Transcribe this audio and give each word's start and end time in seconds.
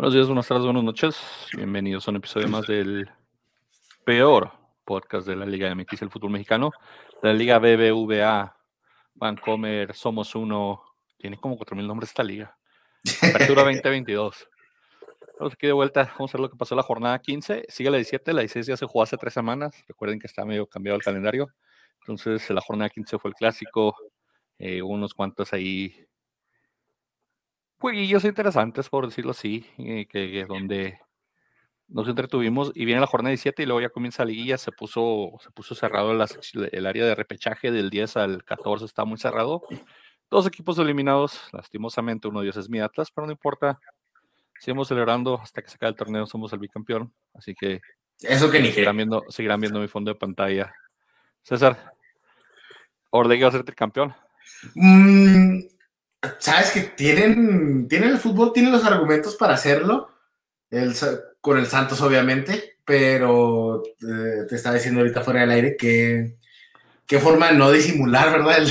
Buenos 0.00 0.14
días, 0.14 0.28
buenas 0.28 0.48
tardes, 0.48 0.64
buenas 0.64 0.82
noches. 0.82 1.18
Bienvenidos 1.54 2.08
a 2.08 2.10
un 2.10 2.16
episodio 2.16 2.48
más 2.48 2.66
del 2.66 3.10
peor 4.02 4.50
podcast 4.86 5.26
de 5.26 5.36
la 5.36 5.44
Liga 5.44 5.74
MX, 5.74 6.00
el 6.00 6.08
fútbol 6.08 6.30
mexicano. 6.30 6.70
La 7.20 7.34
Liga 7.34 7.58
BBVA, 7.58 8.56
Vancomer, 9.14 9.94
Somos 9.94 10.34
Uno. 10.34 10.82
Tiene 11.18 11.36
como 11.36 11.58
4.000 11.58 11.86
nombres 11.86 12.08
esta 12.08 12.22
liga. 12.22 12.56
Apertura 13.20 13.62
2022. 13.62 14.48
Estamos 15.32 15.52
aquí 15.52 15.66
de 15.66 15.74
vuelta. 15.74 16.10
Vamos 16.14 16.34
a 16.34 16.38
ver 16.38 16.40
lo 16.44 16.50
que 16.50 16.56
pasó 16.56 16.74
la 16.74 16.82
jornada 16.82 17.18
15. 17.18 17.66
Sigue 17.68 17.90
la 17.90 17.98
17. 17.98 18.32
La 18.32 18.40
16 18.40 18.68
ya 18.68 18.76
se 18.78 18.86
jugó 18.86 19.02
hace 19.02 19.18
tres 19.18 19.34
semanas. 19.34 19.84
Recuerden 19.86 20.18
que 20.18 20.28
está 20.28 20.46
medio 20.46 20.66
cambiado 20.66 20.96
el 20.96 21.02
calendario. 21.02 21.50
Entonces, 22.00 22.48
la 22.48 22.62
jornada 22.62 22.88
15 22.88 23.18
fue 23.18 23.32
el 23.32 23.34
clásico. 23.34 23.94
Eh, 24.58 24.80
unos 24.80 25.12
cuantos 25.12 25.52
ahí 25.52 25.94
jueguillos 27.80 28.24
interesantes, 28.24 28.90
por 28.90 29.06
decirlo 29.06 29.30
así, 29.30 29.66
eh, 29.78 30.06
que, 30.06 30.44
donde 30.46 31.00
nos 31.88 32.06
entretuvimos 32.06 32.70
y 32.74 32.84
viene 32.84 33.00
la 33.00 33.06
jornada 33.06 33.30
17 33.30 33.62
y 33.62 33.66
luego 33.66 33.80
ya 33.80 33.88
comienza 33.88 34.22
la 34.22 34.30
liguilla, 34.30 34.58
se 34.58 34.70
puso, 34.70 35.32
se 35.40 35.50
puso 35.50 35.74
cerrado 35.74 36.12
el 36.12 36.86
área 36.86 37.04
de 37.04 37.14
repechaje 37.14 37.72
del 37.72 37.90
10 37.90 38.16
al 38.18 38.44
14 38.44 38.84
está 38.84 39.04
muy 39.04 39.18
cerrado. 39.18 39.62
Dos 40.30 40.46
equipos 40.46 40.78
eliminados, 40.78 41.40
lastimosamente 41.52 42.28
uno 42.28 42.40
de 42.40 42.46
ellos 42.46 42.58
es 42.58 42.68
mi 42.68 42.80
Atlas, 42.80 43.10
pero 43.10 43.26
no 43.26 43.32
importa. 43.32 43.80
Seguimos 44.60 44.88
celebrando 44.88 45.40
hasta 45.40 45.62
que 45.62 45.70
se 45.70 45.76
acabe 45.76 45.90
el 45.90 45.96
torneo, 45.96 46.26
somos 46.26 46.52
el 46.52 46.58
bicampeón, 46.58 47.12
así 47.32 47.54
que 47.54 47.80
eso 48.20 48.50
que 48.50 48.60
ni 48.60 48.70
seguirán 48.70 48.98
viendo, 48.98 49.24
seguirán 49.30 49.60
viendo 49.60 49.80
mi 49.80 49.88
fondo 49.88 50.12
de 50.12 50.18
pantalla. 50.18 50.74
César, 51.42 51.94
Orlegui 53.10 53.42
va 53.42 53.48
a 53.48 53.52
ser 53.52 53.64
tricampeón. 53.64 54.14
Mm, 54.74 55.60
sabes 56.38 56.70
que 56.70 56.80
tienen, 56.80 57.88
tienen 57.88 58.10
el 58.10 58.18
fútbol, 58.18 58.52
tienen 58.52 58.72
los 58.72 58.84
argumentos 58.84 59.36
para 59.36 59.54
hacerlo, 59.54 60.10
el, 60.70 60.94
con 61.40 61.58
el 61.58 61.66
Santos 61.66 62.00
obviamente, 62.00 62.76
pero 62.84 63.82
eh, 64.02 64.46
te 64.48 64.56
estaba 64.56 64.74
diciendo 64.74 65.00
ahorita 65.00 65.22
fuera 65.22 65.40
del 65.40 65.50
aire 65.50 65.76
que 65.76 66.36
qué 67.06 67.18
forma 67.18 67.48
de 67.48 67.58
no 67.58 67.72
disimular, 67.72 68.30
¿verdad? 68.30 68.64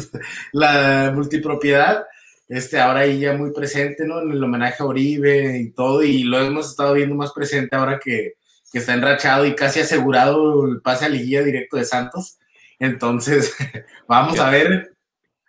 la 0.52 1.12
multipropiedad, 1.14 2.04
este, 2.48 2.80
ahora 2.80 3.00
ahí 3.00 3.20
ya 3.20 3.34
muy 3.34 3.52
presente, 3.52 4.04
¿no? 4.04 4.20
En 4.20 4.32
el 4.32 4.42
homenaje 4.42 4.82
a 4.82 4.86
Oribe 4.86 5.58
y 5.58 5.70
todo, 5.70 6.02
y 6.02 6.24
lo 6.24 6.40
hemos 6.40 6.70
estado 6.70 6.94
viendo 6.94 7.14
más 7.14 7.32
presente 7.32 7.76
ahora 7.76 8.00
que, 8.02 8.34
que 8.72 8.78
está 8.78 8.94
enrachado 8.94 9.46
y 9.46 9.54
casi 9.54 9.80
asegurado 9.80 10.66
el 10.66 10.80
pase 10.80 11.04
a 11.04 11.08
liguilla 11.08 11.44
directo 11.44 11.76
de 11.76 11.84
Santos. 11.84 12.38
Entonces, 12.80 13.54
vamos 14.08 14.40
a 14.40 14.50
ver 14.50 14.93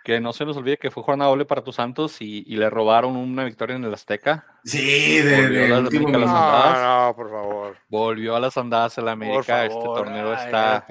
que 0.05 0.21
no 0.21 0.33
se 0.33 0.45
nos 0.45 0.55
olvide 0.55 0.77
que 0.77 0.91
fue 0.91 1.01
jornada 1.01 1.31
doble 1.31 1.45
para 1.45 1.63
tus 1.63 1.75
Santos 1.75 2.21
y, 2.21 2.43
le 2.43 2.69
robaron 2.69 3.15
una 3.15 3.43
victoria 3.43 3.75
en 3.75 3.83
el 3.83 3.93
Azteca. 3.93 4.45
Sí, 4.63 5.17
de, 5.17 5.49
de 5.49 5.73
último 5.79 6.07
no, 6.09 6.19
no, 6.19 7.15
por 7.15 7.31
favor. 7.31 7.77
Volvió 7.89 8.35
a 8.35 8.39
las 8.39 8.55
andadas 8.55 8.97
en 8.99 9.05
la 9.05 9.13
América. 9.13 9.65
este 9.65 9.83
torneo 9.83 10.33
está. 10.33 10.85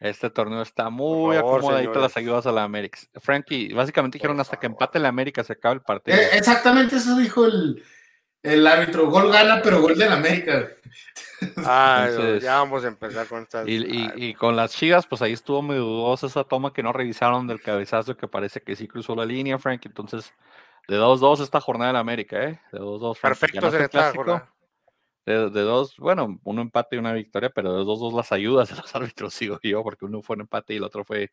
Este 0.00 0.30
torneo 0.30 0.62
está 0.62 0.90
muy 0.90 1.36
acomodadito 1.36 2.00
las 2.00 2.16
ayudas 2.16 2.46
a 2.46 2.52
la 2.52 2.64
América. 2.64 2.98
Frankie, 3.20 3.72
básicamente 3.72 4.16
dijeron 4.16 4.40
hasta 4.40 4.58
que 4.58 4.66
empate 4.66 4.98
la 4.98 5.08
América 5.08 5.44
se 5.44 5.52
acaba 5.52 5.74
el 5.74 5.82
partido. 5.82 6.16
Eh, 6.16 6.30
exactamente 6.32 6.96
eso 6.96 7.16
dijo 7.16 7.44
el, 7.44 7.82
el 8.44 8.66
árbitro. 8.66 9.08
Gol 9.08 9.32
gana, 9.32 9.60
pero 9.62 9.80
gol 9.80 9.96
de 9.96 10.06
la 10.06 10.14
América. 10.14 10.68
Ah, 11.64 12.08
ya 12.40 12.58
vamos 12.58 12.84
a 12.84 12.88
empezar 12.88 13.26
con 13.26 13.42
estas. 13.42 13.66
Y, 13.66 14.34
con 14.34 14.54
las 14.54 14.72
chivas, 14.72 15.06
pues 15.06 15.22
ahí 15.22 15.32
estuvo 15.32 15.62
muy 15.62 15.76
dudosa 15.76 16.26
esa 16.26 16.44
toma 16.44 16.72
que 16.72 16.82
no 16.82 16.92
revisaron 16.92 17.46
del 17.46 17.60
cabezazo 17.60 18.16
que 18.16 18.28
parece 18.28 18.60
que 18.60 18.76
sí 18.76 18.86
cruzó 18.86 19.16
la 19.16 19.24
línea, 19.24 19.58
Frank. 19.58 19.84
Entonces, 19.86 20.32
de 20.86 20.98
2-2 20.98 21.42
esta 21.42 21.60
jornada 21.60 21.90
en 21.90 21.96
América, 21.96 22.42
¿eh? 22.44 22.60
De 22.70 22.78
2-2. 22.78 23.18
Perfecto, 23.20 23.70
se 23.70 23.88
clásico. 23.88 24.42
De, 25.26 25.48
de, 25.48 25.62
dos, 25.62 25.96
bueno, 25.96 26.38
uno 26.44 26.60
empate 26.60 26.96
y 26.96 26.98
una 26.98 27.14
victoria, 27.14 27.48
pero 27.48 27.72
de 27.72 27.82
dos, 27.82 27.98
dos 27.98 28.12
las 28.12 28.30
ayudas 28.30 28.68
de 28.68 28.76
los 28.76 28.94
árbitros, 28.94 29.32
sigo 29.32 29.58
yo, 29.62 29.82
porque 29.82 30.04
uno 30.04 30.20
fue 30.20 30.36
un 30.36 30.42
empate 30.42 30.74
y 30.74 30.76
el 30.76 30.84
otro 30.84 31.02
fue, 31.02 31.32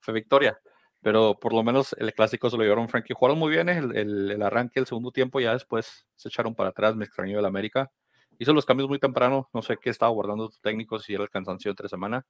fue 0.00 0.12
victoria. 0.12 0.58
Pero 1.02 1.38
por 1.38 1.52
lo 1.52 1.62
menos 1.62 1.94
el 1.98 2.12
clásico 2.12 2.50
se 2.50 2.56
lo 2.56 2.62
llevaron 2.62 2.88
Frankie. 2.88 3.14
Jugaron 3.14 3.38
muy 3.38 3.50
bien 3.50 3.68
el, 3.68 3.96
el, 3.96 4.30
el 4.30 4.42
arranque, 4.42 4.80
el 4.80 4.86
segundo 4.86 5.12
tiempo, 5.12 5.40
ya 5.40 5.52
después 5.52 6.06
se 6.16 6.28
echaron 6.28 6.54
para 6.54 6.70
atrás, 6.70 6.96
me 6.96 7.04
extrañó 7.04 7.38
el 7.38 7.46
América 7.46 7.90
hizo 8.38 8.52
los 8.52 8.64
cambios 8.64 8.88
muy 8.88 8.98
temprano. 8.98 9.48
No 9.52 9.62
sé 9.62 9.76
qué 9.76 9.90
estaba 9.90 10.10
guardando 10.10 10.48
tu 10.48 10.58
técnico, 10.58 10.98
si 10.98 11.14
era 11.14 11.24
el 11.24 11.30
cansancio 11.30 11.70
entre 11.70 11.88
semana, 11.88 12.24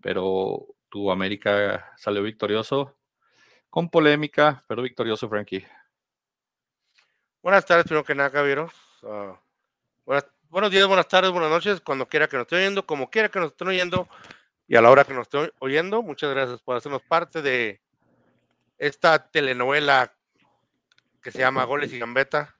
pero 0.00 0.66
tu 0.88 1.10
América 1.10 1.92
salió 1.96 2.22
victorioso, 2.22 2.96
con 3.70 3.88
polémica, 3.88 4.64
pero 4.66 4.82
victorioso, 4.82 5.28
Frankie. 5.28 5.66
Buenas 7.42 7.64
tardes, 7.64 7.84
primero 7.84 8.04
que 8.04 8.14
nada, 8.14 8.30
Javier. 8.30 8.66
Ah, 9.04 9.40
buenos 10.50 10.70
días, 10.70 10.86
buenas 10.86 11.08
tardes, 11.08 11.30
buenas 11.30 11.50
noches, 11.50 11.80
cuando 11.80 12.06
quiera 12.06 12.26
que 12.26 12.36
nos 12.36 12.44
estén 12.44 12.58
oyendo, 12.58 12.84
como 12.84 13.10
quiera 13.10 13.28
que 13.28 13.38
nos 13.38 13.52
estén 13.52 13.68
oyendo 13.68 14.08
y 14.66 14.76
a 14.76 14.82
la 14.82 14.90
hora 14.90 15.04
que 15.04 15.14
nos 15.14 15.22
estén 15.22 15.52
oyendo. 15.60 16.02
Muchas 16.02 16.30
gracias 16.30 16.60
por 16.62 16.76
hacernos 16.76 17.02
parte 17.02 17.42
de 17.42 17.80
esta 18.78 19.30
telenovela 19.30 20.14
que 21.22 21.30
se 21.30 21.40
llama 21.40 21.64
Goles 21.64 21.92
y 21.92 21.98
Gambeta, 21.98 22.56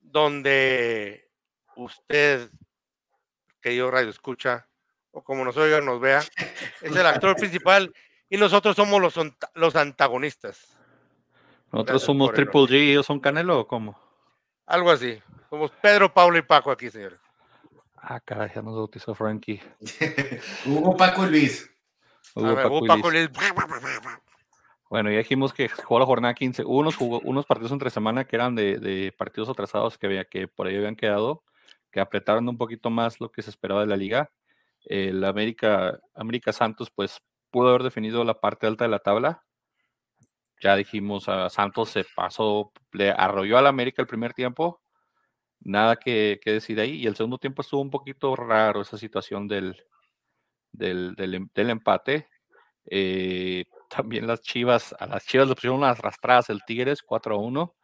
donde 0.00 1.30
usted, 1.76 2.50
que 3.60 3.76
yo 3.76 3.90
radio 3.90 4.10
escucha, 4.10 4.68
o 5.10 5.22
como 5.22 5.44
nos 5.44 5.56
oiga, 5.56 5.80
nos 5.80 6.00
vea, 6.00 6.20
es 6.80 6.96
el 6.96 7.06
actor 7.06 7.36
principal 7.36 7.94
y 8.28 8.36
nosotros 8.38 8.74
somos 8.74 9.00
los, 9.00 9.14
los 9.54 9.76
antagonistas. 9.76 10.76
¿Nosotros 11.70 12.02
somos 12.02 12.32
Triple 12.32 12.62
G 12.62 12.84
y 12.86 12.90
ellos 12.90 13.06
son 13.06 13.20
Canelo 13.20 13.60
o 13.60 13.66
cómo? 13.66 13.98
Algo 14.66 14.90
así. 14.90 15.22
Somos 15.48 15.70
Pedro, 15.82 16.12
Pablo 16.12 16.38
y 16.38 16.42
Paco 16.42 16.70
aquí, 16.70 16.90
señores. 16.90 17.20
Ah, 17.96 18.20
caray, 18.20 18.50
ya 18.54 18.62
nos 18.62 18.74
bautizó 18.74 19.14
Frankie. 19.14 19.62
Hugo, 20.66 20.96
Paco 20.96 21.26
y 21.26 21.30
Luis. 21.30 21.70
Hugo, 22.34 22.54
Paco, 22.86 23.12
y 23.12 23.26
Luis. 23.26 23.30
Bueno, 24.92 25.10
ya 25.10 25.16
dijimos 25.16 25.54
que 25.54 25.70
jugó 25.70 26.00
la 26.00 26.04
jornada 26.04 26.34
15. 26.34 26.64
Hubo 26.66 26.80
unos, 26.80 27.00
unos 27.00 27.46
partidos 27.46 27.72
entre 27.72 27.88
semana 27.88 28.26
que 28.26 28.36
eran 28.36 28.54
de, 28.54 29.14
partidos 29.16 29.48
atrasados 29.48 29.96
que, 29.96 30.04
había, 30.04 30.26
que 30.26 30.48
por 30.48 30.66
ahí 30.66 30.76
habían 30.76 30.96
quedado 30.96 31.44
que 31.90 31.98
apretaron 31.98 32.46
un 32.46 32.58
poquito 32.58 32.90
más 32.90 33.18
lo 33.18 33.32
que 33.32 33.40
se 33.40 33.48
esperaba 33.48 33.80
de 33.80 33.86
la 33.86 33.96
liga. 33.96 34.30
El 34.84 35.24
América, 35.24 35.98
América 36.14 36.52
Santos, 36.52 36.90
pues 36.90 37.22
pudo 37.50 37.70
haber 37.70 37.84
definido 37.84 38.22
la 38.22 38.38
parte 38.38 38.66
alta 38.66 38.84
de 38.84 38.90
la 38.90 38.98
tabla. 38.98 39.42
Ya 40.60 40.76
dijimos, 40.76 41.26
a 41.26 41.48
Santos 41.48 41.88
se 41.88 42.04
pasó, 42.14 42.70
le 42.92 43.12
arrolló 43.12 43.56
al 43.56 43.68
América 43.68 44.02
el 44.02 44.08
primer 44.08 44.34
tiempo. 44.34 44.82
Nada 45.60 45.96
que, 45.96 46.38
decir 46.44 46.78
ahí. 46.80 46.96
Y 46.96 47.06
el 47.06 47.16
segundo 47.16 47.38
tiempo 47.38 47.62
estuvo 47.62 47.80
un 47.80 47.90
poquito 47.90 48.36
raro 48.36 48.82
esa 48.82 48.98
situación 48.98 49.48
del, 49.48 49.74
del, 50.70 51.14
del, 51.14 51.70
empate. 51.70 52.28
Eh, 52.84 53.64
también 53.94 54.26
las 54.26 54.40
Chivas, 54.40 54.94
a 54.98 55.06
las 55.06 55.24
Chivas 55.26 55.48
le 55.48 55.54
pusieron 55.54 55.78
unas 55.78 55.98
arrastradas 55.98 56.50
el 56.50 56.62
Tigres 56.64 57.02
4 57.02 57.34
a 57.34 57.38
1. 57.38 57.74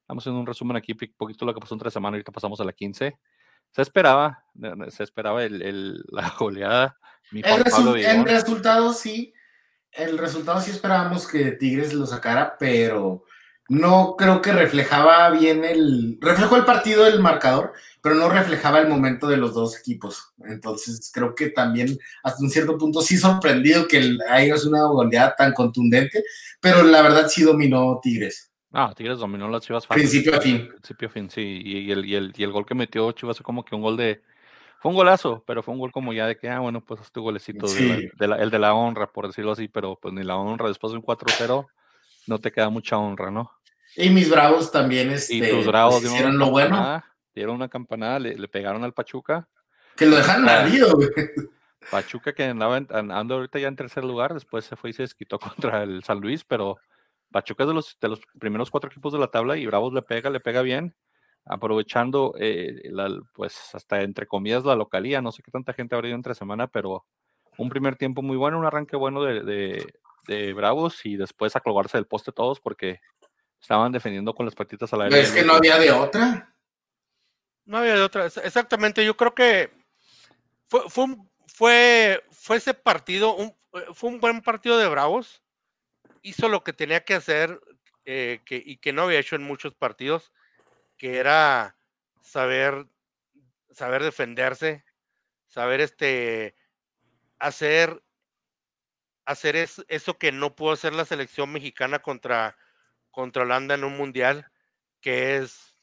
Estamos 0.00 0.26
en 0.26 0.32
un 0.34 0.46
resumen 0.46 0.76
aquí, 0.76 0.92
un 0.92 1.14
poquito 1.16 1.44
lo 1.44 1.54
que 1.54 1.60
pasó 1.60 1.74
entre 1.74 1.90
semana, 1.90 2.16
ahorita 2.16 2.32
pasamos 2.32 2.60
a 2.60 2.64
la 2.64 2.72
15 2.72 3.18
se 3.70 3.82
esperaba, 3.82 4.44
se 4.88 5.02
esperaba 5.02 5.44
el, 5.44 6.04
la 6.10 6.34
goleada. 6.38 6.96
el, 7.32 8.24
resultado 8.24 8.92
sí, 8.92 9.32
el 9.92 10.18
resultado 10.18 10.60
sí 10.60 10.70
esperábamos 10.70 11.26
que 11.26 11.52
Tigres 11.52 11.92
lo 11.92 12.06
sacara, 12.06 12.56
pero 12.58 13.24
no 13.68 14.16
creo 14.16 14.40
que 14.40 14.52
reflejaba 14.52 15.28
bien 15.30 15.64
el, 15.64 16.18
reflejó 16.20 16.56
el 16.56 16.64
partido 16.64 17.04
del 17.04 17.20
marcador, 17.20 17.74
pero 18.02 18.14
no 18.14 18.30
reflejaba 18.30 18.78
el 18.78 18.88
momento 18.88 19.28
de 19.28 19.36
los 19.36 19.54
dos 19.54 19.78
equipos. 19.78 20.32
Entonces 20.46 21.10
creo 21.12 21.34
que 21.34 21.50
también 21.50 21.98
hasta 22.22 22.42
un 22.42 22.50
cierto 22.50 22.78
punto 22.78 23.02
sí 23.02 23.18
sorprendido 23.18 23.86
que 23.86 24.16
haya 24.30 24.54
una 24.66 24.84
goleada 24.86 25.36
tan 25.36 25.52
contundente, 25.52 26.24
pero 26.60 26.82
la 26.82 27.02
verdad 27.02 27.28
sí 27.28 27.42
dominó 27.42 28.00
Tigres. 28.02 28.50
Ah, 28.72 28.92
Tigres 28.96 29.18
dominó 29.18 29.48
las 29.48 29.62
Chivas 29.62 29.86
fácil. 29.86 30.02
Principio 30.02 30.34
a 30.34 30.40
fin. 30.40 30.68
Principio 30.68 31.08
a 31.08 31.10
fin, 31.10 31.30
sí. 31.30 31.62
Y, 31.64 31.90
el, 31.90 32.04
y, 32.04 32.14
el, 32.14 32.32
y 32.36 32.42
el 32.42 32.52
gol 32.52 32.66
que 32.66 32.74
metió 32.74 33.12
Chivas 33.12 33.36
fue 33.36 33.44
como 33.44 33.64
que 33.64 33.74
un 33.74 33.82
gol 33.82 33.96
de. 33.96 34.22
Fue 34.80 34.90
un 34.90 34.96
golazo, 34.96 35.42
pero 35.46 35.62
fue 35.62 35.74
un 35.74 35.80
gol 35.80 35.90
como 35.90 36.12
ya 36.12 36.26
de 36.26 36.36
que, 36.36 36.48
ah, 36.48 36.60
bueno, 36.60 36.80
pues 36.80 37.00
este 37.00 37.18
golecito, 37.18 37.66
de 37.66 38.28
la, 38.28 38.36
el 38.36 38.50
de 38.50 38.58
la 38.60 38.74
honra, 38.74 39.08
por 39.08 39.26
decirlo 39.26 39.52
así, 39.52 39.66
pero 39.66 39.98
pues 40.00 40.14
ni 40.14 40.22
la 40.22 40.36
honra, 40.36 40.68
después 40.68 40.92
de 40.92 40.98
un 40.98 41.04
4-0, 41.04 41.66
no 42.28 42.38
te 42.38 42.52
queda 42.52 42.68
mucha 42.68 42.96
honra, 42.96 43.32
¿no? 43.32 43.50
Y 43.98 44.10
mis 44.10 44.30
bravos 44.30 44.70
también 44.70 45.10
este, 45.10 45.34
y 45.34 45.50
tus 45.50 45.66
bravos 45.66 46.00
pues, 46.00 46.12
hicieron 46.12 46.38
lo 46.38 46.50
bueno. 46.50 47.02
Dieron 47.34 47.56
una 47.56 47.68
campanada, 47.68 48.20
le, 48.20 48.48
pegaron 48.48 48.84
al 48.84 48.94
Pachuca. 48.94 49.48
Que 49.96 50.06
lo 50.06 50.16
dejaron 50.16 50.48
ardido, 50.48 50.94
güey. 50.94 51.08
Pachuca 51.90 52.32
que 52.32 52.44
andaba 52.44 52.76
andando 52.76 53.34
ahorita 53.34 53.58
ya 53.58 53.68
en 53.68 53.76
tercer 53.76 54.04
lugar, 54.04 54.34
después 54.34 54.64
se 54.64 54.76
fue 54.76 54.90
y 54.90 54.92
se 54.92 55.02
desquitó 55.02 55.38
contra 55.72 55.82
el 55.82 56.04
San 56.04 56.20
Luis, 56.20 56.44
pero 56.44 56.78
Pachuca 57.32 57.64
es 57.64 57.68
de 57.68 57.74
los, 57.74 57.98
de 58.00 58.08
los 58.08 58.20
primeros 58.38 58.70
cuatro 58.70 58.88
equipos 58.88 59.12
de 59.12 59.18
la 59.18 59.28
tabla 59.28 59.56
y 59.56 59.66
Bravos 59.66 59.92
le 59.92 60.02
pega, 60.02 60.30
le 60.30 60.40
pega 60.40 60.62
bien, 60.62 60.94
aprovechando, 61.44 62.34
eh, 62.38 62.80
pues 63.34 63.74
hasta 63.74 64.02
entre 64.02 64.26
comillas, 64.26 64.64
la 64.64 64.76
localía. 64.76 65.20
No 65.20 65.32
sé 65.32 65.42
qué 65.42 65.50
tanta 65.50 65.72
gente 65.72 65.96
habrá 65.96 66.08
ido 66.08 66.16
entre 66.16 66.34
semana, 66.34 66.68
pero 66.68 67.04
un 67.56 67.68
primer 67.68 67.96
tiempo 67.96 68.22
muy 68.22 68.36
bueno, 68.36 68.58
un 68.58 68.66
arranque 68.66 68.96
bueno 68.96 69.24
de, 69.24 69.42
de, 70.26 70.52
Bravos 70.52 71.04
y 71.06 71.16
después 71.16 71.56
a 71.56 71.62
del 71.94 72.06
poste 72.06 72.32
todos 72.32 72.60
porque 72.60 73.00
estaban 73.60 73.92
defendiendo 73.92 74.34
con 74.34 74.46
las 74.46 74.54
patitas 74.54 74.92
al 74.92 75.02
aire. 75.02 75.20
Es 75.20 75.32
que 75.32 75.44
no 75.44 75.54
había 75.54 75.78
de 75.78 75.90
otra. 75.90 76.54
No 77.64 77.78
había 77.78 77.94
de 77.94 78.02
otra. 78.02 78.26
Exactamente, 78.26 79.04
yo 79.04 79.16
creo 79.16 79.34
que 79.34 79.70
fue, 80.68 80.88
fue, 80.88 81.06
fue, 81.46 82.24
fue 82.30 82.56
ese 82.56 82.74
partido, 82.74 83.34
un, 83.34 83.54
fue 83.94 84.10
un 84.10 84.20
buen 84.20 84.40
partido 84.42 84.78
de 84.78 84.88
Bravos. 84.88 85.42
Hizo 86.22 86.48
lo 86.48 86.64
que 86.64 86.72
tenía 86.72 87.04
que 87.04 87.14
hacer 87.14 87.60
eh, 88.04 88.40
que, 88.44 88.62
y 88.64 88.78
que 88.78 88.92
no 88.92 89.02
había 89.02 89.18
hecho 89.18 89.36
en 89.36 89.42
muchos 89.42 89.74
partidos, 89.74 90.32
que 90.96 91.18
era 91.18 91.76
saber, 92.22 92.86
saber 93.70 94.02
defenderse, 94.02 94.84
saber 95.46 95.80
este, 95.80 96.56
hacer, 97.38 98.02
hacer 99.26 99.56
eso 99.56 100.18
que 100.18 100.32
no 100.32 100.56
pudo 100.56 100.72
hacer 100.72 100.94
la 100.94 101.04
selección 101.04 101.52
mexicana 101.52 101.98
contra, 102.00 102.56
contra 103.18 103.42
Holanda 103.42 103.74
en 103.74 103.82
un 103.82 103.96
mundial, 103.96 104.48
que 105.00 105.38
es 105.38 105.74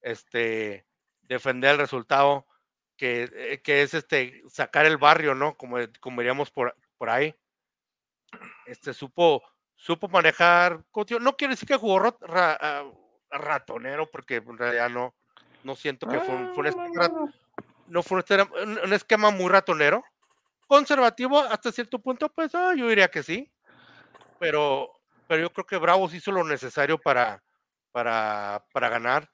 este, 0.00 0.84
defender 1.22 1.70
el 1.70 1.78
resultado, 1.78 2.48
que, 2.96 3.30
eh, 3.32 3.62
que, 3.62 3.82
es 3.82 3.94
este, 3.94 4.42
sacar 4.48 4.84
el 4.84 4.96
barrio, 4.96 5.36
¿no? 5.36 5.56
Como, 5.56 5.76
como 6.00 6.20
diríamos 6.20 6.50
por, 6.50 6.74
por 6.96 7.10
ahí. 7.10 7.32
Este, 8.66 8.92
supo, 8.92 9.40
supo 9.76 10.08
manejar, 10.08 10.84
no 11.20 11.36
quiero 11.36 11.52
decir 11.52 11.68
que 11.68 11.76
jugó 11.76 12.18
ah, 12.22 12.90
ratonero, 13.30 14.10
porque 14.10 14.38
en 14.38 14.58
realidad 14.58 14.90
no, 14.90 15.14
no 15.62 15.76
siento 15.76 16.08
que 16.08 16.18
fue, 16.18 16.34
un, 16.34 16.54
fue 16.56 16.70
un, 16.70 17.34
no 17.86 18.02
fue 18.02 18.24
un, 18.82 18.92
esquema 18.92 19.30
muy 19.30 19.48
ratonero. 19.48 20.02
Conservativo 20.66 21.38
hasta 21.38 21.70
cierto 21.70 22.00
punto, 22.00 22.28
pues 22.30 22.52
ah, 22.56 22.74
yo 22.76 22.88
diría 22.88 23.06
que 23.06 23.22
sí. 23.22 23.48
Pero, 24.40 24.97
pero 25.28 25.42
yo 25.42 25.52
creo 25.52 25.66
que 25.66 25.76
Bravos 25.76 26.14
hizo 26.14 26.32
lo 26.32 26.42
necesario 26.42 26.98
para, 26.98 27.44
para, 27.92 28.64
para 28.72 28.88
ganar. 28.88 29.30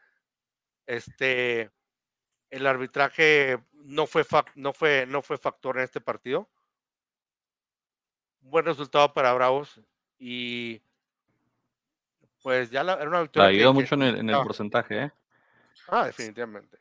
Este, 0.87 1.71
el 2.51 2.67
arbitraje 2.67 3.59
no 3.73 4.07
fue, 4.07 4.27
no, 4.57 4.73
fue, 4.73 5.07
no 5.07 5.23
fue 5.23 5.39
factor 5.39 5.79
en 5.79 5.85
este 5.85 6.01
partido. 6.01 6.51
Buen 8.41 8.67
resultado 8.67 9.15
para 9.15 9.33
Bravos 9.33 9.81
y 10.19 10.83
pues 12.43 12.71
ya 12.71 12.81
era 12.81 13.09
una 13.09 13.23
victoria. 13.23 13.49
ayudó 13.49 13.73
mucho 13.73 13.95
en 13.95 14.03
el, 14.03 14.19
en 14.19 14.31
el 14.31 14.37
porcentaje, 14.43 15.05
¿eh? 15.05 15.13
Ah, 15.89 16.07
definitivamente. 16.07 16.77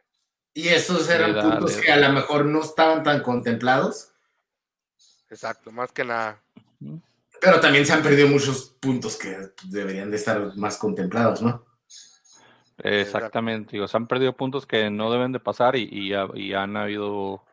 Y 0.56 0.68
esos 0.70 1.08
eran 1.10 1.34
puntos 1.34 1.78
que 1.78 1.92
a 1.92 1.98
lo 1.98 2.10
mejor 2.10 2.46
no 2.46 2.62
estaban 2.62 3.04
tan 3.04 3.22
contemplados. 3.22 4.12
Exacto, 5.30 5.72
más 5.72 5.92
que 5.92 6.04
nada. 6.04 6.42
Pero 7.44 7.60
también 7.60 7.86
se 7.86 7.94
han 7.94 8.02
perdido 8.02 8.28
muchos 8.28 8.76
puntos 8.80 9.18
que 9.18 9.36
deberían 9.66 10.10
de 10.10 10.18
estar 10.18 10.56
más 10.56 10.78
contemplados, 10.78 11.42
¿no? 11.42 11.66
Exactamente, 12.78 13.74
digo, 13.74 13.88
se 13.88 13.98
han 13.98 14.08
perdido 14.08 14.36
puntos 14.36 14.66
que 14.66 14.90
no 14.90 15.12
deben 15.12 15.32
de 15.32 15.40
pasar 15.40 15.76
y, 15.76 15.90
y, 15.92 16.54
han 16.54 16.76
habido 16.76 17.44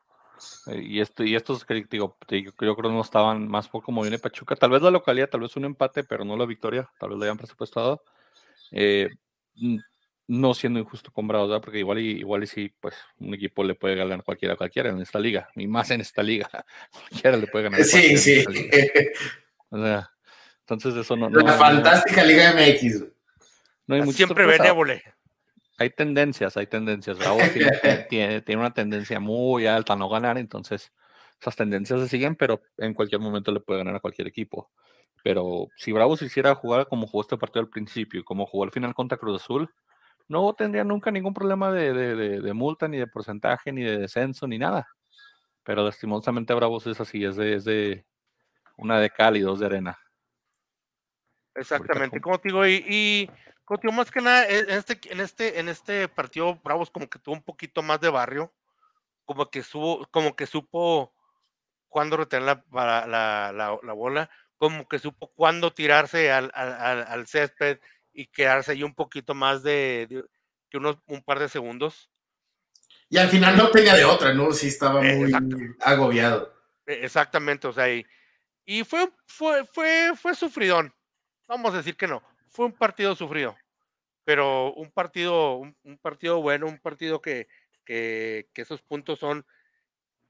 eh, 0.69 0.83
y, 0.83 1.01
esto, 1.01 1.25
y 1.25 1.35
estos 1.35 1.65
que 1.65 1.85
digo, 1.91 2.17
yo 2.29 2.55
creo 2.55 2.77
que 2.77 2.83
no 2.83 3.01
estaban 3.01 3.47
más 3.49 3.69
poco 3.69 3.87
como 3.87 4.03
viene 4.03 4.19
Pachuca, 4.19 4.57
tal 4.57 4.71
vez 4.71 4.81
la 4.81 4.91
localidad, 4.91 5.29
tal 5.29 5.41
vez 5.41 5.55
un 5.57 5.67
empate, 5.67 6.05
pero 6.05 6.25
no 6.25 6.37
la 6.37 6.47
victoria, 6.47 6.89
tal 6.99 7.11
vez 7.11 7.19
le 7.19 7.25
hayan 7.27 7.39
presupuestado. 7.39 8.03
Eh, 8.71 9.11
no 10.27 10.55
siendo 10.55 10.79
injusto 10.79 11.11
con 11.11 11.27
Bravos, 11.27 11.61
porque 11.61 11.81
igual 11.81 11.99
y, 11.99 12.13
igual 12.13 12.45
y 12.45 12.47
sí, 12.47 12.73
pues 12.81 12.95
un 13.19 13.35
equipo 13.35 13.65
le 13.65 13.75
puede 13.75 13.97
ganar 13.97 14.23
cualquiera 14.23 14.55
a 14.55 14.57
cualquiera 14.57 14.91
en 14.91 15.01
esta 15.01 15.19
liga, 15.19 15.49
y 15.57 15.67
más 15.67 15.91
en 15.91 16.01
esta 16.01 16.23
liga, 16.23 16.49
cualquiera 16.93 17.37
le 17.37 17.49
puede 17.49 17.65
ganar. 17.65 17.83
Sí, 17.83 18.17
sí. 18.17 18.45
O 19.71 19.83
sea, 19.83 20.11
entonces 20.61 20.95
eso 20.95 21.17
no. 21.17 21.29
La 21.31 21.53
fantástica 21.55 22.23
Liga 22.25 22.53
MX. 22.53 23.05
No 23.87 23.95
hay 23.97 24.13
Siempre 24.13 24.47
benévole. 24.47 25.03
Hay 25.79 25.91
tendencias, 25.91 26.57
hay 26.57 26.67
tendencias. 26.67 27.19
Bravos 27.19 27.43
tiene, 28.09 28.43
tiene, 28.43 28.61
una 28.61 28.75
tendencia 28.75 29.19
muy 29.19 29.67
alta 29.67 29.95
a 29.95 29.97
no 29.97 30.09
ganar, 30.09 30.37
entonces 30.39 30.93
esas 31.41 31.57
tendencias 31.57 32.01
se 32.01 32.09
siguen, 32.09 32.37
pero 32.37 32.61
en 32.77 32.93
cualquier 32.93 33.21
momento 33.21 33.51
le 33.51 33.61
puede 33.61 33.79
ganar 33.79 33.97
a 33.97 34.01
cualquier 34.01 34.29
equipo. 34.29 34.71
Pero 35.23 35.69
si 35.77 35.93
Bravos 35.93 36.23
hiciera 36.23 36.55
jugar 36.55 36.87
como 36.87 37.07
jugó 37.07 37.23
este 37.23 37.39
partido 37.39 37.63
al 37.63 37.71
principio 37.71 38.21
y 38.21 38.25
como 38.25 38.47
jugó 38.47 38.65
al 38.65 38.73
final 38.73 38.95
contra 38.95 39.19
Cruz 39.19 39.43
Azul, 39.43 39.71
no 40.29 40.55
tendría 40.55 40.85
nunca 40.85 41.11
ningún 41.11 41.35
problema 41.35 41.73
de, 41.73 42.53
multa, 42.55 42.87
ni 42.87 42.99
de 42.99 43.07
porcentaje, 43.07 43.73
ni 43.73 43.83
de 43.83 43.99
descenso, 43.99 44.47
ni 44.47 44.59
nada. 44.59 44.87
Pero 45.65 45.85
lastimosamente 45.85 46.55
Bravos 46.55 46.87
es 46.87 47.01
así, 47.01 47.25
es 47.25 47.37
de, 47.37 47.55
es 47.55 47.65
de 47.65 48.05
una 48.81 49.01
de 49.01 49.11
cal 49.11 49.37
y 49.37 49.41
dos 49.41 49.61
de 49.61 49.67
arena. 49.67 49.99
Exactamente, 51.55 52.21
como 52.21 52.39
te 52.39 52.49
digo, 52.49 52.67
y, 52.67 52.85
y 52.89 53.31
como 53.65 53.93
más 53.93 54.11
que 54.11 54.21
nada, 54.21 54.47
en 54.49 54.71
este, 54.71 54.99
en 55.13 55.21
este, 55.21 55.61
en 55.61 55.69
este 55.69 56.09
partido 56.09 56.61
Bravos 56.63 56.91
como 56.91 57.09
que 57.09 57.19
tuvo 57.19 57.35
un 57.35 57.43
poquito 57.43 57.83
más 57.83 58.01
de 58.01 58.09
barrio, 58.09 58.53
como 59.25 59.51
que 59.51 59.63
supo, 59.63 60.07
como 60.11 60.35
que 60.35 60.47
supo 60.47 61.13
cuándo 61.89 62.17
retener 62.17 62.65
la, 62.73 63.07
la, 63.07 63.53
la, 63.53 63.93
bola, 63.93 64.31
como 64.57 64.89
que 64.89 64.99
supo 64.99 65.33
cuándo 65.35 65.73
tirarse 65.73 66.31
al, 66.31 66.51
al, 66.55 67.05
al 67.07 67.27
césped, 67.27 67.79
y 68.13 68.27
quedarse 68.27 68.73
ahí 68.73 68.83
un 68.83 68.95
poquito 68.95 69.35
más 69.35 69.63
de, 69.63 70.25
que 70.69 70.77
unos 70.77 70.99
un 71.07 71.23
par 71.23 71.39
de 71.39 71.49
segundos. 71.49 72.11
Y 73.09 73.19
al 73.19 73.29
final 73.29 73.57
no 73.57 73.71
tenía 73.71 73.95
de 73.95 74.05
otra, 74.05 74.33
¿no? 74.35 74.53
Sí 74.53 74.69
estaba 74.69 75.01
muy 75.01 75.33
agobiado. 75.81 76.55
E, 76.87 77.05
exactamente, 77.05 77.67
o 77.67 77.73
sea, 77.73 77.93
y, 77.93 78.07
y, 78.71 78.85
fue, 78.85 79.11
fue, 79.27 79.65
fue, 79.65 80.13
fue 80.15 80.33
sufridón. 80.33 80.95
Vamos 81.49 81.75
a 81.75 81.79
decir 81.79 81.97
que 81.97 82.07
no, 82.07 82.23
fue 82.51 82.67
un 82.67 82.73
partido 82.73 83.17
sufrido, 83.17 83.57
pero 84.23 84.73
un 84.75 84.93
partido, 84.93 85.57
un, 85.57 85.99
partido 86.01 86.41
bueno, 86.41 86.69
un 86.69 86.79
partido 86.79 87.21
que, 87.21 87.49
que, 87.85 88.47
esos 88.55 88.81
puntos 88.81 89.19
son, 89.19 89.45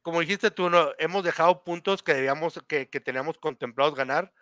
como 0.01 0.21
dijiste 0.21 0.51
tú, 0.51 0.71
no, 0.71 0.89
hemos 0.99 1.23
dejado 1.23 1.63
puntos 1.65 2.03
que 2.03 2.15
debíamos, 2.15 2.59
que, 2.67 2.89
que 2.89 3.01
teníamos 3.01 3.37
contemplados 3.37 3.95
ganar, 3.95 4.33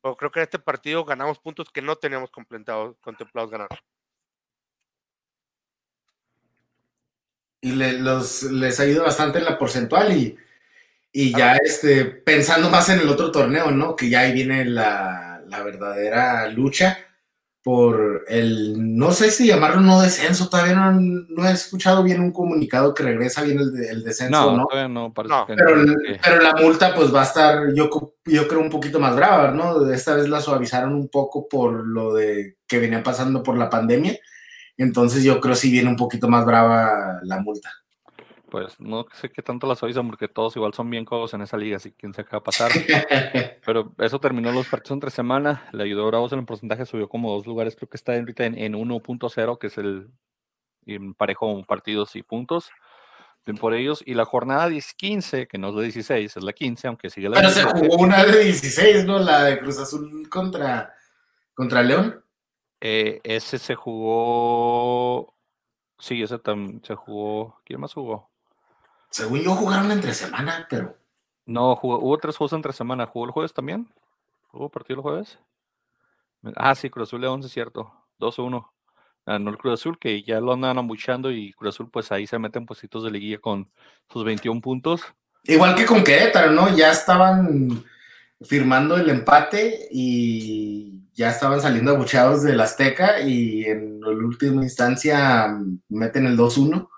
pero 0.00 0.16
creo 0.16 0.30
que 0.30 0.40
en 0.40 0.44
este 0.44 0.58
partido 0.58 1.04
ganamos 1.04 1.38
puntos 1.38 1.68
que 1.70 1.82
no 1.82 1.96
teníamos 1.96 2.30
contemplados 2.30 3.50
ganar. 3.50 3.68
Y 7.60 7.72
los, 7.72 8.44
les 8.44 8.80
ha 8.80 8.86
ido 8.86 9.04
bastante 9.04 9.36
en 9.36 9.44
la 9.44 9.58
porcentual 9.58 10.16
y, 10.16 10.38
y 11.16 11.30
ya 11.30 11.54
este, 11.54 12.04
pensando 12.06 12.68
más 12.68 12.88
en 12.88 12.98
el 12.98 13.08
otro 13.08 13.30
torneo, 13.30 13.70
¿no? 13.70 13.94
Que 13.94 14.10
ya 14.10 14.20
ahí 14.20 14.32
viene 14.32 14.64
la, 14.64 15.40
la 15.46 15.62
verdadera 15.62 16.48
lucha 16.48 16.98
por 17.62 18.24
el, 18.26 18.96
no 18.96 19.12
sé 19.12 19.30
si 19.30 19.46
llamarlo 19.46 19.80
no 19.80 20.02
descenso, 20.02 20.48
todavía 20.48 20.74
no, 20.74 20.90
no 20.90 21.48
he 21.48 21.52
escuchado 21.52 22.02
bien 22.02 22.20
un 22.20 22.32
comunicado 22.32 22.92
que 22.92 23.04
regresa 23.04 23.42
bien 23.42 23.60
el, 23.60 23.72
el 23.88 24.02
descenso, 24.02 24.56
¿no? 24.56 24.66
¿no? 24.72 24.88
no, 24.88 25.12
no 25.14 25.46
pero, 25.46 25.46
pero, 26.22 26.42
la 26.42 26.52
multa 26.60 26.92
pues 26.96 27.14
va 27.14 27.20
a 27.20 27.26
estar, 27.26 27.72
yo, 27.74 27.88
yo 28.26 28.48
creo, 28.48 28.60
un 28.60 28.68
poquito 28.68 28.98
más 28.98 29.14
brava, 29.14 29.52
¿no? 29.52 29.88
Esta 29.88 30.16
vez 30.16 30.28
la 30.28 30.40
suavizaron 30.40 30.94
un 30.94 31.08
poco 31.08 31.48
por 31.48 31.86
lo 31.86 32.12
de 32.12 32.56
que 32.66 32.80
venía 32.80 33.04
pasando 33.04 33.40
por 33.40 33.56
la 33.56 33.70
pandemia, 33.70 34.18
entonces 34.76 35.22
yo 35.22 35.40
creo 35.40 35.54
si 35.54 35.70
viene 35.70 35.88
un 35.88 35.96
poquito 35.96 36.28
más 36.28 36.44
brava 36.44 37.20
la 37.22 37.38
multa 37.38 37.70
pues 38.54 38.78
no 38.78 39.04
sé 39.20 39.32
qué 39.32 39.42
tanto 39.42 39.66
las 39.66 39.80
suavizan 39.80 40.06
porque 40.06 40.28
todos 40.28 40.54
igual 40.54 40.72
son 40.74 40.88
bien 40.88 41.04
codos 41.04 41.34
en 41.34 41.42
esa 41.42 41.56
liga, 41.56 41.78
así 41.78 41.90
que 41.90 41.96
quién 41.96 42.14
sabe 42.14 42.28
qué 42.28 42.36
va 42.36 42.38
a 42.38 42.44
pasar. 42.44 42.70
Pero 43.66 43.92
eso 43.98 44.20
terminó 44.20 44.52
los 44.52 44.68
partidos 44.68 44.92
entre 44.92 45.10
semana, 45.10 45.68
le 45.72 45.82
ayudó 45.82 46.04
a 46.04 46.06
Bravos 46.06 46.32
en 46.32 46.38
el 46.38 46.44
porcentaje, 46.44 46.86
subió 46.86 47.08
como 47.08 47.32
dos 47.32 47.48
lugares, 47.48 47.74
creo 47.74 47.88
que 47.88 47.96
está 47.96 48.14
ahorita 48.14 48.44
en, 48.44 48.56
en 48.56 48.74
1.0, 48.74 49.58
que 49.58 49.66
es 49.66 49.76
el 49.76 50.08
parejo 51.16 51.64
partidos 51.64 52.14
y 52.14 52.22
puntos. 52.22 52.70
Por 53.60 53.74
ellos. 53.74 54.04
Y 54.06 54.14
la 54.14 54.24
jornada 54.24 54.68
10-15, 54.68 55.48
que 55.48 55.58
no 55.58 55.70
es 55.70 55.74
de 55.74 55.82
16, 55.82 56.36
es 56.36 56.42
la 56.44 56.52
15, 56.52 56.86
aunque 56.86 57.10
sigue 57.10 57.28
la 57.28 57.36
Pero 57.36 57.50
se 57.50 57.64
jugó 57.64 57.96
una 57.96 58.24
de 58.24 58.44
16, 58.44 59.04
¿no? 59.04 59.18
La 59.18 59.42
de 59.42 59.58
Cruz 59.58 59.80
Azul 59.80 60.28
contra, 60.30 60.94
contra 61.54 61.82
León. 61.82 62.24
Eh, 62.80 63.20
ese 63.24 63.58
se 63.58 63.74
jugó. 63.74 65.34
Sí, 65.98 66.22
ese 66.22 66.38
también 66.38 66.80
se 66.84 66.94
jugó. 66.94 67.60
¿Quién 67.64 67.80
más 67.80 67.92
jugó? 67.92 68.30
Según 69.14 69.42
yo 69.42 69.54
jugaron 69.54 69.92
entre 69.92 70.12
semana, 70.12 70.66
pero. 70.68 70.98
No, 71.46 71.78
hubo 71.80 72.18
tres 72.18 72.36
juegos 72.36 72.52
entre 72.52 72.72
semana. 72.72 73.06
¿Jugó 73.06 73.26
el 73.26 73.30
jueves 73.30 73.54
también? 73.54 73.88
¿Hubo 74.52 74.68
partido 74.68 74.96
el 74.96 75.02
jueves? 75.02 75.38
Ah, 76.56 76.74
sí, 76.74 76.90
Cruz 76.90 77.08
Azul 77.08 77.20
León, 77.20 77.40
es 77.44 77.52
cierto. 77.52 77.92
2-1. 78.18 78.68
Ganó 79.24 79.50
el 79.50 79.56
Cruz 79.56 79.74
Azul, 79.74 80.00
que 80.00 80.24
ya 80.24 80.40
lo 80.40 80.52
andan 80.52 80.78
amuchando 80.78 81.30
y 81.30 81.52
Cruz 81.52 81.76
Azul, 81.76 81.90
pues 81.92 82.10
ahí 82.10 82.26
se 82.26 82.40
mete 82.40 82.58
en 82.58 82.66
puestitos 82.66 83.04
de 83.04 83.12
liguilla 83.12 83.38
con 83.38 83.70
sus 84.12 84.24
21 84.24 84.60
puntos. 84.60 85.02
Igual 85.44 85.76
que 85.76 85.86
con 85.86 86.02
Querétaro, 86.02 86.50
¿no? 86.50 86.76
Ya 86.76 86.90
estaban 86.90 87.84
firmando 88.40 88.96
el 88.96 89.08
empate 89.10 89.90
y 89.92 91.04
ya 91.12 91.30
estaban 91.30 91.60
saliendo 91.60 91.92
abucheados 91.92 92.42
del 92.42 92.60
Azteca 92.60 93.20
y 93.20 93.64
en 93.64 94.00
la 94.00 94.08
última 94.08 94.64
instancia 94.64 95.56
meten 95.88 96.26
el 96.26 96.36
2-1. 96.36 96.88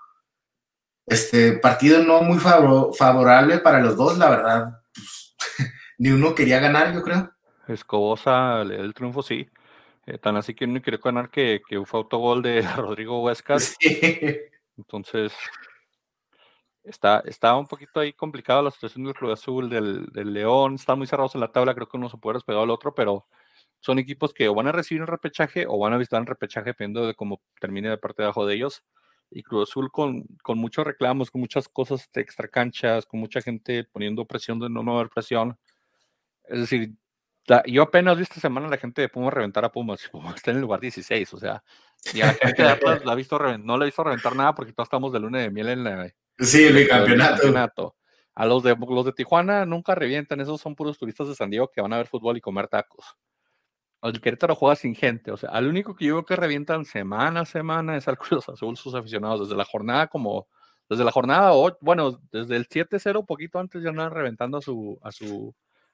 Este 1.07 1.53
partido 1.53 2.03
no 2.03 2.21
muy 2.21 2.37
favorable 2.37 3.59
para 3.59 3.79
los 3.79 3.95
dos, 3.95 4.17
la 4.17 4.29
verdad. 4.29 4.81
Pues, 4.93 5.35
ni 5.97 6.09
uno 6.09 6.35
quería 6.35 6.59
ganar, 6.59 6.93
yo 6.93 7.01
creo. 7.01 7.31
Escobosa 7.67 8.61
el 8.61 8.93
triunfo, 8.93 9.23
sí. 9.23 9.49
Eh, 10.05 10.17
tan 10.17 10.35
así 10.35 10.53
que 10.53 10.65
uno 10.65 10.81
quería 10.81 10.99
ganar 11.01 11.29
que, 11.29 11.61
que 11.67 11.83
fue 11.85 12.01
autogol 12.01 12.41
de 12.41 12.61
Rodrigo 12.75 13.23
Huescas. 13.23 13.77
Entonces, 14.77 15.33
está, 16.83 17.23
está 17.25 17.55
un 17.55 17.67
poquito 17.67 18.01
ahí 18.01 18.11
complicado 18.11 18.61
la 18.61 18.71
situación 18.71 19.05
del 19.05 19.13
Club 19.13 19.31
Azul, 19.31 19.69
del, 19.69 20.07
del 20.07 20.33
León. 20.33 20.75
Están 20.75 20.97
muy 20.97 21.07
cerrados 21.07 21.35
en 21.35 21.41
la 21.41 21.53
tabla, 21.53 21.73
creo 21.73 21.87
que 21.87 21.97
uno 21.97 22.09
se 22.09 22.17
puede 22.17 22.35
despegar 22.35 22.63
al 22.63 22.69
otro, 22.69 22.93
pero 22.93 23.25
son 23.79 23.97
equipos 23.99 24.33
que 24.33 24.49
o 24.49 24.53
van 24.55 24.67
a 24.67 24.73
recibir 24.73 25.01
un 25.01 25.07
repechaje 25.07 25.65
o 25.67 25.77
van 25.79 25.93
a 25.93 25.97
visitar 25.97 26.19
un 26.19 26.27
repechaje, 26.27 26.71
dependiendo 26.71 27.07
de 27.07 27.15
cómo 27.15 27.41
termine 27.61 27.89
de 27.89 27.97
parte 27.97 28.23
de 28.23 28.25
abajo 28.25 28.45
de 28.45 28.55
ellos. 28.55 28.83
Y 29.29 29.43
Cruz 29.43 29.69
Azul 29.69 29.91
con, 29.91 30.23
con 30.41 30.57
muchos 30.57 30.85
reclamos, 30.85 31.29
con 31.31 31.41
muchas 31.41 31.67
cosas 31.67 32.09
de 32.13 32.21
extra 32.21 32.47
canchas, 32.47 33.05
con 33.05 33.19
mucha 33.19 33.41
gente 33.41 33.83
poniendo 33.83 34.25
presión 34.25 34.59
de 34.59 34.69
no, 34.69 34.83
no 34.83 34.95
haber 34.95 35.09
presión. 35.09 35.57
Es 36.45 36.61
decir, 36.61 36.93
yo 37.65 37.83
apenas 37.83 38.17
vi 38.17 38.23
esta 38.23 38.39
semana 38.39 38.67
la 38.67 38.77
gente 38.77 39.01
de 39.01 39.09
Pumas 39.09 39.33
reventar 39.33 39.63
a 39.65 39.71
Pumas. 39.71 40.07
Pumas 40.09 40.35
está 40.35 40.51
en 40.51 40.57
el 40.57 40.61
lugar 40.61 40.79
16, 40.79 41.33
o 41.33 41.37
sea, 41.37 41.63
y 42.13 42.21
a 42.21 42.27
la 42.27 42.33
gente 42.33 42.63
de 42.63 42.69
Atlas 42.69 43.05
la 43.05 43.11
ha 43.13 43.15
visto 43.15 43.39
no 43.39 43.77
le 43.77 43.83
ha 43.83 43.85
visto 43.85 44.03
reventar 44.03 44.35
nada 44.35 44.53
porque 44.53 44.73
todos 44.73 44.87
estamos 44.87 45.13
de 45.13 45.19
luna 45.19 45.39
de 45.39 45.49
miel 45.49 45.69
en 45.69 45.83
la. 45.83 46.13
Sí, 46.39 46.65
el 46.65 46.87
campeonato. 46.87 47.95
A 48.35 48.45
los 48.45 48.61
de, 48.61 48.75
los 48.75 49.05
de 49.05 49.13
Tijuana 49.13 49.65
nunca 49.65 49.95
revientan, 49.95 50.39
esos 50.41 50.61
son 50.61 50.75
puros 50.75 50.99
turistas 50.99 51.27
de 51.27 51.33
San 51.33 51.49
Diego 51.49 51.71
que 51.71 51.81
van 51.81 51.91
a 51.93 51.97
ver 51.97 52.07
fútbol 52.07 52.37
y 52.37 52.41
comer 52.41 52.67
tacos. 52.67 53.17
El 54.01 54.21
Querétaro 54.21 54.55
juega 54.55 54.75
sin 54.75 54.95
gente, 54.95 55.31
o 55.31 55.37
sea, 55.37 55.49
al 55.49 55.67
único 55.67 55.95
que 55.95 56.05
yo 56.05 56.15
veo 56.15 56.25
que 56.25 56.35
revientan 56.35 56.85
semana 56.85 57.41
a 57.41 57.45
semana 57.45 57.97
es 57.97 58.07
al 58.07 58.17
Cruz 58.17 58.47
Azul, 58.47 58.77
sus 58.77 58.93
aficionados, 58.93 59.41
desde 59.41 59.57
la 59.57 59.65
jornada 59.65 60.07
como, 60.07 60.47
desde 60.87 61.03
la 61.03 61.11
jornada, 61.11 61.51
bueno, 61.81 62.19
desde 62.31 62.55
el 62.55 62.67
7-0, 62.69 63.25
poquito 63.25 63.59
antes 63.59 63.81
ya 63.81 63.89
andan 63.89 64.11
reventando 64.11 64.57
a 64.57 64.61
su, 64.61 64.99
a 65.01 65.11
su, 65.11 65.53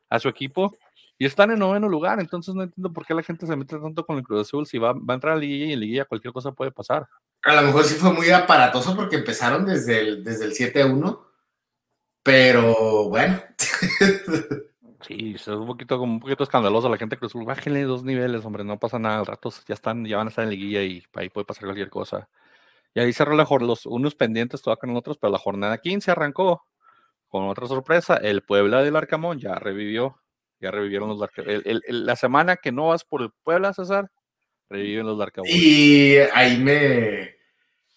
a 0.10 0.20
su 0.20 0.28
equipo 0.28 0.76
y 1.18 1.26
están 1.26 1.52
en 1.52 1.60
noveno 1.60 1.88
lugar, 1.88 2.20
entonces 2.20 2.54
no 2.54 2.64
entiendo 2.64 2.92
por 2.92 3.06
qué 3.06 3.14
la 3.14 3.24
gente 3.24 3.48
se 3.48 3.56
mete 3.56 3.80
tanto 3.80 4.06
con 4.06 4.18
el 4.18 4.24
Cruz 4.24 4.42
Azul, 4.42 4.68
si 4.68 4.78
va, 4.78 4.92
va 4.94 5.14
a 5.14 5.16
entrar 5.16 5.34
a 5.34 5.36
la 5.36 5.42
liguilla 5.42 5.68
y 5.68 5.74
en 5.74 5.80
liguilla 5.80 6.06
cualquier 6.06 6.34
cosa 6.34 6.52
puede 6.52 6.72
pasar. 6.72 7.08
A 7.44 7.56
lo 7.56 7.62
mejor 7.64 7.84
sí 7.86 7.96
fue 7.96 8.12
muy 8.12 8.30
aparatoso 8.32 8.96
porque 8.96 9.16
empezaron 9.18 9.66
desde 9.66 10.00
el, 10.02 10.24
desde 10.24 10.46
el 10.46 10.54
7-1, 10.54 11.22
pero 12.22 13.10
bueno. 13.10 13.42
Sí, 15.06 15.34
es 15.36 15.48
un 15.48 15.68
poquito 15.68 15.98
como 15.98 16.14
un 16.14 16.20
poquito 16.20 16.44
escandaloso 16.44 16.90
la 16.90 16.98
gente 16.98 17.18
Cruz 17.18 17.32
Azul. 17.32 17.46
Bájenle 17.46 17.84
dos 17.84 18.04
niveles, 18.04 18.46
hombre, 18.46 18.64
no 18.64 18.80
pasa 18.80 19.00
nada. 19.00 19.20
Al 19.20 19.26
rato 19.26 19.52
ya 19.68 19.74
están, 19.74 20.06
ya 20.06 20.18
van 20.18 20.28
a 20.28 20.30
estar 20.30 20.44
en 20.44 20.52
liguilla 20.52 20.82
y 20.82 21.04
ahí 21.16 21.30
puede 21.30 21.46
pasar 21.46 21.66
cualquier 21.66 21.90
cosa. 21.90 22.30
Y 22.94 23.00
ahí 23.00 23.12
cerró 23.12 23.36
la, 23.36 23.48
los 23.60 23.86
unos 23.86 24.16
pendientes 24.16 24.62
todavía 24.62 24.80
con 24.80 24.96
otros, 24.96 25.18
pero 25.18 25.32
la 25.32 25.40
jornada 25.40 25.78
15 25.80 26.12
arrancó 26.12 26.66
con 27.28 27.46
otra 27.46 27.68
sorpresa. 27.68 28.18
El 28.18 28.44
Puebla 28.44 28.84
del 28.84 28.96
Arcamón 28.96 29.40
ya 29.40 29.56
revivió, 29.56 30.22
ya 30.60 30.72
revivieron 30.72 31.10
los 31.10 31.30
el, 31.38 31.82
La 31.88 32.16
semana 32.16 32.56
que 32.58 32.72
no 32.72 32.90
vas 32.90 33.04
por 33.04 33.24
el 33.24 33.32
Puebla, 33.44 33.74
César, 33.74 34.12
reviven 34.70 35.06
los 35.06 35.20
Arcamón. 35.20 35.50
Y 35.52 36.18
ahí 36.34 36.58
me, 36.58 37.33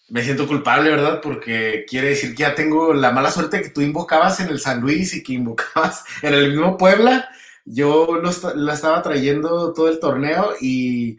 me 0.09 0.23
siento 0.23 0.47
culpable, 0.47 0.89
¿verdad? 0.89 1.19
Porque 1.21 1.85
quiere 1.87 2.09
decir 2.09 2.31
que 2.31 2.43
ya 2.43 2.55
tengo 2.55 2.93
la 2.93 3.11
mala 3.11 3.31
suerte 3.31 3.61
que 3.61 3.69
tú 3.69 3.81
invocabas 3.81 4.39
en 4.39 4.47
el 4.47 4.59
San 4.59 4.79
Luis 4.79 5.13
y 5.13 5.23
que 5.23 5.33
invocabas 5.33 6.03
en 6.21 6.33
el 6.33 6.49
mismo 6.51 6.77
Puebla. 6.77 7.29
Yo 7.65 8.21
la 8.55 8.73
estaba 8.73 9.01
trayendo 9.01 9.73
todo 9.73 9.89
el 9.89 9.99
torneo 9.99 10.53
y 10.61 11.17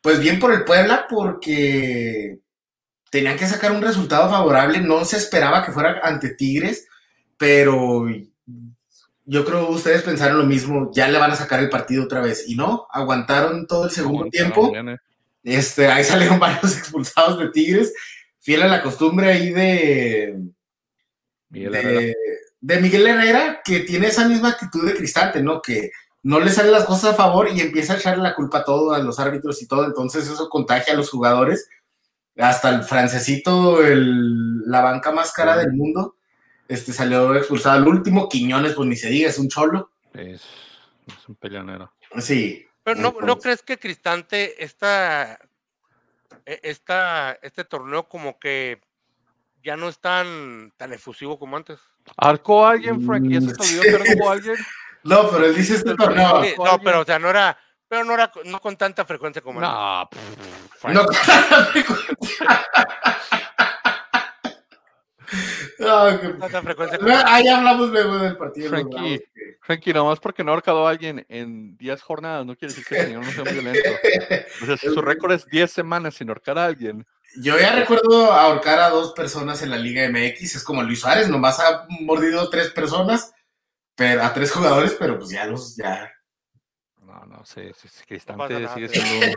pues 0.00 0.20
bien 0.20 0.38
por 0.38 0.52
el 0.52 0.64
Puebla 0.64 1.06
porque 1.08 2.38
tenían 3.10 3.36
que 3.36 3.46
sacar 3.46 3.72
un 3.72 3.82
resultado 3.82 4.30
favorable. 4.30 4.80
No 4.80 5.04
se 5.04 5.18
esperaba 5.18 5.64
que 5.64 5.72
fuera 5.72 6.00
ante 6.02 6.30
Tigres, 6.30 6.88
pero 7.36 8.06
yo 9.26 9.44
creo 9.44 9.66
que 9.66 9.74
ustedes 9.74 10.02
pensaron 10.02 10.38
lo 10.38 10.44
mismo. 10.44 10.90
Ya 10.94 11.08
le 11.08 11.18
van 11.18 11.32
a 11.32 11.36
sacar 11.36 11.60
el 11.60 11.68
partido 11.68 12.04
otra 12.04 12.22
vez 12.22 12.48
y 12.48 12.54
no, 12.54 12.86
aguantaron 12.90 13.66
todo 13.66 13.84
el 13.84 13.90
segundo 13.90 14.30
tiempo. 14.30 14.72
Este, 15.46 15.86
ahí 15.86 16.02
salieron 16.04 16.40
varios 16.40 16.76
expulsados 16.76 17.38
de 17.38 17.50
Tigres, 17.50 17.94
fiel 18.40 18.62
a 18.62 18.68
la 18.68 18.82
costumbre 18.82 19.30
ahí 19.30 19.50
de 19.52 20.42
Miguel, 21.50 21.74
Herrera. 21.74 22.14
de 22.60 22.80
Miguel 22.80 23.06
Herrera, 23.06 23.60
que 23.64 23.80
tiene 23.80 24.08
esa 24.08 24.28
misma 24.28 24.50
actitud 24.50 24.84
de 24.84 24.96
Cristante, 24.96 25.40
¿no? 25.40 25.62
Que 25.62 25.92
no 26.24 26.40
le 26.40 26.50
salen 26.50 26.72
las 26.72 26.84
cosas 26.84 27.12
a 27.12 27.16
favor 27.16 27.48
y 27.48 27.60
empieza 27.60 27.92
a 27.92 27.96
echarle 27.96 28.24
la 28.24 28.34
culpa 28.34 28.58
a 28.58 28.64
todo, 28.64 28.92
a 28.92 28.98
los 28.98 29.20
árbitros 29.20 29.62
y 29.62 29.68
todo, 29.68 29.86
entonces 29.86 30.28
eso 30.28 30.48
contagia 30.50 30.94
a 30.94 30.96
los 30.96 31.10
jugadores. 31.10 31.68
Hasta 32.36 32.68
el 32.68 32.82
francesito, 32.82 33.82
el, 33.86 34.68
la 34.68 34.82
banca 34.82 35.10
más 35.12 35.32
cara 35.32 35.56
del 35.56 35.72
mundo, 35.72 36.16
este 36.68 36.92
salió 36.92 37.34
expulsado 37.34 37.76
al 37.76 37.88
último. 37.88 38.28
Quiñones, 38.28 38.74
pues 38.74 38.86
ni 38.88 38.96
se 38.96 39.08
diga, 39.08 39.30
es 39.30 39.38
un 39.38 39.48
cholo. 39.48 39.92
Es, 40.12 40.42
es 41.06 41.28
un 41.28 41.36
peleonero. 41.36 41.92
Sí. 42.18 42.65
Pero 42.86 43.00
no, 43.00 43.16
¿no 43.20 43.40
crees 43.40 43.62
que 43.62 43.80
Cristante 43.80 44.62
esta, 44.62 45.40
e, 46.44 46.60
esta, 46.62 47.32
este 47.42 47.64
torneo 47.64 48.08
como 48.08 48.38
que 48.38 48.80
ya 49.64 49.76
no 49.76 49.88
es 49.88 49.98
tan, 49.98 50.72
tan 50.76 50.92
efusivo 50.92 51.36
como 51.36 51.56
antes? 51.56 51.80
¿Arcó 52.16 52.64
alguien, 52.64 53.04
Frank? 53.04 53.24
¿Ya 53.28 53.40
se 53.40 53.54
te 53.54 53.60
olvidó 53.60 53.82
que 54.04 54.12
arcó 54.12 54.30
alguien? 54.30 54.56
No, 55.02 55.30
pero 55.30 55.46
él 55.46 55.54
dice 55.54 55.74
este 55.76 55.94
torneo. 55.94 56.42
no, 56.58 56.80
pero 56.80 57.00
o 57.00 57.04
sea, 57.04 57.18
no 57.18 57.30
era, 57.30 57.56
pero 57.88 58.04
no 58.04 58.14
era 58.14 58.30
no 58.44 58.60
con 58.60 58.76
tanta 58.76 59.04
frecuencia 59.04 59.40
como 59.40 59.60
no, 59.60 60.00
antes. 60.00 60.20
no 60.84 61.04
con 61.04 61.14
tanta 61.14 61.64
frecuencia. 61.66 62.66
Ahí 65.78 67.48
hablamos 67.48 67.90
luego 67.90 68.18
del 68.18 68.36
partido. 68.36 68.70
Frankie, 68.70 69.22
Frankie, 69.60 69.92
nomás 69.92 70.20
porque 70.20 70.42
no 70.42 70.50
ha 70.50 70.54
ahorcado 70.54 70.86
a 70.86 70.90
alguien 70.90 71.24
en 71.28 71.76
10 71.76 72.02
jornadas, 72.02 72.46
no 72.46 72.56
quiere 72.56 72.72
decir 72.72 72.86
que 72.86 72.98
el 72.98 73.06
señor 73.06 73.24
no 73.24 73.32
sea 73.32 73.44
violento. 73.44 73.90
O 74.62 74.66
sea, 74.66 74.76
si 74.76 74.86
su 74.88 75.00
récord 75.02 75.32
es 75.32 75.46
10 75.46 75.70
semanas 75.70 76.14
sin 76.14 76.28
ahorcar 76.28 76.58
a 76.58 76.66
alguien. 76.66 77.06
Yo 77.42 77.58
ya 77.58 77.74
recuerdo 77.74 78.32
ahorcar 78.32 78.78
a 78.78 78.88
dos 78.88 79.12
personas 79.12 79.62
en 79.62 79.70
la 79.70 79.76
Liga 79.76 80.08
MX, 80.08 80.56
es 80.56 80.64
como 80.64 80.82
Luis 80.82 81.00
Suárez, 81.00 81.28
nomás 81.28 81.60
ha 81.60 81.86
mordido 82.00 82.40
a 82.40 82.50
tres 82.50 82.70
personas, 82.70 83.34
pero, 83.94 84.22
a 84.22 84.32
tres 84.32 84.52
jugadores, 84.52 84.96
pero 84.98 85.18
pues 85.18 85.30
ya 85.30 85.44
los, 85.44 85.76
ya. 85.76 86.10
No, 87.02 87.26
no, 87.26 87.44
sí, 87.44 87.62
sí, 87.74 87.88
Cristante 88.06 88.68
sigue 88.68 88.88
siendo 88.88 89.26
un, 89.26 89.34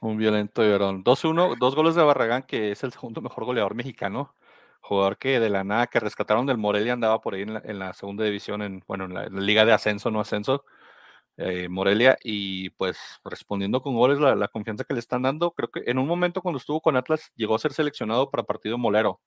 un 0.10 0.16
violento 0.18 0.62
llorón. 0.62 1.02
2-1, 1.02 1.56
dos 1.58 1.74
goles 1.74 1.94
de 1.94 2.02
Barragán, 2.02 2.42
que 2.42 2.72
es 2.72 2.82
el 2.82 2.92
segundo 2.92 3.20
mejor 3.20 3.44
goleador 3.44 3.74
mexicano 3.74 4.34
jugador 4.84 5.16
que 5.18 5.40
de 5.40 5.48
la 5.50 5.64
nada 5.64 5.86
que 5.86 5.98
rescataron 5.98 6.46
del 6.46 6.58
Morelia 6.58 6.92
andaba 6.92 7.20
por 7.20 7.34
ahí 7.34 7.42
en 7.42 7.78
la, 7.78 7.94
segunda 7.94 8.24
división, 8.24 8.62
en, 8.62 8.84
bueno, 8.86 9.06
en 9.06 9.14
la, 9.14 9.26
liga 9.28 9.64
de 9.64 9.72
ascenso, 9.72 10.10
no 10.10 10.20
ascenso, 10.20 10.64
eh, 11.38 11.68
Morelia, 11.70 12.18
y 12.22 12.70
pues 12.70 12.98
respondiendo 13.24 13.82
con 13.82 13.94
goles 13.94 14.18
la, 14.20 14.48
confianza 14.48 14.84
que 14.84 14.94
le 14.94 15.00
están 15.00 15.22
dando, 15.22 15.52
creo 15.52 15.70
que 15.70 15.82
en 15.86 15.98
un 15.98 16.06
momento 16.06 16.42
cuando 16.42 16.58
estuvo 16.58 16.80
con 16.82 16.96
Atlas 16.96 17.32
llegó 17.34 17.54
a 17.54 17.58
ser 17.58 17.72
seleccionado 17.72 18.30
para 18.30 18.44
partido 18.44 18.78
molero, 18.78 19.20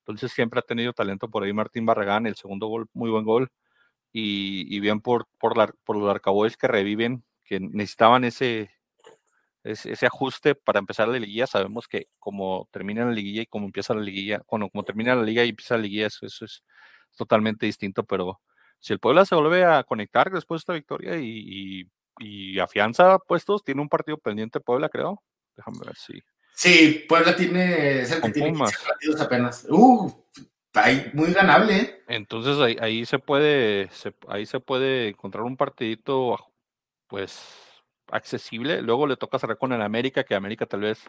entonces 0.00 0.32
siempre 0.32 0.60
ha 0.60 0.62
tenido 0.62 0.92
talento 0.94 1.28
por 1.30 1.44
ahí 1.44 1.52
Martín 1.52 1.86
Barragán, 1.86 2.26
el 2.26 2.36
segundo 2.36 2.68
gol, 2.68 2.88
muy 2.94 3.10
buen 3.10 3.24
gol, 3.24 3.50
y, 4.12 4.80
bien 4.80 5.00
por, 5.00 5.26
por, 5.38 5.56
los 5.56 6.10
Arcaboys 6.10 6.56
que 6.56 6.68
reviven, 6.68 7.24
que 7.44 7.60
necesitaban 7.60 8.24
ese, 8.24 8.70
ese 9.64 10.06
ajuste 10.06 10.54
para 10.54 10.78
empezar 10.78 11.08
la 11.08 11.18
liguilla. 11.18 11.46
Sabemos 11.46 11.86
que 11.86 12.08
como 12.18 12.68
termina 12.72 13.04
la 13.04 13.12
liguilla 13.12 13.42
y 13.42 13.46
como 13.46 13.66
empieza 13.66 13.94
la 13.94 14.02
liguilla, 14.02 14.40
cuando 14.46 14.68
como 14.68 14.84
termina 14.84 15.14
la 15.14 15.22
liga 15.22 15.44
y 15.44 15.50
empieza 15.50 15.76
la 15.76 15.82
liguilla, 15.82 16.06
eso, 16.06 16.26
es 16.26 16.64
totalmente 17.16 17.66
distinto. 17.66 18.04
Pero 18.04 18.40
si 18.80 18.92
el 18.92 18.98
Puebla 18.98 19.24
se 19.24 19.34
vuelve 19.34 19.64
a 19.64 19.84
conectar 19.84 20.30
después 20.30 20.60
de 20.60 20.62
esta 20.62 20.72
victoria 20.72 21.16
y, 21.18 21.88
afianza 22.60 23.18
puestos, 23.18 23.64
tiene 23.64 23.80
un 23.80 23.88
partido 23.88 24.18
pendiente 24.18 24.60
Puebla, 24.60 24.88
creo. 24.88 25.22
Déjame 25.56 25.78
ver 25.84 25.96
si. 25.96 26.20
Sí, 26.54 27.04
Puebla 27.08 27.34
tiene, 27.34 28.02
es 28.02 28.12
el 28.12 28.20
que 28.20 28.30
tiene 28.30 28.58
partidos 28.58 29.20
apenas. 29.20 29.66
Uh, 29.68 30.12
ahí, 30.74 31.10
muy 31.14 31.32
ganable. 31.32 31.76
¿eh? 31.76 32.02
Entonces 32.08 32.58
ahí, 32.58 32.76
ahí 32.80 33.06
se 33.06 33.18
puede, 33.18 33.90
ahí 34.28 34.46
se 34.46 34.60
puede 34.60 35.08
encontrar 35.08 35.44
un 35.44 35.56
partidito, 35.56 36.38
pues 37.08 37.71
accesible. 38.12 38.82
Luego 38.82 39.06
le 39.06 39.16
toca 39.16 39.38
cerrar 39.38 39.58
con 39.58 39.72
el 39.72 39.82
América, 39.82 40.22
que 40.22 40.34
América 40.34 40.66
tal 40.66 40.80
vez 40.80 41.02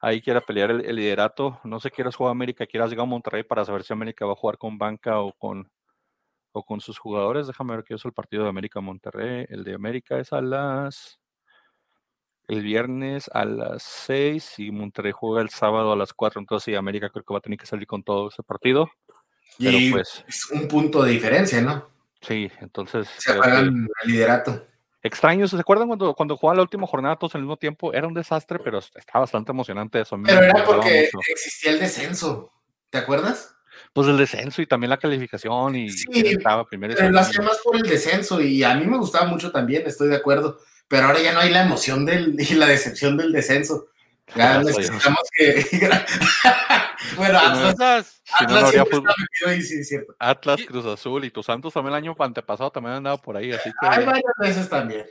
ahí 0.00 0.20
quiera 0.20 0.40
pelear 0.40 0.70
el, 0.70 0.96
liderato. 0.96 1.60
No 1.64 1.78
sé, 1.78 1.90
quieras 1.90 2.16
jugar 2.16 2.32
América, 2.32 2.66
quieras 2.66 2.90
llegar 2.90 3.04
a 3.04 3.06
Monterrey 3.06 3.44
para 3.44 3.64
saber 3.64 3.82
si 3.82 3.92
América 3.92 4.26
va 4.26 4.32
a 4.32 4.36
jugar 4.36 4.58
con 4.58 4.78
banca 4.78 5.20
o 5.20 5.32
con, 5.34 5.70
o 6.52 6.64
con 6.64 6.80
sus 6.80 6.98
jugadores. 6.98 7.46
Déjame 7.46 7.76
ver 7.76 7.84
qué 7.84 7.94
es 7.94 8.04
el 8.04 8.12
partido 8.12 8.42
de 8.42 8.48
América-Monterrey. 8.48 9.46
El 9.50 9.62
de 9.64 9.74
América 9.74 10.18
es 10.18 10.32
a 10.32 10.40
las... 10.40 11.18
El 12.48 12.62
viernes 12.62 13.30
a 13.32 13.44
las 13.44 13.84
6 13.84 14.58
y 14.58 14.72
Monterrey 14.72 15.12
juega 15.12 15.40
el 15.40 15.50
sábado 15.50 15.92
a 15.92 15.96
las 15.96 16.12
4. 16.12 16.40
Entonces 16.40 16.64
sí, 16.64 16.74
América 16.74 17.08
creo 17.10 17.24
que 17.24 17.34
va 17.34 17.38
a 17.38 17.42
tener 17.42 17.58
que 17.58 17.66
salir 17.66 17.86
con 17.86 18.02
todo 18.02 18.28
ese 18.28 18.42
partido. 18.42 18.90
y 19.58 19.92
pues, 19.92 20.24
es 20.26 20.50
un 20.50 20.66
punto 20.66 21.02
de 21.02 21.12
diferencia, 21.12 21.60
¿no? 21.60 21.88
Sí, 22.22 22.50
entonces... 22.60 23.08
Se 23.18 23.32
el 23.32 23.86
liderato 24.04 24.69
extraños. 25.02 25.50
¿Se 25.50 25.56
acuerdan 25.58 25.88
cuando, 25.88 26.14
cuando 26.14 26.36
jugaban 26.36 26.56
la 26.58 26.62
última 26.62 26.86
jornada 26.86 27.16
todos 27.16 27.34
al 27.34 27.42
mismo 27.42 27.56
tiempo? 27.56 27.92
Era 27.92 28.06
un 28.06 28.14
desastre, 28.14 28.58
pero 28.58 28.78
estaba 28.78 29.20
bastante 29.20 29.52
emocionante 29.52 30.00
eso. 30.00 30.16
Pero 30.24 30.42
era 30.42 30.64
porque 30.64 31.10
existía 31.28 31.72
el 31.72 31.80
descenso. 31.80 32.52
¿Te 32.90 32.98
acuerdas? 32.98 33.54
Pues 33.92 34.08
el 34.08 34.18
descenso 34.18 34.62
y 34.62 34.66
también 34.66 34.90
la 34.90 34.98
calificación 34.98 35.74
y 35.76 35.90
sí, 35.90 36.06
estaba 36.12 36.64
primero. 36.66 36.94
Pero 36.96 37.10
lo 37.10 37.20
hacía 37.20 37.42
más 37.42 37.58
por 37.62 37.76
el 37.76 37.82
descenso 37.82 38.40
y 38.40 38.62
a 38.62 38.74
mí 38.74 38.86
me 38.86 38.98
gustaba 38.98 39.26
mucho 39.26 39.50
también, 39.50 39.84
estoy 39.86 40.08
de 40.08 40.16
acuerdo. 40.16 40.58
Pero 40.88 41.06
ahora 41.06 41.20
ya 41.20 41.32
no 41.32 41.40
hay 41.40 41.50
la 41.50 41.62
emoción 41.62 42.04
del, 42.04 42.36
y 42.38 42.54
la 42.54 42.66
decepción 42.66 43.16
del 43.16 43.32
descenso. 43.32 43.86
Ya 44.34 44.62
necesitamos 44.62 45.28
que. 45.36 45.64
bueno, 47.16 47.38
Atlas. 47.38 48.22
Si 48.38 48.46
no, 48.46 48.60
no 48.60 48.66
habría 48.66 48.84
ahí, 49.46 49.62
sí, 49.62 49.82
cierto. 49.84 50.14
Atlas, 50.18 50.60
Cruz 50.66 50.86
Azul 50.86 51.24
y 51.24 51.30
tus 51.30 51.46
Santos 51.46 51.74
también 51.74 51.94
el 51.94 52.04
año 52.04 52.16
antepasado 52.18 52.70
también 52.70 52.92
han 52.92 52.98
andado 52.98 53.18
por 53.18 53.36
ahí, 53.36 53.52
así 53.52 53.70
que. 53.80 53.86
Hay 53.86 54.04
varias 54.04 54.34
veces 54.38 54.68
también. 54.68 55.06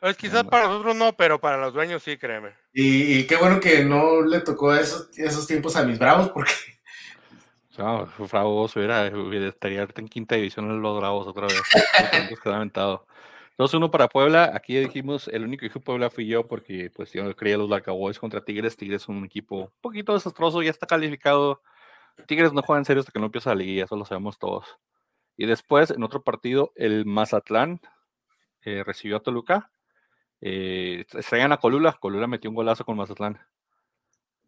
Pues 0.00 0.16
quizás 0.16 0.44
para 0.44 0.68
nosotros 0.68 0.96
no, 0.96 1.16
pero 1.16 1.40
para 1.40 1.56
los 1.56 1.72
dueños 1.72 2.02
sí, 2.02 2.18
créeme. 2.18 2.52
Y, 2.74 3.24
qué 3.24 3.36
bueno 3.36 3.58
que 3.58 3.84
no 3.84 4.20
le 4.20 4.40
tocó 4.40 4.74
esos, 4.74 5.08
esos 5.16 5.46
tiempos 5.46 5.76
a 5.76 5.82
mis 5.82 5.98
bravos, 5.98 6.30
porque. 6.30 6.52
No, 7.78 8.06
Bravos 8.30 8.76
hubiera, 8.76 9.08
hubiera 9.08 9.48
estaría 9.48 9.88
en 9.96 10.08
quinta 10.08 10.36
división 10.36 10.70
en 10.70 10.80
los 10.80 10.96
Bravos 10.98 11.26
otra 11.26 11.46
vez. 11.46 11.60
2-1 13.58 13.90
para 13.90 14.08
Puebla. 14.08 14.50
Aquí 14.54 14.76
dijimos, 14.76 15.28
el 15.28 15.44
único 15.44 15.60
que 15.60 15.66
dijo 15.66 15.80
Puebla 15.80 16.10
fui 16.10 16.26
yo 16.26 16.46
porque 16.46 16.90
pues 16.94 17.12
yo 17.12 17.34
creía 17.36 17.56
los 17.56 17.68
Black 17.68 17.86
contra 18.18 18.44
Tigres. 18.44 18.76
Tigres 18.76 19.02
es 19.02 19.08
un 19.08 19.24
equipo 19.24 19.56
un 19.56 19.72
poquito 19.80 20.12
desastroso, 20.12 20.62
ya 20.62 20.70
está 20.70 20.86
calificado. 20.86 21.62
Tigres 22.26 22.52
no 22.52 22.62
juega 22.62 22.78
en 22.78 22.84
serio 22.84 23.00
hasta 23.00 23.12
que 23.12 23.18
no 23.18 23.26
empieza 23.26 23.50
la 23.50 23.56
liga, 23.56 23.84
eso 23.84 23.96
lo 23.96 24.04
sabemos 24.04 24.38
todos. 24.38 24.78
Y 25.36 25.46
después, 25.46 25.90
en 25.90 26.02
otro 26.02 26.22
partido, 26.22 26.72
el 26.76 27.06
Mazatlán 27.06 27.80
eh, 28.62 28.82
recibió 28.84 29.16
a 29.16 29.22
Toluca. 29.22 29.70
Eh, 30.40 31.06
se 31.08 31.42
a 31.42 31.56
Colula. 31.56 31.92
Colula 31.94 32.26
metió 32.26 32.50
un 32.50 32.56
golazo 32.56 32.84
con 32.84 32.96
Mazatlán. 32.96 33.40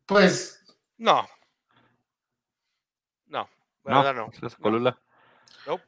Pues. 0.06 0.62
No. 0.96 1.26
No, 3.26 3.48
verdad 3.84 4.14
no. 4.14 4.30
no. 4.40 4.46
Es 4.46 4.56
Colula. 4.56 4.98
No. 5.66 5.80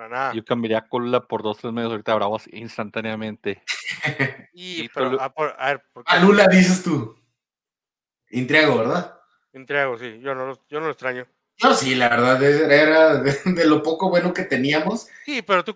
Para 0.00 0.08
nada. 0.08 0.32
Yo 0.32 0.42
cambiaría 0.46 0.88
Colula 0.88 1.28
por 1.28 1.42
dos, 1.42 1.58
tres 1.58 1.74
medios 1.74 1.90
ahorita 1.90 2.14
Bravos 2.14 2.48
instantáneamente. 2.54 3.62
y, 4.54 4.88
pero, 4.88 5.20
a, 5.20 5.28
ver, 5.66 5.82
Lula 6.22 6.46
dices 6.48 6.82
tú. 6.82 7.14
Intriago, 8.30 8.78
¿verdad? 8.78 9.20
Intriago, 9.52 9.98
sí. 9.98 10.18
Yo 10.22 10.34
no, 10.34 10.58
yo 10.70 10.80
no 10.80 10.86
lo 10.86 10.92
extraño. 10.92 11.26
No, 11.62 11.74
sí, 11.74 11.96
la 11.96 12.08
verdad 12.08 12.42
era 12.42 13.16
de, 13.16 13.66
lo 13.66 13.82
poco 13.82 14.08
bueno 14.08 14.32
que 14.32 14.44
teníamos. 14.44 15.06
Sí, 15.26 15.42
pero 15.42 15.64
tú 15.64 15.74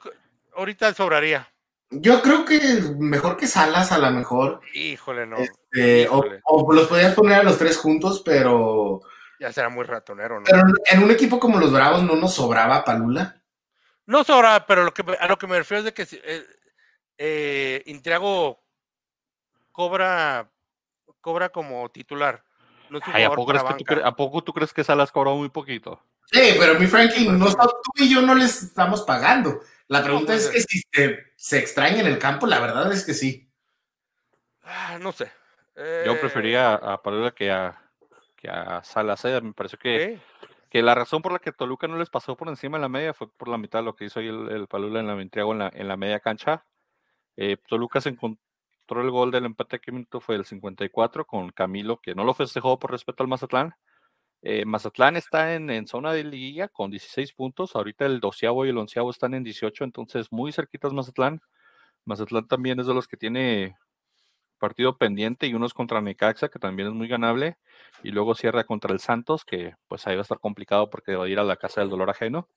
ahorita 0.57 0.95
sobraría. 0.95 1.47
Yo 1.90 2.23
creo 2.23 2.47
que 2.47 2.59
mejor 2.99 3.37
que 3.37 3.47
Salas, 3.47 3.93
a 3.93 3.99
lo 3.99 4.11
mejor. 4.11 4.62
Híjole, 4.73 5.26
no. 5.26 5.37
Este, 5.37 6.09
o, 6.09 6.73
los 6.73 6.88
podías 6.88 7.12
poner 7.12 7.40
a 7.40 7.43
los 7.43 7.59
tres 7.59 7.76
juntos, 7.76 8.23
pero. 8.25 9.02
Ya 9.38 9.52
será 9.52 9.69
muy 9.69 9.85
ratonero, 9.85 10.38
¿no? 10.38 10.47
Pero 10.47 10.62
en 10.90 11.02
un 11.02 11.11
equipo 11.11 11.38
como 11.38 11.59
los 11.59 11.71
Bravos 11.71 12.02
no 12.02 12.16
nos 12.16 12.33
sobraba 12.33 12.87
Palula. 12.87 13.43
No 14.06 14.25
sobra, 14.25 14.66
pero 14.66 14.84
lo 14.84 14.92
que, 14.92 15.04
a 15.18 15.28
lo 15.28 15.38
que 15.38 15.46
me 15.46 15.58
refiero 15.58 15.78
es 15.80 15.84
de 15.84 15.94
que 15.94 16.06
eh, 16.25 16.46
eh, 17.18 17.82
Intriago 17.87 18.62
cobra, 19.73 20.50
cobra 21.20 21.49
como 21.49 21.88
titular. 21.90 22.44
¿a, 23.00 24.14
poco 24.14 24.44
tú, 24.44 24.52
crees 24.52 24.73
que 24.73 24.84
Salas 24.84 25.11
cobró 25.11 25.34
muy 25.37 25.49
poquito? 25.49 26.00
Sí, 26.30 26.54
pero 26.58 26.78
mi 26.78 26.87
Frankie, 26.87 27.28
no, 27.28 27.46
tú 27.46 27.90
y 27.96 28.12
yo 28.12 28.23
no 28.23 28.34
les 28.34 28.62
estamos 28.62 29.02
pagando. 29.02 29.61
La 29.88 30.02
pregunta 30.02 30.34
es 30.34 30.49
que 30.49 30.61
si 30.61 30.82
se, 31.37 31.58
extraña 31.58 32.00
en 32.00 32.06
el 32.06 32.18
campo, 32.18 32.46
la 32.46 32.61
verdad 32.61 32.92
es 32.92 33.04
que 33.04 33.14
sí. 33.14 33.50
Ah, 34.62 34.99
no 35.00 35.12
sé. 35.12 35.30
Yo 36.06 36.19
prefería 36.21 36.75
a 36.75 37.02
Palula 37.02 37.32
que 37.32 37.50
a, 37.50 37.82
que 38.36 38.49
a 38.49 38.82
Salas. 38.84 39.25
¿eh? 39.25 39.40
Me 39.40 39.52
parece 39.52 39.76
que 39.76 40.21
que 40.75 40.82
la 40.82 40.97
razón 40.97 41.23
por 41.23 41.32
la 41.32 41.39
que 41.39 41.52
Toluca 41.52 41.87
no 41.87 41.97
les 41.99 42.10
pasó 42.10 42.37
por 42.37 42.49
encima 42.49 42.78
de 42.78 42.82
la 42.82 42.89
media 42.89 43.15
fue 43.15 43.30
por 43.30 43.47
la 43.47 43.58
mitad 43.58 43.78
de 43.78 43.84
lo 43.84 43.95
que 43.95 44.06
hizo 44.06 44.19
ahí 44.19 44.26
el, 44.26 44.67
Palula 44.67 44.99
en 44.99 45.06
la 45.06 45.15
Ventriago 45.15 45.52
en 45.52 45.60
la, 45.60 45.71
en 45.73 45.87
la 45.87 45.97
media 45.97 46.19
cancha. 46.19 46.67
Eh, 47.37 47.58
Toluca 47.69 48.00
se 48.00 48.08
encontró 48.08 48.41
el 49.00 49.08
gol 49.13 49.30
del 49.30 49.45
empate 49.45 49.78
que 49.78 49.93
minuto 49.93 50.21
fue 50.21 50.34
el 50.34 50.45
54 50.45 51.26
con 51.26 51.50
Camilo, 51.50 52.00
que 52.00 52.17
no 52.17 52.25
lo 52.25 52.34
festejó 52.34 52.80
por 52.80 52.91
respeto 52.91 53.23
al 53.23 53.28
Mazatlán. 53.28 53.76
Eh, 54.43 54.65
Mazatlán 54.65 55.17
está 55.17 55.54
en, 55.54 55.87
zona 55.87 56.13
de 56.13 56.25
liguilla 56.25 56.67
con 56.67 56.91
16 56.91 57.34
puntos. 57.34 57.76
Ahorita 57.76 58.04
el 58.06 58.19
doceavo 58.19 58.67
y 58.67 58.71
el 58.71 58.78
onceavo 58.78 59.13
están 59.13 59.34
en 59.34 59.45
18, 59.45 59.84
entonces 59.84 60.32
muy 60.32 60.50
cerquitas 60.50 60.93
Mazatlán. 60.93 61.41
Mazatlán 62.04 62.49
también 62.49 62.80
es 62.80 62.89
de 62.89 62.95
los 62.95 63.06
que 63.06 63.17
tiene 63.17 63.76
partido 64.58 64.97
pendiente 64.97 65.47
y 65.47 65.54
unos 65.54 65.75
contra 65.75 66.00
Necaxa, 66.00 66.49
que 66.49 66.58
también 66.58 66.88
es 66.88 66.95
muy 66.95 67.08
ganable, 67.08 67.58
y 68.02 68.10
luego 68.10 68.34
cierra 68.34 68.64
contra 68.64 68.93
el 68.93 69.00
Santos, 69.00 69.45
que 69.45 69.75
pues 69.88 70.06
ahí 70.06 70.14
va 70.14 70.21
a 70.21 70.23
estar 70.23 70.38
complicado 70.38 70.90
porque 70.90 71.17
va 71.17 71.25
a 71.25 71.28
ir 71.28 71.38
a 71.38 71.45
la 71.45 71.56
casa 71.56 71.80
del 71.80 71.90
dolor 71.90 72.10
ajeno. 72.10 72.49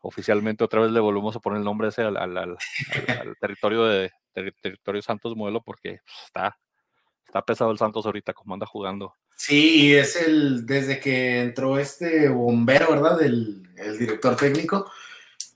Oficialmente 0.00 0.64
otra 0.64 0.80
vez 0.80 0.90
le 0.90 1.00
volvemos 1.00 1.36
a 1.36 1.40
poner 1.40 1.58
el 1.58 1.64
nombre 1.64 1.88
ese 1.88 2.02
al, 2.02 2.56
territorio 3.40 3.84
de 3.84 4.10
territorio 4.32 5.02
Santos 5.02 5.36
modelo 5.36 5.62
porque 5.62 6.00
está, 6.24 6.58
está 7.24 7.42
pesado 7.42 7.70
el 7.70 7.78
Santos 7.78 8.04
ahorita 8.06 8.32
como 8.32 8.54
anda 8.54 8.66
jugando. 8.66 9.14
Sí, 9.36 9.94
es 9.94 10.16
el, 10.16 10.66
desde 10.66 11.00
que 11.00 11.40
entró 11.40 11.78
este 11.78 12.28
bombero, 12.28 12.90
¿verdad? 12.90 13.22
El, 13.22 13.62
el 13.76 13.98
director 13.98 14.36
técnico, 14.36 14.90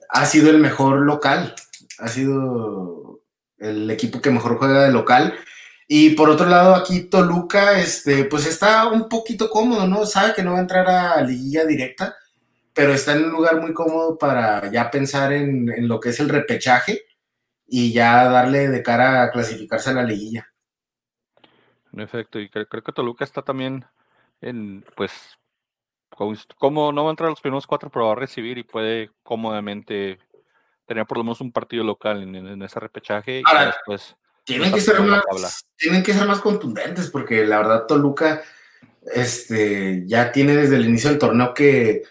ha 0.09 0.27
sido 0.27 0.51
el 0.51 0.59
mejor 0.59 1.01
local, 1.01 1.55
ha 1.99 2.09
sido 2.09 3.21
el 3.59 3.91
equipo 3.91 4.21
que 4.21 4.31
mejor 4.31 4.59
juega 4.59 4.85
de 4.85 4.93
local 4.93 5.37
y 5.89 6.11
por 6.11 6.29
otro 6.31 6.47
lado, 6.47 6.75
aquí 6.75 7.03
Toluca, 7.03 7.79
este, 7.79 8.25
pues 8.25 8.47
está 8.47 8.89
un 8.89 9.09
poquito 9.09 9.49
cómodo, 9.49 9.87
¿no? 9.87 10.05
Sabe 10.05 10.35
que 10.35 10.43
no 10.43 10.53
va 10.53 10.59
a 10.59 10.63
entrar 10.63 10.89
a 10.89 11.23
liguilla 11.23 11.65
directa, 11.65 12.17
pero 12.75 12.93
está 12.93 13.13
en 13.13 13.27
un 13.27 13.31
lugar 13.31 13.61
muy 13.61 13.73
cómodo 13.73 14.19
para 14.19 14.71
ya 14.71 14.91
pensar 14.91 15.33
en, 15.33 15.87
lo 15.87 16.01
que 16.01 16.09
es 16.09 16.19
el 16.19 16.29
repechaje 16.29 17.03
y 17.69 17.93
ya 17.93 18.29
darle 18.29 18.69
de 18.69 18.83
cara 18.83 19.23
a 19.23 19.31
clasificarse 19.31 19.91
a 19.91 19.95
la 19.95 20.03
liguilla. 20.03 20.49
En 21.93 22.01
efecto, 22.01 22.41
y 22.41 22.51
creo, 22.51 22.67
que 22.67 22.93
Toluca 22.93 23.25
está 23.25 23.43
también 23.43 23.85
en, 24.41 24.85
pues, 24.97 25.39
como 26.59 26.91
no 26.91 27.05
va 27.05 27.11
a 27.11 27.13
entrar 27.13 27.29
a 27.29 27.31
los 27.31 27.41
primeros 27.41 27.67
cuatro, 27.67 27.91
pero 27.91 28.07
va 28.07 28.13
a 28.13 28.17
recibir 28.17 28.59
y 28.59 28.65
puede 28.65 29.11
cómodamente 29.23 30.19
tener 30.85 31.07
por 31.07 31.19
lo 31.19 31.25
menos 31.25 31.41
un 31.41 31.53
partido 31.53 31.85
local 31.85 32.23
en, 32.23 32.63
ese 32.63 32.81
repechaje 32.81 33.41
y 33.41 33.67
después 33.67 34.17
tienen 34.47 34.73
que, 34.73 34.81
ser 34.81 35.01
más, 35.01 35.23
tienen 35.77 36.05
que 36.05 36.15
ser 36.15 36.27
más 36.27 36.39
contundentes 36.39 37.11
porque 37.11 37.45
la 37.45 37.59
verdad 37.59 37.87
Toluca 37.87 38.43
este, 39.13 40.05
ya 40.07 40.31
tiene 40.31 40.55
desde 40.57 40.77
el 40.77 40.87
inicio 40.87 41.11
del 41.11 41.19
torneo 41.19 41.53
que 41.53 42.05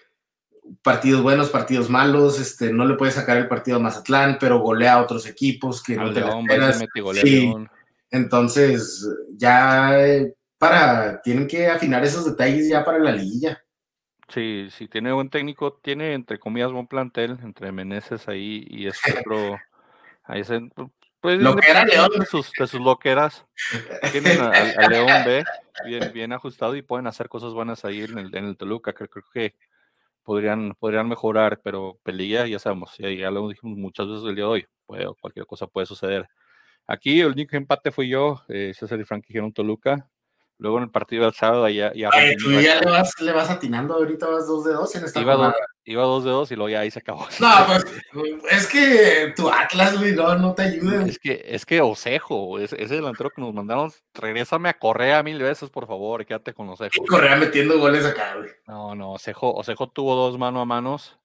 partidos 0.82 1.24
buenos, 1.24 1.50
partidos 1.50 1.90
malos, 1.90 2.40
este, 2.40 2.74
no 2.74 2.86
le 2.86 2.96
puede 2.96 3.14
sacar 3.14 3.38
el 3.38 3.48
partido 3.48 3.78
a 3.78 3.80
Mazatlán, 3.80 4.38
pero 4.38 4.60
golea 4.60 4.94
a 4.94 5.02
otros 5.02 5.26
equipos 5.28 5.82
que 5.82 5.96
no 5.96 6.12
te 6.12 6.22
Entonces, 8.12 9.10
ya 9.38 10.06
eh, 10.06 10.34
para, 10.58 11.22
tienen 11.22 11.48
que 11.48 11.68
afinar 11.68 12.04
esos 12.04 12.26
detalles 12.26 12.68
ya 12.68 12.84
para 12.84 13.00
la 13.00 13.14
liguilla. 13.14 13.62
Sí, 14.28 14.68
sí, 14.72 14.88
tiene 14.90 15.14
buen 15.14 15.30
técnico, 15.30 15.80
tiene 15.82 16.14
entre 16.14 16.40
comillas 16.40 16.72
buen 16.72 16.88
plantel, 16.88 17.38
entre 17.44 17.72
Meneses 17.72 18.28
ahí 18.28 18.66
y 18.70 18.88
este 18.88 19.14
otro, 19.20 19.58
ahí 20.24 20.44
se, 20.44 20.60
pues 21.26 21.42
lo 21.42 21.56
que 21.56 21.70
era 21.70 21.84
León. 21.86 22.10
De 22.20 22.26
sus, 22.26 22.52
de 22.52 22.68
sus 22.68 22.80
loqueras. 22.80 23.46
Tienen 24.12 24.40
al 24.40 24.90
León 24.90 25.24
B 25.26 25.44
bien, 25.86 26.12
bien 26.14 26.34
ajustado 26.34 26.76
y 26.76 26.82
pueden 26.82 27.08
hacer 27.08 27.30
cosas 27.30 27.54
buenas 27.54 27.84
ahí 27.84 28.04
en 28.04 28.18
el, 28.18 28.36
en 28.36 28.46
el 28.46 28.58
Toluca. 28.58 28.94
Creo, 28.94 29.10
creo 29.10 29.26
que 29.34 29.56
podrían, 30.24 30.76
podrían 30.80 31.08
mejorar, 31.08 31.62
pero 31.64 32.00
pelea, 32.04 32.48
ya 32.48 32.60
sabemos, 32.60 32.96
ya, 32.98 33.10
ya 33.10 33.32
lo 33.32 33.48
dijimos 33.48 33.78
muchas 33.78 34.08
veces 34.08 34.24
el 34.26 34.36
día 34.36 34.46
de 34.46 34.50
hoy, 34.50 34.68
puede, 34.86 35.06
cualquier 35.20 35.46
cosa 35.46 35.68
puede 35.68 35.86
suceder. 35.86 36.28
Aquí 36.88 37.22
el 37.22 37.28
único 37.28 37.56
empate 37.56 37.92
fui 37.92 38.10
yo, 38.10 38.44
eh, 38.48 38.74
César 38.76 39.00
y 39.00 39.06
Frank 39.06 39.26
dijeron 39.26 39.54
Toluca. 39.54 40.10
Luego 40.58 40.78
en 40.78 40.84
el 40.84 40.90
partido 40.90 41.26
del 41.26 41.34
sábado 41.34 41.68
ya... 41.68 41.94
ya, 41.94 42.10
tú 42.38 42.52
ya 42.62 42.80
le 42.80 42.90
vas, 42.90 43.14
le 43.20 43.34
vas 43.34 43.50
atinando, 43.50 43.96
ahorita 43.96 44.28
vas 44.28 44.48
2 44.48 44.64
de 44.64 44.74
2 44.74 44.96
en 44.96 45.04
esta 45.04 45.20
iba 45.20 45.36
dos, 45.36 45.54
iba 45.84 46.04
2 46.04 46.24
de 46.24 46.30
2 46.30 46.52
y 46.52 46.56
luego 46.56 46.70
ya 46.70 46.80
ahí 46.80 46.92
se 46.92 47.00
acabó. 47.00 47.28
No, 47.42 47.50
pues 47.68 47.86
es 48.52 48.68
que 48.68 49.34
tu 49.36 49.50
Atlas, 49.50 49.98
güey, 50.00 50.16
no, 50.16 50.36
no 50.36 50.54
te 50.54 50.64
ayuda. 50.64 51.06
Es 51.06 51.20
que, 51.20 51.44
es 51.46 51.66
que 51.66 51.82
Osejo, 51.82 52.58
ese, 52.60 52.82
ese 52.82 52.96
delantero 52.96 53.32
que 53.32 53.42
nos 53.42 53.54
mandaron, 53.54 53.92
regrésame 54.14 54.70
a 54.70 54.80
Correa 54.80 55.24
mil 55.24 55.40
veces, 55.40 55.70
por 55.70 55.88
favor, 55.88 56.22
y 56.22 56.26
quédate 56.26 56.54
con 56.54 56.70
Osejo. 56.70 57.04
Y 57.04 57.06
Correa 57.06 57.36
metiendo 57.36 57.78
goles 57.78 58.06
acá, 58.06 58.36
güey. 58.38 58.50
No, 58.66 58.96
no, 58.96 59.12
Osejo, 59.14 59.54
Osejo 59.54 59.90
tuvo 59.90 60.16
dos 60.16 60.38
mano 60.38 60.62
a 60.62 60.66
manos, 60.66 61.20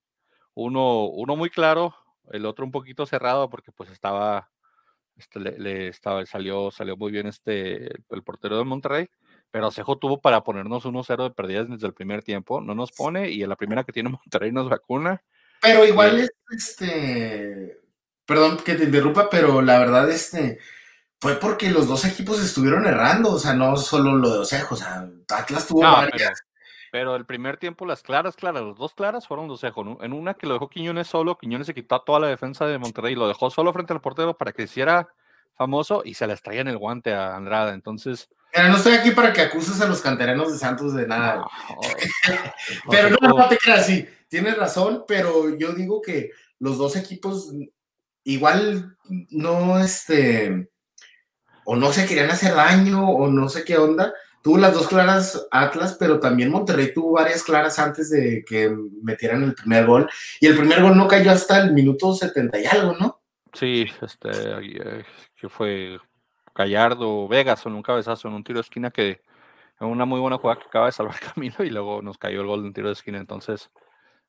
uno, 0.55 1.05
uno 1.05 1.37
muy 1.37 1.51
claro, 1.51 1.95
el 2.33 2.47
otro 2.47 2.64
un 2.64 2.73
poquito 2.73 3.07
cerrado 3.07 3.49
porque 3.49 3.71
pues 3.71 3.90
estaba 3.90 4.51
este, 5.21 5.38
le, 5.38 5.88
estaba, 5.88 6.25
salió, 6.25 6.71
salió 6.71 6.97
muy 6.97 7.12
bien 7.12 7.27
este, 7.27 7.93
el, 8.09 8.23
portero 8.25 8.57
de 8.57 8.64
Monterrey, 8.64 9.11
pero 9.50 9.70
Cejo 9.70 9.98
tuvo 9.98 10.20
para 10.20 10.42
ponernos 10.42 10.84
1-0 10.84 11.24
de 11.24 11.30
perdidas 11.30 11.68
desde 11.68 11.86
el 11.86 11.94
primer 11.94 12.22
tiempo, 12.22 12.60
no 12.60 12.74
nos 12.74 12.92
pone 12.92 13.30
y 13.30 13.42
en 13.42 13.48
la 13.48 13.56
primera 13.56 13.84
que 13.84 13.92
tiene 13.92 14.08
Monterrey 14.24 14.52
nos 14.52 14.68
vacuna. 14.68 15.22
Pero 15.62 15.84
igual 15.84 16.20
es, 16.20 16.30
este, 16.50 17.78
perdón 18.24 18.58
que 18.58 18.74
te 18.74 18.84
interrumpa, 18.84 19.28
pero 19.28 19.60
la 19.60 19.78
verdad, 19.78 20.10
este, 20.10 20.58
fue 21.20 21.36
porque 21.36 21.70
los 21.70 21.86
dos 21.86 22.04
equipos 22.06 22.42
estuvieron 22.42 22.86
errando, 22.86 23.32
o 23.32 23.38
sea, 23.38 23.52
no 23.52 23.76
solo 23.76 24.14
lo 24.16 24.32
de 24.32 24.38
Osejo, 24.38 24.74
o 24.74 24.78
sea, 24.78 25.06
Atlas 25.28 25.66
tuvo 25.66 25.82
varias. 25.82 26.42
Pero, 26.92 27.14
el 27.14 27.24
primer 27.24 27.56
tiempo, 27.56 27.86
las 27.86 28.02
claras, 28.02 28.34
claras, 28.34 28.62
los 28.62 28.76
dos 28.76 28.94
claras 28.94 29.28
fueron 29.28 29.46
de 29.46 29.54
Osejo. 29.54 29.84
¿no? 29.84 29.98
En 30.00 30.12
una 30.12 30.34
que 30.34 30.46
lo 30.46 30.54
dejó 30.54 30.68
Quiñones 30.68 31.06
solo, 31.06 31.38
Quiñones 31.38 31.68
se 31.68 31.74
quitó 31.74 31.94
a 31.94 32.04
toda 32.04 32.18
la 32.18 32.26
defensa 32.26 32.66
de 32.66 32.78
Monterrey, 32.78 33.14
lo 33.14 33.28
dejó 33.28 33.48
solo 33.50 33.72
frente 33.72 33.92
al 33.92 34.00
portero 34.00 34.36
para 34.36 34.52
que 34.52 34.64
hiciera 34.64 35.08
famoso 35.54 36.02
y 36.04 36.14
se 36.14 36.26
les 36.26 36.42
traía 36.42 36.62
en 36.62 36.68
el 36.68 36.78
guante 36.78 37.14
a 37.14 37.36
Andrada. 37.36 37.74
Entonces, 37.74 38.28
Pero 38.52 38.68
no 38.68 38.76
estoy 38.76 38.94
aquí 38.94 39.10
para 39.12 39.32
que 39.32 39.42
acuses 39.42 39.80
a 39.80 39.86
los 39.86 40.00
canteranos 40.00 40.52
de 40.52 40.58
Santos 40.58 40.94
de 40.94 41.06
nada. 41.06 41.44
pero 42.90 43.10
no, 43.10 43.28
no 43.28 43.48
te 43.48 43.56
creas 43.56 43.80
así. 43.80 44.06
Tienes 44.28 44.56
razón, 44.56 45.04
pero 45.06 45.56
yo 45.56 45.72
digo 45.72 46.00
que 46.00 46.30
los 46.58 46.78
dos 46.78 46.96
equipos 46.96 47.52
igual 48.24 48.96
no, 49.30 49.78
este, 49.80 50.68
o 51.64 51.76
no 51.76 51.92
se 51.92 52.06
querían 52.06 52.30
hacer 52.30 52.54
daño, 52.54 53.08
o 53.08 53.28
no 53.28 53.48
sé 53.48 53.64
qué 53.64 53.76
onda. 53.76 54.12
Tuvo 54.42 54.56
las 54.56 54.72
dos 54.72 54.88
claras 54.88 55.46
Atlas, 55.50 55.96
pero 55.98 56.18
también 56.18 56.50
Monterrey 56.50 56.94
tuvo 56.94 57.12
varias 57.12 57.42
claras 57.42 57.78
antes 57.78 58.08
de 58.10 58.42
que 58.46 58.74
metieran 59.02 59.42
el 59.42 59.54
primer 59.54 59.86
gol. 59.86 60.08
Y 60.40 60.46
el 60.46 60.56
primer 60.56 60.82
gol 60.82 60.96
no 60.96 61.06
cayó 61.06 61.30
hasta 61.30 61.60
el 61.60 61.72
minuto 61.72 62.14
70 62.14 62.58
y 62.58 62.66
algo, 62.66 62.96
¿no? 62.98 63.20
Sí, 63.52 63.86
este, 64.00 64.30
eh, 64.32 65.04
que 65.38 65.48
fue 65.48 65.98
Gallardo 66.61 67.27
Vegas 67.27 67.64
en 67.64 67.73
un 67.73 67.83
cabezazo, 67.83 68.29
en 68.29 68.35
un 68.35 68.44
tiro 68.44 68.59
de 68.59 68.62
esquina 68.62 68.90
que 68.90 69.23
en 69.81 69.87
una 69.87 70.05
muy 70.05 70.20
buena 70.20 70.37
jugada 70.37 70.61
que 70.61 70.66
acaba 70.66 70.87
de 70.87 70.92
salvar 70.92 71.18
Camilo 71.35 71.64
y 71.64 71.70
luego 71.70 72.03
nos 72.03 72.18
cayó 72.18 72.42
el 72.42 72.46
gol 72.46 72.61
de 72.61 72.68
un 72.68 72.75
tiro 72.75 72.88
de 72.88 72.92
esquina. 72.92 73.18
Entonces 73.18 73.70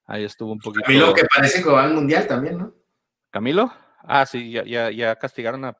ahí 0.05 0.23
estuvo 0.23 0.53
un 0.53 0.59
poquito. 0.59 0.85
Camilo 0.85 1.13
que 1.13 1.25
parece 1.25 1.61
que 1.61 1.69
va 1.69 1.83
al 1.83 1.93
mundial 1.93 2.27
también, 2.27 2.57
¿no? 2.57 2.73
¿Camilo? 3.31 3.73
Ah, 4.03 4.25
sí, 4.25 4.51
ya, 4.51 4.63
ya, 4.63 4.89
ya 4.91 5.15
castigaron 5.17 5.65
a, 5.65 5.77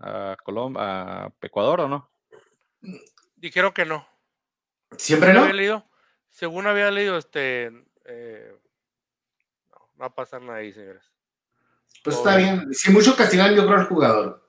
a, 0.00 0.36
Colombia, 0.42 0.82
a 0.82 1.32
Ecuador 1.42 1.80
o 1.80 1.88
no? 1.88 2.10
Dijeron 3.34 3.72
que 3.72 3.84
no. 3.84 4.06
¿Siempre 4.96 5.34
no? 5.34 5.42
Había 5.42 5.52
leído, 5.52 5.86
según 6.30 6.66
había 6.66 6.90
leído, 6.90 7.18
este. 7.18 7.72
Eh, 8.04 8.56
no, 9.70 9.78
no 9.94 10.00
va 10.00 10.06
a 10.06 10.14
pasar 10.14 10.40
nada 10.42 10.58
ahí, 10.58 10.72
señores. 10.72 11.12
Pues 12.02 12.16
está 12.16 12.36
bien. 12.36 12.72
Si 12.72 12.90
mucho 12.92 13.16
castigan, 13.16 13.54
yo 13.54 13.66
creo 13.66 13.80
al 13.80 13.86
jugador. 13.86 14.48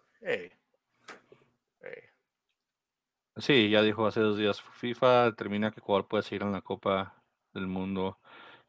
Sí, 3.40 3.70
ya 3.70 3.82
dijo 3.82 4.08
hace 4.08 4.20
dos 4.20 4.38
días, 4.38 4.62
FIFA 4.62 5.26
determina 5.26 5.72
que 5.72 5.80
Ecuador 5.80 6.08
puede 6.08 6.24
seguir 6.24 6.42
en 6.42 6.52
la 6.52 6.62
Copa 6.62 7.22
del 7.54 7.68
Mundo 7.68 8.20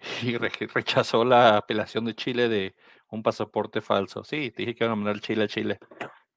y 0.22 0.36
rechazó 0.36 1.24
la 1.24 1.56
apelación 1.56 2.04
de 2.04 2.14
Chile 2.14 2.48
de 2.48 2.74
un 3.08 3.22
pasaporte 3.22 3.80
falso. 3.80 4.24
Sí, 4.24 4.50
te 4.50 4.62
dije 4.62 4.74
que 4.74 4.84
iban 4.84 4.92
a 4.92 4.96
mandar 4.96 5.20
Chile 5.20 5.44
a 5.44 5.48
Chile. 5.48 5.78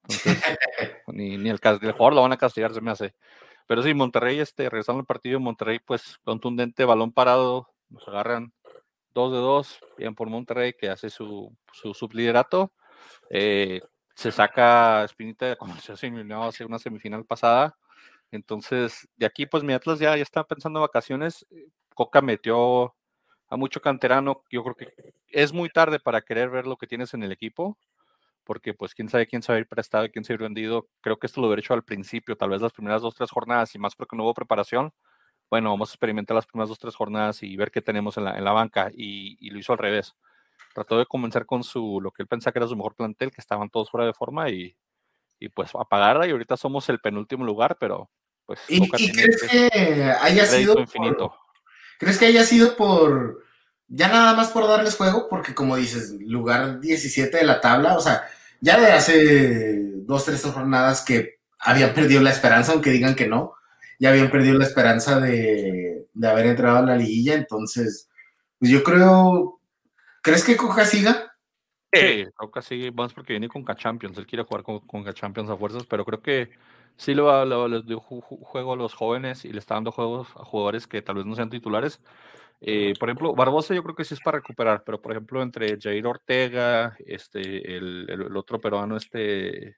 Entonces, 0.04 0.38
ni, 1.08 1.38
ni 1.38 1.50
el, 1.50 1.60
el, 1.62 1.92
jugador 1.92 2.14
lo 2.14 2.22
van 2.22 2.32
a 2.32 2.38
castigar, 2.38 2.74
se 2.74 2.82
me 2.82 2.92
hace. 2.92 3.16
Pero 3.68 3.84
sí, 3.84 3.94
Monterrey, 3.94 4.40
este, 4.40 4.70
regresando 4.70 5.02
al 5.02 5.06
partido, 5.06 5.40
Monterrey, 5.40 5.80
pues 5.80 6.18
contundente, 6.24 6.86
balón 6.86 7.12
parado, 7.12 7.70
nos 7.90 8.08
agarran 8.08 8.54
dos 9.14 9.32
de 9.34 9.40
dos, 9.40 9.80
bien 9.98 10.16
por 10.16 10.30
Monterrey, 10.30 10.74
que 10.74 10.90
hace 10.90 11.10
su, 11.10 11.56
su 11.74 11.94
subliderato. 11.94 12.72
Eh, 13.30 13.82
se 14.16 14.32
saca 14.32 15.04
Espinita, 15.04 15.56
como 15.58 15.76
se 15.78 15.92
ha 15.92 16.48
hace 16.48 16.66
una 16.66 16.80
semifinal 16.80 17.26
pasada, 17.26 17.78
entonces, 18.32 19.10
de 19.18 19.26
aquí, 19.26 19.46
pues 19.46 19.64
mi 19.64 19.74
Atlas 19.74 20.00
ya, 20.00 20.16
ya 20.16 20.24
está 20.24 20.44
pensando 20.46 20.80
en 20.80 20.84
vacaciones. 20.84 21.46
Coca 21.94 22.22
metió 22.22 22.96
a 23.50 23.58
mucho 23.58 23.82
canterano. 23.82 24.44
Yo 24.50 24.64
creo 24.64 24.76
que 24.76 24.94
es 25.28 25.54
muy 25.54 25.70
tarde 25.70 26.00
para 26.00 26.22
querer 26.22 26.50
ver 26.50 26.66
lo 26.68 26.78
que 26.78 26.88
tienes 26.88 27.14
en 27.14 27.24
el 27.24 27.32
equipo, 27.34 27.78
porque 28.46 28.74
pues 28.74 28.96
quién 28.96 29.10
sabe 29.10 29.28
quién 29.28 29.44
a 29.48 29.58
ir 29.58 29.68
prestado 29.68 30.06
y 30.06 30.12
quién 30.12 30.24
se 30.26 30.34
va 30.34 30.36
a 30.36 30.38
ir 30.38 30.44
vendido. 30.44 30.88
Creo 31.02 31.18
que 31.20 31.28
esto 31.28 31.42
lo 31.42 31.48
hubiera 31.48 31.62
hecho 31.62 31.74
al 31.74 31.84
principio, 31.84 32.38
tal 32.38 32.50
vez 32.52 32.62
las 32.62 32.74
primeras 32.74 33.02
dos, 33.02 33.16
tres 33.16 33.32
jornadas 33.32 33.76
y 33.76 33.80
más 33.80 33.96
porque 33.96 34.16
no 34.16 34.24
hubo 34.24 34.34
preparación. 34.34 34.94
Bueno, 35.50 35.72
vamos 35.72 35.92
a 35.92 35.94
experimentar 35.94 36.36
las 36.36 36.48
primeras 36.48 36.70
dos, 36.70 36.80
tres 36.80 36.96
jornadas 36.96 37.44
y 37.44 37.56
ver 37.58 37.72
qué 37.72 37.82
tenemos 37.82 38.18
en 38.18 38.26
la, 38.26 38.38
en 38.38 38.46
la 38.46 38.54
banca. 38.54 38.90
Y, 38.94 39.38
y, 39.46 39.52
lo 39.52 39.60
hizo 39.60 39.74
al 39.74 39.80
revés. 39.80 40.16
Trató 40.74 40.98
de 40.98 41.06
comenzar 41.06 41.46
con 41.46 41.64
su, 41.64 42.00
lo 42.02 42.12
que 42.12 42.24
él 42.24 42.28
pensaba 42.28 42.54
que 42.54 42.60
era 42.60 42.68
su 42.68 42.78
mejor 42.78 42.96
plantel, 42.96 43.32
que 43.32 43.42
estaban 43.42 43.70
todos 43.70 43.90
fuera 43.92 44.06
de 44.08 44.14
forma 44.14 44.50
y, 44.50 44.78
y 45.40 45.50
pues 45.50 45.72
apagarla. 45.76 46.28
Y 46.28 46.32
ahorita 46.32 46.58
somos 46.58 46.88
el 46.90 47.00
penúltimo 47.02 47.46
lugar, 47.46 47.78
pero 47.80 48.10
pues, 48.46 48.60
¿Y, 48.68 48.90
crees 48.90 49.42
que 49.50 50.04
haya 50.22 50.46
sido 50.46 50.80
infinito? 50.80 51.34
¿Crees 52.00 52.18
que 52.18 52.26
haya 52.26 52.44
sido 52.44 52.76
por 52.76 53.44
ya 53.88 54.08
nada 54.08 54.34
más 54.34 54.50
por 54.50 54.68
darles 54.68 54.96
juego? 54.96 55.28
Porque 55.30 55.54
como 55.54 55.76
dices, 55.76 56.16
lugar 56.22 56.80
17 56.80 57.38
de 57.38 57.44
la 57.44 57.62
tabla, 57.62 57.96
o 57.98 58.02
sea, 58.02 58.24
ya 58.60 58.80
de 58.80 58.92
hace 58.92 59.80
dos, 60.04 60.26
tres 60.26 60.44
jornadas 60.44 61.04
que 61.04 61.40
habían 61.60 61.94
perdido 61.94 62.22
la 62.22 62.32
esperanza, 62.32 62.72
aunque 62.72 62.90
digan 62.92 63.16
que 63.16 63.28
no, 63.28 63.54
ya 64.00 64.10
habían 64.10 64.32
perdido 64.32 64.58
la 64.58 64.66
esperanza 64.66 65.20
de, 65.20 66.08
haber 66.24 66.48
entrado 66.48 66.78
a 66.78 66.82
la 66.82 66.96
liguilla, 66.96 67.36
entonces, 67.36 68.10
pues 68.58 68.72
yo 68.72 68.84
creo, 68.84 69.60
¿crees 70.22 70.44
que 70.44 70.58
Coca 70.58 70.86
siga? 70.86 71.34
Sí, 71.92 72.26
Coca 72.36 72.62
sigue, 72.62 72.92
más 72.92 73.14
porque 73.14 73.34
viene 73.34 73.50
con 73.50 73.64
K-Champions, 73.64 74.18
él 74.18 74.26
quiere 74.26 74.44
jugar 74.44 74.64
con, 74.64 74.80
con 74.88 75.04
K-Champions 75.04 75.50
a 75.50 75.58
fuerzas, 75.58 75.86
pero 75.86 76.06
creo 76.06 76.22
que 76.22 76.50
sí 76.98 77.14
lo, 77.14 77.46
lo, 77.46 77.68
les 77.68 77.86
dio 77.86 78.00
juego 78.00 78.74
a 78.74 78.76
los 78.76 78.94
jóvenes 78.94 79.46
y 79.46 79.52
le 79.52 79.60
está 79.60 79.76
dando 79.76 79.92
juegos 79.92 80.30
a 80.36 80.46
jugadores 80.46 80.88
que 80.88 81.02
tal 81.02 81.16
vez 81.16 81.26
no 81.26 81.36
sean 81.36 81.50
titulares. 81.50 82.02
Eh, 82.62 82.94
por 83.00 83.10
ejemplo, 83.10 83.34
Barbosa 83.34 83.74
yo 83.74 83.84
creo 83.84 83.96
que 83.96 84.06
sí 84.06 84.14
es 84.14 84.20
para 84.22 84.38
recuperar, 84.38 84.84
pero 84.86 85.02
por 85.02 85.12
ejemplo, 85.14 85.42
entre 85.42 85.80
Jair 85.80 86.06
Ortega, 86.06 86.96
este, 87.06 87.76
el, 87.78 88.06
el, 88.10 88.38
otro 88.38 88.62
peruano, 88.62 88.98
este, 88.98 89.78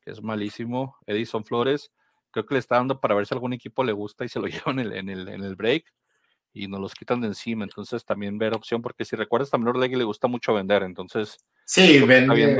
que 0.00 0.10
es 0.10 0.22
malísimo, 0.22 0.96
Edison 1.06 1.44
Flores, 1.44 1.92
creo 2.30 2.46
que 2.46 2.54
le 2.54 2.60
está 2.60 2.76
dando 2.76 3.00
para 3.00 3.14
ver 3.14 3.26
si 3.26 3.34
algún 3.34 3.52
equipo 3.52 3.84
le 3.84 3.92
gusta 3.92 4.24
y 4.24 4.28
se 4.28 4.40
lo 4.40 4.46
el, 4.78 4.92
en 4.94 5.08
el 5.44 5.56
break 5.56 5.84
y 6.54 6.68
nos 6.68 6.80
los 6.80 6.94
quitan 6.94 7.20
de 7.20 7.28
encima. 7.28 7.64
Entonces 7.64 8.04
también 8.04 8.38
ver 8.38 8.54
opción, 8.54 8.82
porque 8.82 9.04
si 9.04 9.16
recuerdas, 9.16 9.50
también 9.50 9.68
a 9.68 9.78
Orlegui 9.78 9.96
le 9.96 10.04
gusta 10.04 10.28
mucho 10.28 10.54
vender. 10.54 10.82
Entonces 10.82 11.38
Sí, 11.64 12.00
vende, 12.00 12.58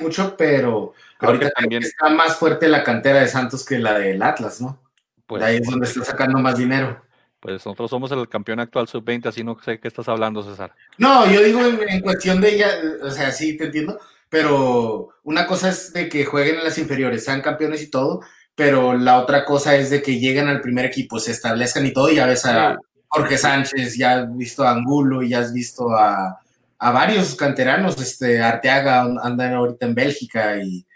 mucho, 0.00 0.34
pero 0.36 0.92
ahorita 1.20 1.50
también 1.50 1.82
está 1.82 2.08
más 2.08 2.36
fuerte 2.36 2.68
la 2.68 2.82
cantera 2.82 3.20
de 3.20 3.28
Santos 3.28 3.64
que 3.64 3.78
la 3.78 3.98
del 3.98 4.20
Atlas, 4.22 4.60
¿no? 4.60 4.80
Pues, 5.26 5.42
ahí 5.42 5.58
es 5.58 5.68
donde 5.68 5.86
está 5.86 6.04
sacando 6.04 6.38
más 6.38 6.58
dinero. 6.58 7.00
Pues 7.38 7.64
nosotros 7.64 7.90
somos 7.90 8.10
el 8.10 8.28
campeón 8.28 8.58
actual 8.58 8.88
sub-20, 8.88 9.26
así 9.26 9.44
no 9.44 9.56
sé 9.62 9.78
qué 9.78 9.86
estás 9.86 10.08
hablando, 10.08 10.42
César. 10.42 10.74
No, 10.96 11.30
yo 11.30 11.40
digo 11.42 11.60
en, 11.64 12.00
cuestión 12.00 12.40
de 12.40 12.54
ella, 12.54 12.68
o 13.02 13.10
sea, 13.10 13.30
sí, 13.30 13.56
te 13.56 13.66
entiendo, 13.66 14.00
pero 14.28 15.10
una 15.22 15.46
cosa 15.46 15.68
es 15.68 15.92
de 15.92 16.08
que 16.08 16.24
jueguen 16.24 16.56
en 16.56 16.64
las 16.64 16.78
inferiores, 16.78 17.24
sean 17.24 17.42
campeones 17.42 17.82
y 17.82 17.90
todo, 17.90 18.22
pero 18.56 18.94
la 18.94 19.20
otra 19.20 19.44
cosa 19.44 19.76
es 19.76 19.90
de 19.90 20.02
que 20.02 20.18
lleguen 20.18 20.48
al 20.48 20.60
primer 20.60 20.84
equipo, 20.84 21.20
se 21.20 21.30
establezcan 21.30 21.86
y 21.86 21.92
todo, 21.92 22.10
y 22.10 22.16
ya 22.16 22.26
ves 22.26 22.44
a 22.44 22.76
Jorge 23.08 23.38
Sánchez, 23.38 23.96
ya 23.96 24.20
has 24.20 24.36
visto 24.36 24.62
a 24.64 24.70
Angulo, 24.70 25.22
y 25.22 25.30
ya 25.30 25.40
has 25.40 25.52
visto 25.52 25.90
a 25.90 26.40
a 26.78 26.92
varios 26.92 27.34
canteranos, 27.34 28.00
este, 28.00 28.40
Arteaga 28.40 29.02
andan 29.22 29.54
ahorita 29.54 29.86
en 29.86 29.94
Bélgica 29.94 30.62
y, 30.62 30.86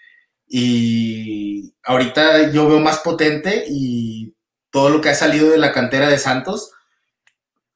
y 0.49 1.75
ahorita 1.83 2.51
yo 2.53 2.69
veo 2.69 2.81
más 2.81 2.99
potente 2.99 3.65
y 3.69 4.35
todo 4.71 4.91
lo 4.91 5.01
que 5.01 5.11
ha 5.11 5.15
salido 5.15 5.51
de 5.51 5.59
la 5.59 5.73
cantera 5.73 6.09
de 6.09 6.19
Santos 6.19 6.73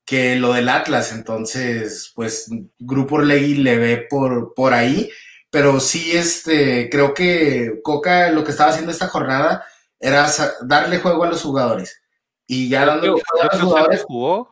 que 0.05 0.37
lo 0.37 0.53
del 0.53 0.69
Atlas, 0.69 1.13
entonces, 1.13 2.13
pues 2.15 2.49
Grupo 2.79 3.17
Orlegui 3.17 3.57
le 3.57 3.77
ve 3.77 4.07
por, 4.09 4.55
por 4.55 4.73
ahí, 4.73 5.11
pero 5.51 5.81
sí, 5.81 6.17
este, 6.17 6.89
creo 6.89 7.13
que 7.13 7.81
Coca 7.83 8.31
lo 8.31 8.45
que 8.45 8.53
estaba 8.53 8.71
haciendo 8.71 8.93
esta 8.93 9.09
jornada 9.09 9.65
era 9.99 10.31
darle 10.63 11.01
juego 11.01 11.25
a 11.25 11.29
los 11.29 11.43
jugadores. 11.43 12.01
Y 12.47 12.69
ya 12.69 12.83
a 12.83 12.97
los 12.97 13.23
jugadores. 13.61 14.05
Jugó 14.05 14.51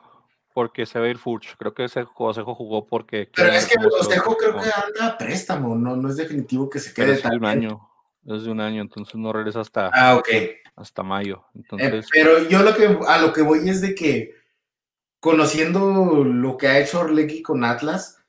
porque 0.55 0.87
se 0.87 0.99
va 0.99 1.07
a 1.07 1.09
ir 1.09 1.19
Furch. 1.19 1.57
Creo 1.59 1.75
que 1.75 1.85
ese 1.85 2.05
Josejo 2.05 2.55
jugó 2.55 2.87
porque. 2.87 3.29
Pero 3.35 3.53
es 3.53 3.67
que 3.67 3.75
Josejo 3.79 4.37
creo 4.37 4.55
que 4.55 4.71
anda 4.71 5.15
a 5.15 5.19
préstamo, 5.19 5.75
no, 5.75 5.97
no 5.97 6.09
es 6.09 6.17
definitivo 6.17 6.71
que 6.71 6.79
se 6.79 6.95
quede. 6.95 7.15
Es 7.15 7.23
de 7.23 7.37
un 7.37 7.45
año, 7.45 7.89
es 8.25 8.45
de 8.45 8.51
un 8.51 8.61
año, 8.61 8.81
entonces 8.81 9.17
no 9.17 9.33
regresa 9.33 9.61
hasta, 9.61 9.91
ah, 9.93 10.17
okay. 10.17 10.53
hasta 10.77 11.03
mayo. 11.03 11.45
Eh, 11.49 11.59
entonces, 11.59 12.07
pero 12.11 12.49
yo 12.49 12.63
lo 12.63 12.75
que 12.75 12.99
a 13.07 13.19
lo 13.19 13.33
que 13.33 13.43
voy 13.43 13.69
es 13.69 13.81
de 13.81 13.95
que 13.95 14.33
conociendo 15.19 16.23
lo 16.25 16.57
que 16.57 16.69
ha 16.69 16.79
hecho 16.79 17.01
Orlegui 17.01 17.43
con 17.43 17.65
Atlas, 17.65 18.23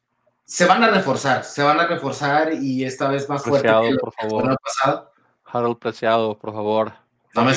se 0.46 0.66
van 0.66 0.84
a 0.84 0.90
reforzar, 0.90 1.44
se 1.44 1.62
van 1.62 1.80
a 1.80 1.88
reforzar 1.88 2.54
y 2.54 2.84
esta 2.84 3.08
vez 3.08 3.30
más 3.30 3.44
fuerte 3.44 3.68
que 3.68 3.96
por 3.98 4.14
favor. 4.14 4.58
pasado. 4.62 5.12
Harold 5.44 5.78
Preciado, 5.78 6.38
por 6.38 6.54
favor. 6.54 6.94
No 7.36 7.44
me, 7.44 7.54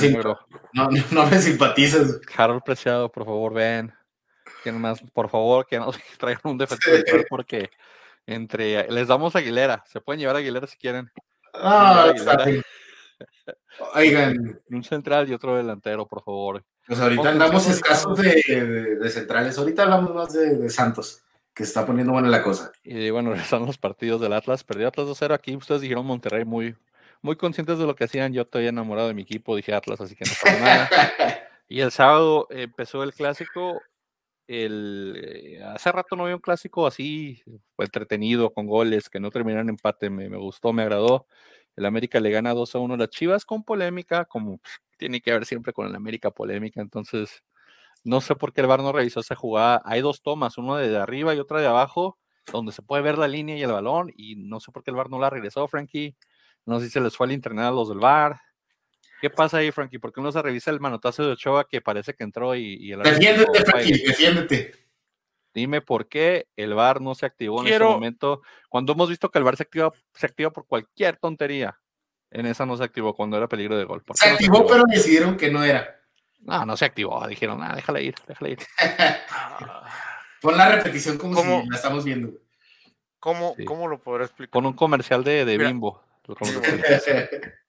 no, 0.73 0.89
no 1.13 1.27
me 1.27 1.39
simpatizas. 1.39 2.21
Harold 2.37 2.63
Preciado, 2.65 3.11
por 3.11 3.25
favor, 3.25 3.55
ven 3.55 3.93
más, 4.73 5.01
por 5.13 5.31
favor, 5.31 5.67
que 5.67 5.79
nos 5.79 5.97
traigan 6.19 6.43
un 6.45 6.59
defensor 6.59 7.27
porque 7.29 7.71
entre 8.27 8.91
les 8.91 9.09
damos 9.09 9.35
Aguilera, 9.35 9.83
se 9.87 10.01
pueden 10.01 10.21
llevar 10.21 10.37
a 10.37 10.39
Aguilera 10.41 10.67
si 10.67 10.77
quieren. 10.77 11.11
Ah, 11.55 12.13
Oigan. 13.95 14.61
Un 14.71 14.85
central 14.85 15.29
y 15.29 15.33
otro 15.33 15.57
delantero, 15.57 16.07
por 16.07 16.23
favor. 16.23 16.65
Pues 16.87 17.01
ahorita 17.01 17.31
andamos 17.31 17.67
escasos 17.69 18.19
de, 18.19 19.11
centrales. 19.11 19.59
Ahorita 19.59 19.85
hablamos 19.85 20.15
más 20.15 20.33
de, 20.33 20.69
Santos, 20.69 21.23
que 21.55 21.63
está 21.63 21.87
poniendo 21.87 22.13
buena 22.13 22.29
la 22.29 22.43
cosa. 22.43 22.71
Y 22.83 23.11
bueno, 23.11 23.33
están 23.35 23.65
los 23.65 23.79
partidos 23.79 24.21
del 24.21 24.35
Atlas. 24.35 24.63
Perdió 24.63 24.89
Atlas 24.89 25.07
2-0 25.07 25.33
aquí. 25.33 25.57
Ustedes 25.57 25.81
dijeron 25.81 26.05
Monterrey 26.05 26.45
muy, 26.45 26.77
muy 27.23 27.37
conscientes 27.37 27.79
de 27.79 27.87
lo 27.87 27.95
que 27.95 28.05
hacían. 28.05 28.33
Yo 28.33 28.43
estoy 28.43 28.67
enamorado 28.67 29.09
de 29.09 29.15
mi 29.15 29.23
equipo, 29.23 29.57
dije 29.57 29.75
Atlas, 29.75 30.01
así 30.01 30.15
que 30.15 30.25
no 30.25 30.33
pasa 30.43 30.61
nada. 30.61 30.91
y 31.69 31.81
el 31.81 31.91
sábado 31.91 32.47
empezó 32.51 33.03
el 33.03 33.13
clásico 33.13 33.81
el, 34.49 35.21
eh, 35.23 35.63
hace 35.63 35.93
rato 35.93 36.17
no 36.17 36.25
había 36.25 36.37
un 36.37 36.41
clásico 36.41 36.87
así, 36.87 37.43
entretenido, 37.77 38.51
con 38.53 38.67
goles, 38.67 39.11
que 39.11 39.21
no 39.21 39.31
terminaron 39.31 39.69
en 39.69 39.75
empate, 39.75 40.11
me, 40.11 40.29
me, 40.29 40.39
gustó, 40.39 40.73
me 40.73 40.83
agradó. 40.83 41.27
El 41.77 41.85
América 41.87 42.19
le 42.19 42.31
gana 42.31 42.55
2 42.55 42.75
a 42.75 42.79
1 42.79 42.95
a 42.95 42.97
las 42.97 43.11
Chivas 43.11 43.45
con 43.45 43.63
polémica, 43.63 44.25
como 44.25 44.61
tiene 44.97 45.21
que 45.21 45.33
ver 45.33 45.45
siempre 45.45 45.73
con 45.73 45.91
la 45.93 45.97
América 45.99 46.31
polémica, 46.31 46.81
entonces 46.81 47.45
no 48.05 48.21
sé 48.21 48.35
por 48.37 48.53
qué 48.53 48.63
el 48.63 48.67
VAR 48.69 48.81
no 48.81 48.93
revisó 48.93 49.21
esa 49.21 49.35
jugada. 49.37 49.83
Hay 49.85 50.01
dos 50.01 50.23
tomas, 50.23 50.59
una 50.59 50.79
de 50.79 50.97
arriba 50.97 51.35
y 51.35 51.39
otra 51.39 51.61
de 51.61 51.67
abajo, 51.67 52.19
donde 52.51 52.73
se 52.73 52.83
puede 52.83 53.03
ver 53.03 53.19
la 53.19 53.29
línea 53.29 53.57
y 53.57 53.63
el 53.63 53.73
balón, 53.73 54.13
y 54.17 54.37
no 54.37 54.61
sé 54.61 54.73
por 54.73 54.83
qué 54.83 54.91
el 54.91 54.97
VAR 54.97 55.11
no 55.11 55.19
la 55.19 55.31
regresó, 55.31 55.69
Frankie. 55.69 56.17
No 56.69 56.81
sé 56.81 56.87
si 56.87 56.93
se 56.93 57.01
les 57.01 57.17
fue 57.17 57.27
al 57.27 57.33
internet 57.33 57.65
a 57.65 57.71
los 57.71 57.89
del 57.89 57.99
VAR. 57.99 58.43
¿Qué 59.23 59.31
pasa 59.31 59.57
ahí, 59.57 59.71
Frankie? 59.71 59.99
¿Por 59.99 60.13
qué 60.13 60.21
no 60.21 60.31
se 60.31 60.43
revisa 60.43 60.71
el 60.71 60.81
manotazo 60.81 61.25
de 61.25 61.33
Ochoa 61.33 61.67
que 61.67 61.81
parece 61.81 62.13
que 62.13 62.25
entró 62.25 62.55
y, 62.55 62.93
el 62.93 63.03
Defiéndete, 63.03 63.65
Frankie, 63.65 64.03
defiéndete. 64.07 64.73
Dime 65.55 65.81
por 65.81 66.09
qué 66.09 66.47
el 66.57 66.75
VAR 66.75 67.01
no 67.01 67.15
se 67.15 67.25
activó 67.25 67.63
en 67.63 67.69
ese 67.73 67.83
momento, 67.83 68.43
cuando 68.69 68.93
hemos 68.93 69.09
visto 69.09 69.31
que 69.31 69.39
el 69.39 69.45
VAR 69.45 69.57
se 69.57 69.63
activa, 69.63 69.93
se 70.13 70.27
activa 70.27 70.51
por 70.51 70.67
cualquier 70.67 71.17
tontería. 71.17 71.81
En 72.31 72.45
esa 72.45 72.67
no 72.67 72.77
se 72.77 72.85
activó 72.85 73.17
cuando 73.17 73.39
era 73.39 73.49
peligro 73.49 73.79
de 73.79 73.85
gol. 73.85 74.05
Se 74.13 74.29
activó, 74.29 74.67
pero 74.67 74.85
decidieron 74.87 75.39
que 75.39 75.51
no 75.51 75.65
era. 75.65 75.99
No, 76.41 76.67
no 76.67 76.77
se 76.77 76.85
activó. 76.85 77.27
Dijeron, 77.27 77.63
ah, 77.63 77.75
déjala 77.75 78.03
ir, 78.03 78.15
déjala 78.27 78.51
ir. 78.51 78.59
Pon 80.43 80.55
la 80.55 80.69
repetición 80.69 81.17
como 81.17 81.63
si 81.63 81.69
la 81.71 81.77
estamos 81.77 82.05
viendo. 82.05 82.31
¿Cómo, 83.19 83.57
¿Cómo 83.65 83.89
lo 83.89 83.99
podré 84.03 84.27
explicar? 84.27 84.51
Con 84.51 84.67
un 84.67 84.75
comercial 84.75 85.25
de, 85.25 85.47
de 85.47 85.57
Bimbo. 85.57 86.07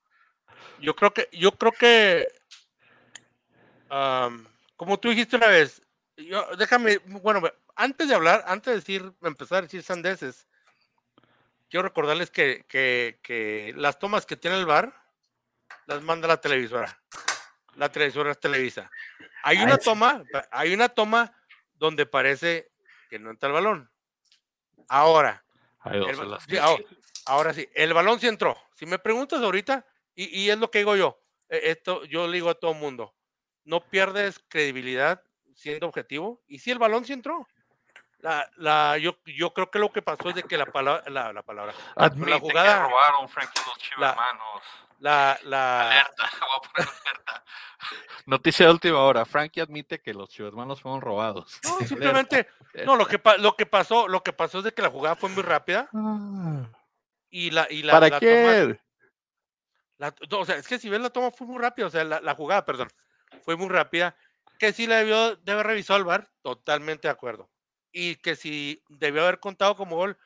Yo 0.82 0.96
creo 0.96 1.14
que, 1.14 1.28
yo 1.34 1.52
creo 1.52 1.74
que, 1.74 2.26
como 4.78 4.98
tú 4.98 5.10
dijiste 5.10 5.36
una 5.36 5.48
vez, 5.48 5.82
yo, 6.16 6.56
déjame, 6.56 7.00
bueno, 7.00 7.42
antes 7.76 8.08
de 8.08 8.16
hablar, 8.16 8.46
antes 8.48 8.72
de 8.72 8.80
decir, 8.80 9.14
empezar 9.22 9.58
a 9.58 9.62
decir 9.64 9.84
sandeces, 9.84 10.48
quiero 11.70 11.84
recordarles 11.84 12.32
que, 12.32 12.66
que, 12.70 13.20
que 13.22 13.74
las 13.76 14.00
tomas 14.00 14.26
que 14.26 14.38
tiene 14.38 14.58
el 14.58 14.66
bar 14.66 14.94
las 15.86 16.02
manda 16.02 16.28
la 16.28 16.40
televisora. 16.40 16.98
La 17.76 17.90
televisora 17.92 18.32
es 18.32 18.40
Televisa. 18.40 18.90
Hay 19.44 19.58
una 19.58 19.78
toma, 19.78 20.24
hay 20.52 20.74
una 20.74 20.90
toma 20.90 21.34
donde 21.76 22.06
parece 22.06 22.72
que 23.10 23.20
no 23.20 23.32
entra 23.32 23.48
el 23.48 23.54
balón. 23.54 23.92
Ahora, 24.88 25.44
ahora, 27.26 27.54
sí, 27.54 27.68
el 27.74 27.94
balón 27.94 28.20
sí 28.20 28.28
entró. 28.28 28.58
Si 28.76 28.86
me 28.86 29.00
preguntas 29.00 29.42
ahorita, 29.42 29.86
y, 30.16 30.50
es 30.50 30.58
lo 30.58 30.70
que 30.70 30.80
digo 30.80 30.96
yo, 30.96 31.22
e, 31.48 31.72
esto 31.72 32.04
yo 32.06 32.28
le 32.28 32.36
digo 32.36 32.50
a 32.50 32.56
todo 32.56 32.72
el 32.72 32.78
mundo, 32.78 33.16
no 33.64 33.88
pierdes 33.90 34.40
credibilidad 34.50 35.24
siendo 35.56 35.88
objetivo, 35.88 36.44
y 36.48 36.60
si 36.60 36.72
el 36.72 36.80
balón 36.80 37.06
sí 37.06 37.14
entró. 37.14 37.48
La, 38.20 38.50
la, 38.58 38.98
yo, 38.98 39.18
yo 39.26 39.54
creo 39.54 39.72
que 39.72 39.80
lo 39.80 39.92
que 39.92 40.02
pasó 40.02 40.30
es 40.30 40.36
de 40.36 40.44
que 40.44 40.58
la 40.58 40.66
palabra, 40.66 41.04
la, 41.10 41.32
la 41.32 41.42
palabra, 41.42 41.74
Admite 41.96 42.30
la 42.30 42.40
jugada, 42.40 42.76
que 42.76 42.90
robaron 42.90 43.30
la, 44.00 44.18
la, 45.00 45.40
la, 45.46 46.12
Noticia 48.26 48.66
de 48.66 48.72
última 48.72 49.00
hora. 49.00 49.26
Frankie 49.26 49.62
admite 49.62 50.02
que 50.02 50.14
los 50.14 50.38
hermanos 50.40 50.82
fueron 50.82 51.02
robados. 51.02 51.60
No, 51.64 51.80
simplemente, 51.88 52.48
no, 52.86 52.96
lo 52.96 53.08
que, 53.08 53.22
lo 53.40 53.56
que 53.56 53.66
pasó, 53.66 54.08
lo 54.08 54.22
que 54.22 54.34
pasó 54.34 54.60
es 54.60 54.66
de 54.66 54.74
que 54.74 54.82
la 54.82 54.90
jugada 54.90 55.16
fue 55.16 55.30
muy 55.30 55.44
rápida. 55.44 55.90
Ah. 55.94 56.70
Y 57.30 57.52
la, 57.52 57.68
y 57.70 57.84
la, 57.84 57.94
¿Para 57.94 58.20
qué? 58.20 58.80
o 60.32 60.46
sea, 60.46 60.56
es 60.56 60.68
que 60.68 60.80
si 60.80 60.90
ves 60.90 61.02
la 61.02 61.10
toma 61.10 61.32
fue 61.32 61.46
muy 61.46 61.62
rápida, 61.62 61.88
o 61.88 61.90
sea, 61.90 62.04
la, 62.04 62.36
jugada, 62.36 62.66
perdón, 62.66 62.90
fue 63.44 63.56
muy 63.56 63.70
rápida. 63.70 64.16
Que 64.58 64.74
si 64.74 64.88
la 64.88 64.98
debió 64.98 65.36
de 65.36 65.52
haber 65.52 65.68
revisado 65.68 65.98
el 65.98 66.06
VAR, 66.06 66.30
totalmente 66.42 67.08
de 67.08 67.14
acuerdo. 67.14 67.49
Y 67.92 68.16
que 68.18 68.36
si 68.36 68.84
debió 68.90 69.24
haber 69.24 69.40
contado 69.40 69.76
como 69.76 69.96
gol, 69.96 70.18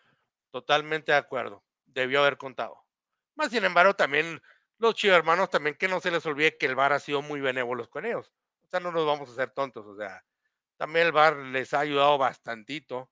totalmente 0.52 1.12
de 1.12 1.18
acuerdo. 1.18 1.64
Debió 1.86 2.22
haber 2.22 2.38
contado. 2.38 2.84
Más 3.36 3.50
sin 3.50 3.64
embargo, 3.64 3.96
también 3.96 4.42
los 4.78 4.96
chivos 4.96 5.18
hermanos 5.18 5.50
también 5.50 5.76
que 5.76 5.88
no 5.88 6.00
se 6.00 6.12
les 6.12 6.26
olvide 6.26 6.58
que 6.58 6.66
el 6.66 6.76
VAR 6.76 6.94
ha 6.94 7.00
sido 7.00 7.22
muy 7.22 7.40
benévolos 7.40 7.88
con 7.90 8.06
ellos. 8.06 8.32
O 8.64 8.68
sea, 8.68 8.80
no 8.80 8.92
nos 8.92 9.06
vamos 9.06 9.30
a 9.30 9.32
hacer 9.32 9.52
tontos. 9.52 9.86
O 9.86 9.96
sea, 9.96 10.24
también 10.78 11.08
el 11.08 11.12
VAR 11.12 11.38
les 11.38 11.74
ha 11.74 11.80
ayudado 11.80 12.18
bastantito. 12.18 13.10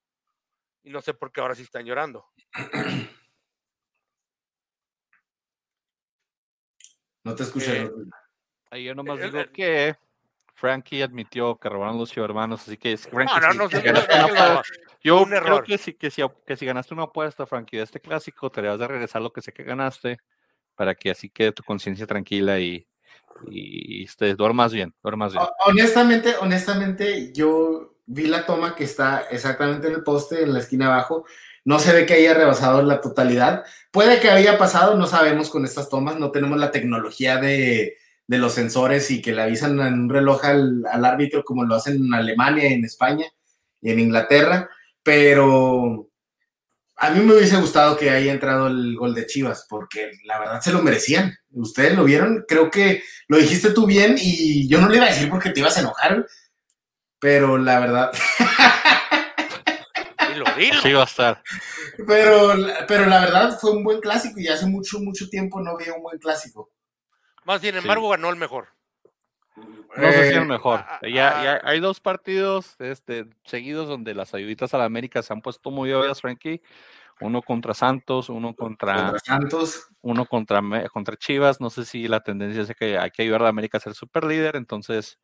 Y 0.83 0.89
no 0.89 1.01
sé 1.01 1.13
por 1.13 1.31
qué 1.31 1.41
ahora 1.41 1.55
sí 1.55 1.61
están 1.63 1.85
llorando. 1.85 2.27
No 7.23 7.35
te 7.35 7.43
escuché. 7.43 7.83
Eh, 7.83 7.91
ahí 8.71 8.85
yo 8.85 8.95
nomás 8.95 9.21
digo 9.21 9.43
que 9.53 9.95
Frankie 10.61 11.01
admitió 11.01 11.55
que 11.57 11.69
robaron 11.69 11.97
los 11.97 12.15
hermanos, 12.15 12.61
así 12.61 12.77
que 12.77 12.95
Frankie, 12.95 13.33
no, 13.41 13.53
no, 13.53 13.67
no, 13.67 14.61
yo 15.03 15.25
creo 15.25 15.63
que 15.63 15.79
si, 15.79 15.93
que, 15.93 16.11
si, 16.11 16.21
que 16.45 16.55
si 16.55 16.67
ganaste 16.67 16.93
una 16.93 17.05
apuesta, 17.05 17.47
Frankie, 17.47 17.77
de 17.77 17.83
este 17.83 17.99
clásico, 17.99 18.51
te 18.51 18.61
debes 18.61 18.77
de 18.77 18.87
regresar 18.87 19.23
lo 19.23 19.33
que 19.33 19.41
sé 19.41 19.51
que 19.53 19.63
ganaste 19.63 20.19
para 20.75 20.93
que 20.93 21.09
así 21.09 21.31
quede 21.31 21.51
tu 21.51 21.63
conciencia 21.63 22.05
tranquila 22.05 22.59
y, 22.59 22.87
y, 23.49 24.05
te 24.05 24.35
duermas 24.35 24.71
bien, 24.71 24.93
duermas 25.01 25.33
bien. 25.33 25.43
Honestamente, 25.65 26.35
honestamente, 26.39 27.33
yo 27.33 27.95
vi 28.05 28.27
la 28.27 28.45
toma 28.45 28.75
que 28.75 28.83
está 28.83 29.25
exactamente 29.31 29.87
en 29.87 29.95
el 29.95 30.03
poste, 30.03 30.43
en 30.43 30.53
la 30.53 30.59
esquina 30.59 30.93
abajo. 30.93 31.25
No 31.65 31.79
se 31.79 31.91
ve 31.91 32.05
que 32.05 32.13
haya 32.13 32.35
rebasado 32.35 32.83
la 32.83 33.01
totalidad. 33.01 33.63
Puede 33.89 34.19
que 34.19 34.29
haya 34.29 34.59
pasado, 34.59 34.95
no 34.95 35.07
sabemos 35.07 35.49
con 35.49 35.65
estas 35.65 35.89
tomas, 35.89 36.17
no 36.17 36.29
tenemos 36.29 36.59
la 36.59 36.69
tecnología 36.69 37.37
de, 37.37 37.97
de 38.31 38.37
los 38.37 38.53
sensores 38.53 39.11
y 39.11 39.21
que 39.21 39.33
le 39.33 39.41
avisan 39.41 39.77
en 39.81 39.93
un 39.93 40.09
reloj 40.09 40.45
al, 40.45 40.85
al, 40.89 41.03
árbitro 41.03 41.43
como 41.43 41.65
lo 41.65 41.75
hacen 41.75 41.95
en 41.95 42.13
Alemania, 42.13 42.69
en 42.69 42.85
España 42.85 43.25
y 43.81 43.91
en 43.91 43.99
Inglaterra, 43.99 44.69
pero 45.03 46.07
a 46.95 47.09
mí 47.09 47.19
me 47.19 47.33
hubiese 47.33 47.57
gustado 47.57 47.97
que 47.97 48.09
haya 48.09 48.31
entrado 48.31 48.67
el 48.67 48.95
gol 48.95 49.13
de 49.13 49.25
Chivas, 49.25 49.65
porque 49.67 50.11
la 50.23 50.39
verdad 50.39 50.61
se 50.61 50.71
lo 50.71 50.81
merecían. 50.81 51.35
Ustedes 51.51 51.93
lo 51.93 52.05
vieron, 52.05 52.45
creo 52.47 52.71
que 52.71 53.03
lo 53.27 53.35
dijiste 53.35 53.71
tú 53.71 53.85
bien 53.85 54.15
y 54.17 54.65
yo 54.69 54.79
no 54.79 54.87
le 54.87 54.95
iba 54.95 55.07
a 55.07 55.09
decir 55.09 55.29
porque 55.29 55.49
te 55.49 55.59
ibas 55.59 55.75
a 55.75 55.81
enojar, 55.81 56.25
pero 57.19 57.57
la 57.57 57.79
verdad. 57.81 58.11
Sí 60.81 60.93
va 60.93 61.01
a 61.01 61.05
estar. 61.05 61.43
Pero, 62.07 62.53
pero 62.87 63.05
la 63.05 63.19
verdad 63.21 63.57
fue 63.59 63.71
un 63.71 63.83
buen 63.83 63.99
clásico 63.99 64.39
y 64.39 64.47
hace 64.47 64.65
mucho, 64.65 64.99
mucho 64.99 65.27
tiempo 65.27 65.59
no 65.59 65.71
había 65.71 65.93
un 65.93 66.01
buen 66.01 66.19
clásico. 66.19 66.71
Más 67.51 67.59
sin 67.59 67.75
embargo, 67.75 68.07
ganó 68.07 68.29
el 68.29 68.37
mejor. 68.37 68.69
No 69.57 70.09
sé 70.09 70.29
si 70.29 70.35
el 70.35 70.45
mejor. 70.45 70.85
ya, 71.01 71.43
ya, 71.43 71.61
hay 71.65 71.81
dos 71.81 71.99
partidos 71.99 72.75
este, 72.79 73.25
seguidos 73.43 73.89
donde 73.89 74.15
las 74.15 74.33
ayuditas 74.33 74.73
a 74.73 74.77
la 74.77 74.85
América 74.85 75.21
se 75.21 75.33
han 75.33 75.41
puesto 75.41 75.69
muy 75.69 75.91
obvias, 75.91 76.21
Frankie. 76.21 76.61
Uno 77.19 77.41
contra 77.41 77.73
Santos, 77.73 78.29
uno 78.29 78.55
contra, 78.55 79.19
Santos, 79.19 79.89
uno 79.99 80.25
contra, 80.25 80.61
contra 80.87 81.17
Chivas. 81.17 81.59
No 81.59 81.69
sé 81.69 81.83
si 81.83 82.07
la 82.07 82.21
tendencia 82.21 82.61
es 82.61 82.73
que 82.73 82.97
hay 82.97 83.11
que 83.11 83.23
ayudar 83.23 83.41
a 83.41 83.43
la 83.43 83.49
América 83.49 83.79
a 83.79 83.81
ser 83.81 83.95
super 83.95 84.23
líder. 84.23 84.55
Entonces, 84.55 85.19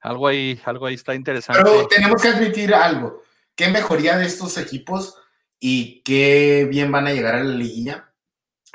algo 0.00 0.26
ahí, 0.26 0.60
algo 0.64 0.86
ahí 0.86 0.94
está 0.94 1.14
interesante. 1.14 1.62
Pero 1.62 1.86
tenemos 1.86 2.20
que 2.20 2.28
admitir 2.28 2.74
algo. 2.74 3.22
¿Qué 3.54 3.68
mejoría 3.68 4.16
de 4.18 4.26
estos 4.26 4.58
equipos 4.58 5.16
y 5.60 6.02
qué 6.02 6.66
bien 6.68 6.90
van 6.90 7.06
a 7.06 7.12
llegar 7.12 7.36
a 7.36 7.44
la 7.44 7.54
liguilla? 7.54 8.12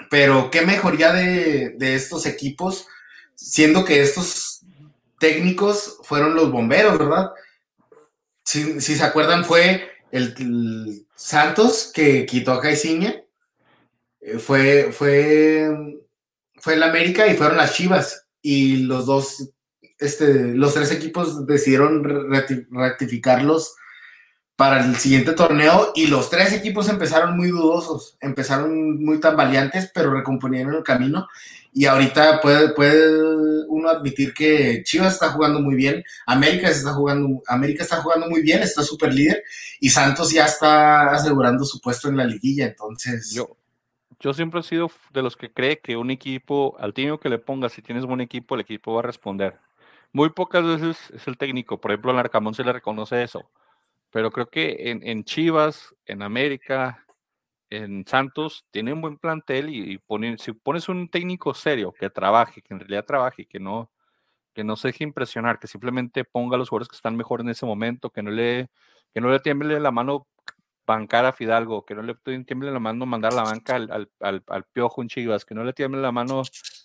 Pero 0.10 0.50
qué 0.52 0.62
mejoría 0.62 1.14
de, 1.14 1.70
de 1.78 1.96
estos 1.96 2.26
equipos, 2.26 2.88
siendo 3.36 3.86
que 3.86 4.02
estos 4.02 4.62
técnicos 5.22 6.00
fueron 6.04 6.36
los 6.36 6.52
bomberos, 6.52 6.98
¿verdad? 6.98 7.32
Si, 8.44 8.82
se 8.82 9.04
acuerdan, 9.04 9.46
fue 9.46 9.88
el, 10.12 11.06
Santos 11.16 11.92
que 11.94 12.26
quitó 12.26 12.52
a 12.52 12.60
Caiciña, 12.60 13.22
eh, 14.20 14.40
fue, 14.40 14.92
fue, 14.92 15.70
fue 16.60 16.74
el 16.74 16.84
América 16.84 17.28
y 17.28 17.38
fueron 17.38 17.58
las 17.58 17.76
Chivas. 17.76 18.26
Y 18.42 18.78
los 18.78 19.06
dos, 19.06 19.52
este, 20.00 20.56
los 20.56 20.74
tres 20.74 20.92
equipos 20.92 21.46
decidieron 21.46 22.04
rectificarlos 22.72 23.76
para 24.62 24.86
el 24.86 24.95
siguiente 24.97 25.34
torneo 25.34 25.91
y 25.95 26.06
los 26.06 26.30
tres 26.30 26.54
equipos 26.54 26.88
empezaron 26.88 27.36
muy 27.36 27.47
dudosos, 27.47 28.15
empezaron 28.21 29.04
muy 29.04 29.19
tambaleantes, 29.19 29.89
pero 29.91 30.13
recomponieron 30.13 30.76
el 30.76 30.84
camino. 30.84 31.28
Y 31.74 31.88
ahorita 31.88 32.39
puede, 32.41 32.71
puede 32.76 33.65
uno 33.69 33.89
admitir 33.89 34.36
que 34.36 34.84
Chivas 34.84 35.13
está 35.13 35.32
jugando 35.32 35.62
muy 35.62 35.74
bien, 35.74 36.04
América 36.28 36.69
está 36.69 36.93
jugando, 36.93 37.41
América 37.47 37.82
está 37.82 38.04
jugando 38.04 38.30
muy 38.30 38.43
bien, 38.43 38.62
está 38.62 38.84
súper 38.84 39.15
líder 39.15 39.43
y 39.80 39.89
Santos 39.89 40.32
ya 40.32 40.45
está 40.45 41.10
asegurando 41.10 41.65
su 41.65 41.82
puesto 41.82 42.08
en 42.10 42.17
la 42.17 42.26
liguilla, 42.26 42.67
entonces... 42.67 43.32
Yo, 43.34 43.58
yo 44.19 44.32
siempre 44.32 44.60
he 44.60 44.63
sido 44.63 44.91
de 45.12 45.24
los 45.24 45.36
que 45.36 45.52
cree 45.52 45.80
que 45.80 45.97
un 45.97 46.12
equipo, 46.12 46.76
al 46.78 46.93
tío 46.93 47.19
que 47.19 47.30
le 47.30 47.39
pongas, 47.39 47.71
si 47.71 47.82
tienes 47.82 48.06
buen 48.06 48.21
equipo, 48.21 48.54
el 48.54 48.62
equipo 48.62 48.93
va 48.93 49.00
a 49.00 49.06
responder. 49.06 49.58
Muy 50.13 50.30
pocas 50.30 50.63
veces 50.63 50.97
es 51.15 51.28
el 51.28 51.39
técnico, 51.39 51.82
por 51.82 51.89
ejemplo, 51.89 52.12
al 52.12 52.19
Arcamón 52.19 52.54
se 52.54 52.63
le 52.63 52.71
reconoce 52.74 53.24
eso, 53.24 53.50
pero 54.12 54.32
creo 54.32 54.50
que 54.50 54.91
en, 54.91 55.08
en 55.08 55.24
Chivas, 55.24 55.95
en 56.06 56.21
América, 56.21 57.06
en 57.71 58.06
Santos 58.06 58.65
tiene 58.69 58.93
un 58.93 59.02
buen 59.02 59.17
plantel 59.17 59.69
y, 59.69 60.00
si 60.38 60.52
pones 60.54 60.89
un 60.89 61.10
técnico 61.10 61.54
serio 61.54 61.93
que 61.93 62.10
trabaje, 62.10 62.62
que 62.62 62.74
en 62.74 62.82
realidad 62.82 63.06
trabaje, 63.06 63.45
que 63.45 63.60
no, 63.60 63.89
que 64.54 64.63
no 64.63 64.76
se 64.76 64.89
deje 64.89 65.06
impresionar, 65.06 65.58
que 65.58 65.67
simplemente 65.67 66.26
ponga 66.26 66.56
a 66.56 66.60
los 66.60 66.69
jugadores 66.69 66.89
que 66.89 66.97
están 66.97 67.15
mejor 67.15 67.41
en 67.41 67.50
ese 67.50 67.65
momento, 67.65 68.10
que 68.10 68.21
no 68.21 68.30
le, 68.30 68.69
que 69.13 69.21
no 69.21 69.32
le 69.32 69.39
tiemble 69.39 69.80
la 69.80 69.91
mano 69.91 70.28
bancar 70.86 71.26
a 71.26 71.32
Fidalgo, 71.32 71.86
que 71.86 71.95
no 71.95 72.02
le 72.02 72.15
tiemble 72.43 72.71
la 72.71 72.80
mano 72.80 73.06
mandar 73.06 73.34
la 73.34 73.43
banca 73.43 73.76
al, 73.76 74.10
al, 74.19 74.43
al, 74.47 74.63
Piojo 74.65 75.02
en 75.02 75.08
Chivas, 75.08 75.45
que 75.45 75.56
no 75.56 75.63
le 75.63 75.71
tiemble 75.71 76.02
la 76.02 76.12
mano 76.12 76.41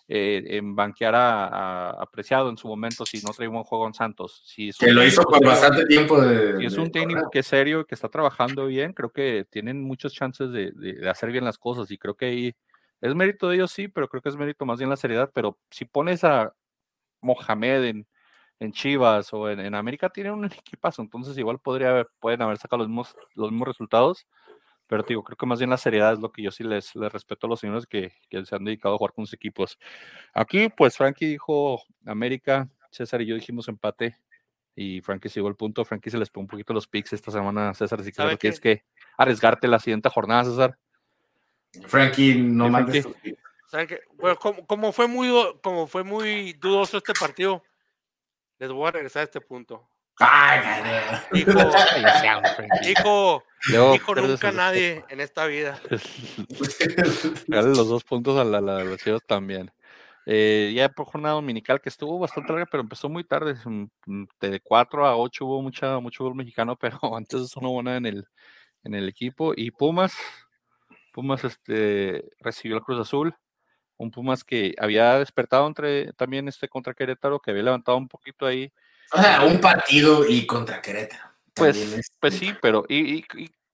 eh, 0.09 0.45
en 0.51 0.77
banquear 0.77 1.14
a, 1.16 1.90
Apreciado 1.90 2.49
en 2.49 2.57
su 2.57 2.69
momento 2.69 3.05
si 3.05 3.21
no 3.23 3.33
traía 3.33 3.51
un 3.51 3.64
juego 3.64 3.87
en 3.87 3.95
Santos. 3.95 4.42
Si 4.45 4.71
que 4.73 4.92
lo 4.92 5.05
hizo 5.05 5.23
por 5.23 5.45
bastante 5.45 5.85
tiempo. 5.87 6.21
De, 6.21 6.59
si 6.59 6.66
es 6.66 6.77
un 6.77 6.92
técnico 6.92 7.29
que 7.31 7.40
es 7.40 7.47
serio 7.47 7.85
que 7.87 7.95
está 7.95 8.09
trabajando 8.09 8.66
bien, 8.66 8.92
creo 8.92 9.11
que 9.11 9.47
tienen 9.51 9.83
muchas 9.83 10.12
chances 10.12 10.53
de, 10.53 10.71
de, 10.73 11.09
hacer 11.09 11.33
bien 11.33 11.45
las 11.45 11.59
cosas 11.59 11.90
y 11.90 11.99
creo 11.99 12.14
que 12.14 12.27
ahí 12.27 12.55
es 13.01 13.14
mérito 13.14 13.49
de 13.49 13.57
ellos, 13.57 13.73
sí, 13.73 13.88
pero 13.88 14.09
creo 14.09 14.23
que 14.23 14.29
es 14.29 14.37
mérito 14.37 14.64
más 14.64 14.79
bien 14.79 14.90
la 14.90 14.97
seriedad. 14.97 15.31
Pero 15.35 15.59
si 15.71 15.85
pones 15.85 16.23
a 16.23 16.53
Mohamed 17.21 17.85
en, 17.85 18.07
en 18.61 18.73
Chivas 18.73 19.33
o 19.33 19.51
en, 19.51 19.61
en, 19.61 19.75
América, 19.75 20.09
tienen 20.11 20.35
un 20.35 20.45
equipazo, 20.47 21.03
entonces 21.03 21.37
igual 21.37 21.59
podría, 21.59 22.07
pueden 22.21 22.42
haber 22.42 22.59
sacado 22.59 22.79
los 22.79 22.88
mismos, 22.88 23.16
los 23.35 23.51
mismos 23.51 23.69
resultados 23.69 24.27
pero 24.87 25.03
digo, 25.03 25.25
creo 25.25 25.37
que 25.37 25.46
más 25.46 25.59
bien 25.59 25.70
la 25.70 25.77
seriedad 25.77 26.12
es 26.12 26.18
lo 26.18 26.31
que 26.31 26.42
yo 26.42 26.51
sí 26.51 26.62
les, 26.62 26.94
les 26.94 27.12
respeto 27.12 27.46
a 27.46 27.51
los 27.51 27.61
señores 27.61 27.87
que, 27.87 28.12
que, 28.29 28.44
se 28.44 28.55
han 28.55 28.64
dedicado 28.64 28.94
a 28.94 28.99
jugar 28.99 29.12
con 29.12 29.27
sus 29.27 29.35
equipos. 29.35 29.79
Aquí, 30.33 30.68
pues 30.68 30.96
Frankie 30.96 31.27
dijo 31.27 31.83
América, 32.05 32.68
César 32.90 33.20
y 33.22 33.27
yo 33.27 33.35
dijimos 33.35 33.68
empate. 33.68 34.16
Y 34.75 35.01
Frankie 35.01 35.31
llegó 35.31 35.49
el 35.49 35.57
punto. 35.57 35.85
Frankie 35.85 36.11
se 36.11 36.18
les 36.18 36.31
pone 36.31 36.44
un 36.44 36.49
poquito 36.49 36.75
los 36.75 36.87
picks 36.87 37.14
esta 37.14 37.31
semana, 37.31 37.72
César. 37.75 38.01
Así 38.01 38.12
que 38.12 38.37
tienes 38.37 38.61
que 38.61 38.85
arriesgarte 39.16 39.66
la 39.68 39.79
siguiente 39.79 40.11
jornada, 40.11 40.44
César. 40.44 40.79
Frankie, 41.87 42.35
no 42.35 42.68
mandes. 42.68 43.09
Bueno, 44.14 44.37
como, 44.37 44.66
como, 44.66 44.92
fue 44.92 45.09
muy, 45.09 45.29
como 45.62 45.87
fue 45.87 46.05
muy 46.05 46.53
dudoso 46.55 46.99
este 46.99 47.12
partido, 47.18 47.62
les 48.59 48.70
voy 48.70 48.87
a 48.87 48.92
regresar 48.92 49.22
a 49.22 49.25
este 49.25 49.40
punto. 49.40 49.88
Ay, 50.18 50.61
hijo, 51.35 51.59
hijo, 52.88 53.44
hijo 53.94 54.14
nunca 54.14 54.50
nadie 54.50 55.05
en 55.11 55.20
esta 55.20 55.46
vida. 55.46 55.79
Dale 57.46 57.68
los 57.68 57.88
dos 57.88 58.02
puntos 58.05 58.38
a 58.38 58.44
la, 58.44 58.61
la, 58.61 58.83
los 58.83 59.00
también. 59.26 59.70
Eh, 60.29 60.72
ya 60.74 60.88
por 60.88 61.07
jornada 61.07 61.35
dominical 61.35 61.81
que 61.81 61.88
estuvo 61.90 62.18
bastante 62.18 62.50
larga, 62.50 62.66
pero 62.66 62.83
empezó 62.83 63.09
muy 63.09 63.24
tarde. 63.24 63.57
De 64.40 64.61
4 64.61 65.07
a 65.07 65.16
8 65.16 65.44
hubo 65.44 65.62
mucha, 65.62 66.00
mucho 66.00 66.24
gol 66.24 66.35
mexicano, 66.35 66.76
pero 66.81 66.98
antes 67.14 67.42
eso 67.42 67.61
no 67.61 67.70
hubo 67.70 67.83
nada 67.83 67.98
en 67.98 68.07
el, 68.07 68.26
en 68.85 68.94
el 68.94 69.09
equipo. 69.09 69.52
Y 69.55 69.70
Pumas, 69.70 70.14
Pumas 71.12 71.44
este, 71.44 72.24
recibió 72.40 72.76
el 72.76 72.83
Cruz 72.83 73.00
Azul. 73.00 73.35
Un 73.98 74.11
Pumas 74.11 74.44
que 74.44 74.74
había 74.79 75.18
despertado 75.18 75.66
entre, 75.66 76.12
también 76.14 76.48
este 76.48 76.68
contra 76.68 76.94
Querétaro, 76.94 77.40
que 77.40 77.50
había 77.50 77.62
levantado 77.64 77.98
un 77.98 78.09
poquito 78.09 78.46
ahí 78.46 78.72
o 79.12 79.21
sea, 79.21 79.45
un 79.45 79.61
partido 79.61 80.27
y 80.27 80.47
contra 80.47 80.83
Querétaro. 80.83 81.25
Pues, 81.55 82.12
pues 82.21 82.35
sí, 82.35 82.55
pero 82.61 82.85
y, 82.88 83.25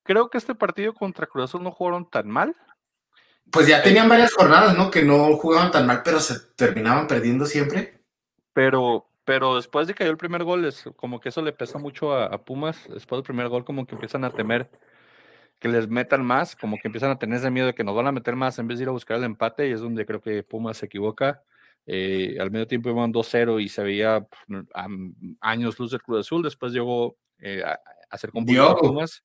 creo 0.05 0.31
que 0.31 0.39
este 0.39 0.55
partido 0.55 0.95
contra 0.95 1.27
Cruz 1.27 1.45
Azul 1.45 1.63
no 1.63 1.73
jugaron 1.73 2.09
tan 2.09 2.29
mal. 2.29 2.55
Pues 3.51 3.67
ya 3.67 3.83
tenían 3.83 4.09
varias 4.09 4.33
jornadas, 4.33 4.77
¿no? 4.77 4.91
Que 4.91 5.03
no 5.03 5.37
jugaban 5.37 5.71
tan 5.71 5.87
mal, 5.87 6.03
pero 6.05 6.21
se 6.21 6.39
terminaban 6.55 7.07
perdiendo 7.07 7.45
siempre. 7.45 8.01
Pero, 8.53 9.07
pero 9.25 9.57
después 9.57 9.87
de 9.87 9.95
que 9.95 9.99
cayó 9.99 10.11
el 10.11 10.17
primer 10.17 10.45
gol, 10.45 10.65
es 10.65 10.85
como 10.97 11.21
que 11.21 11.31
eso 11.31 11.43
le 11.43 11.53
pesa 11.53 11.79
mucho 11.79 12.15
a, 12.15 12.45
Pumas. 12.45 12.89
Después 12.89 13.19
del 13.19 13.25
primer 13.25 13.49
gol, 13.49 13.65
como 13.65 13.85
que 13.85 13.95
empiezan 13.95 14.25
a 14.25 14.31
temer 14.31 14.71
que 15.59 15.69
les 15.69 15.89
metan 15.89 16.25
más, 16.25 16.57
como 16.57 16.77
que 16.77 16.89
empiezan 16.89 17.11
a 17.11 17.19
tener 17.19 17.39
ese 17.39 17.51
miedo 17.51 17.67
de 17.67 17.75
que 17.75 17.85
nos 17.85 17.95
van 17.95 18.07
a 18.07 18.13
meter 18.13 18.37
más 18.37 18.59
en 18.59 18.67
vez 18.67 18.79
de 18.79 18.85
ir 18.85 18.89
a 18.89 18.93
buscar 18.93 19.19
el 19.19 19.25
empate, 19.25 19.69
y 19.69 19.73
es 19.73 19.81
donde 19.81 20.07
creo 20.07 20.21
que 20.21 20.43
Pumas 20.43 20.77
se 20.77 20.87
equivoca. 20.87 21.43
Eh, 21.87 22.37
al 22.41 22.51
medio 22.51 22.67
tiempo 22.67 22.91
iban 22.91 23.13
2-0 23.13 23.63
y 23.63 23.69
se 23.69 23.83
veía 23.83 24.27
años 25.41 25.79
luz 25.79 25.91
del 25.91 26.03
Cruz 26.03 26.21
Azul. 26.21 26.43
Después 26.43 26.73
llegó 26.73 27.17
eh, 27.39 27.63
a, 27.65 27.79
acercó 28.11 28.39
un 28.39 28.47
poquito 28.47 28.71
a 28.71 28.77
Pumas. 28.77 29.25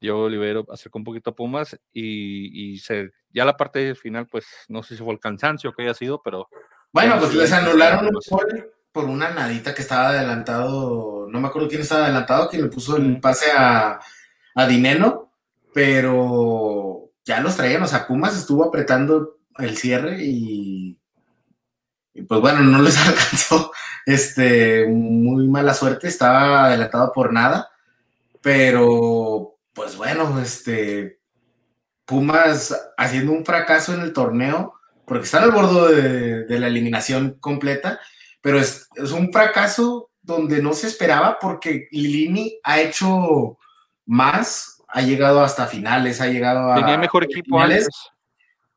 Diogo 0.00 0.24
Olivero 0.24 0.66
acercó 0.70 0.98
un 0.98 1.04
poquito 1.04 1.30
a 1.30 1.34
Pumas 1.34 1.78
y, 1.92 2.78
se, 2.78 3.10
ya 3.30 3.44
la 3.44 3.56
parte 3.56 3.94
final, 3.94 4.26
pues 4.26 4.46
no 4.68 4.82
sé 4.82 4.96
si 4.96 5.02
fue 5.02 5.14
el 5.14 5.20
cansancio 5.20 5.72
que 5.72 5.82
haya 5.82 5.94
sido, 5.94 6.20
pero. 6.22 6.48
Bueno, 6.92 7.16
pues 7.18 7.34
les 7.34 7.52
anularon 7.52 8.06
un 8.06 8.20
gol 8.30 8.72
por 8.92 9.06
una 9.06 9.30
nadita 9.30 9.74
que 9.74 9.82
estaba 9.82 10.10
adelantado. 10.10 11.26
No 11.28 11.40
me 11.40 11.48
acuerdo 11.48 11.68
quién 11.68 11.80
estaba 11.80 12.04
adelantado, 12.04 12.48
quien 12.48 12.62
le 12.62 12.68
puso 12.68 12.96
el 12.96 13.18
pase 13.18 13.46
a, 13.56 13.98
a 14.54 14.66
Dineno, 14.66 15.32
pero 15.72 17.10
ya 17.24 17.40
los 17.40 17.56
traían. 17.56 17.82
O 17.82 17.88
sea, 17.88 18.06
Pumas 18.06 18.36
estuvo 18.38 18.64
apretando 18.64 19.38
el 19.58 19.76
cierre 19.76 20.18
y 20.22 20.98
y 22.14 22.22
pues 22.22 22.40
bueno, 22.40 22.60
no 22.60 22.80
les 22.80 22.96
alcanzó, 23.06 23.72
este, 24.06 24.86
muy 24.86 25.48
mala 25.48 25.74
suerte, 25.74 26.08
estaba 26.08 26.66
adelantado 26.66 27.12
por 27.12 27.32
nada, 27.32 27.68
pero 28.40 29.56
pues 29.72 29.96
bueno, 29.96 30.40
este, 30.40 31.18
Pumas 32.06 32.92
haciendo 32.96 33.32
un 33.32 33.44
fracaso 33.44 33.94
en 33.94 34.02
el 34.02 34.12
torneo, 34.12 34.74
porque 35.06 35.24
están 35.24 35.42
al 35.42 35.50
borde 35.50 36.44
de, 36.44 36.58
la 36.58 36.68
eliminación 36.68 37.36
completa, 37.40 37.98
pero 38.40 38.58
es, 38.58 38.88
un 39.12 39.32
fracaso 39.32 40.10
donde 40.22 40.62
no 40.62 40.72
se 40.72 40.86
esperaba 40.86 41.38
porque 41.40 41.88
Lilini 41.90 42.58
ha 42.62 42.80
hecho 42.80 43.58
más, 44.06 44.82
ha 44.88 45.02
llegado 45.02 45.42
hasta 45.42 45.66
finales, 45.66 46.20
ha 46.20 46.26
llegado 46.26 46.72
a... 46.72 46.76
Tenía 46.76 46.98
mejor 46.98 47.24
equipo 47.24 47.58
antes. 47.58 47.88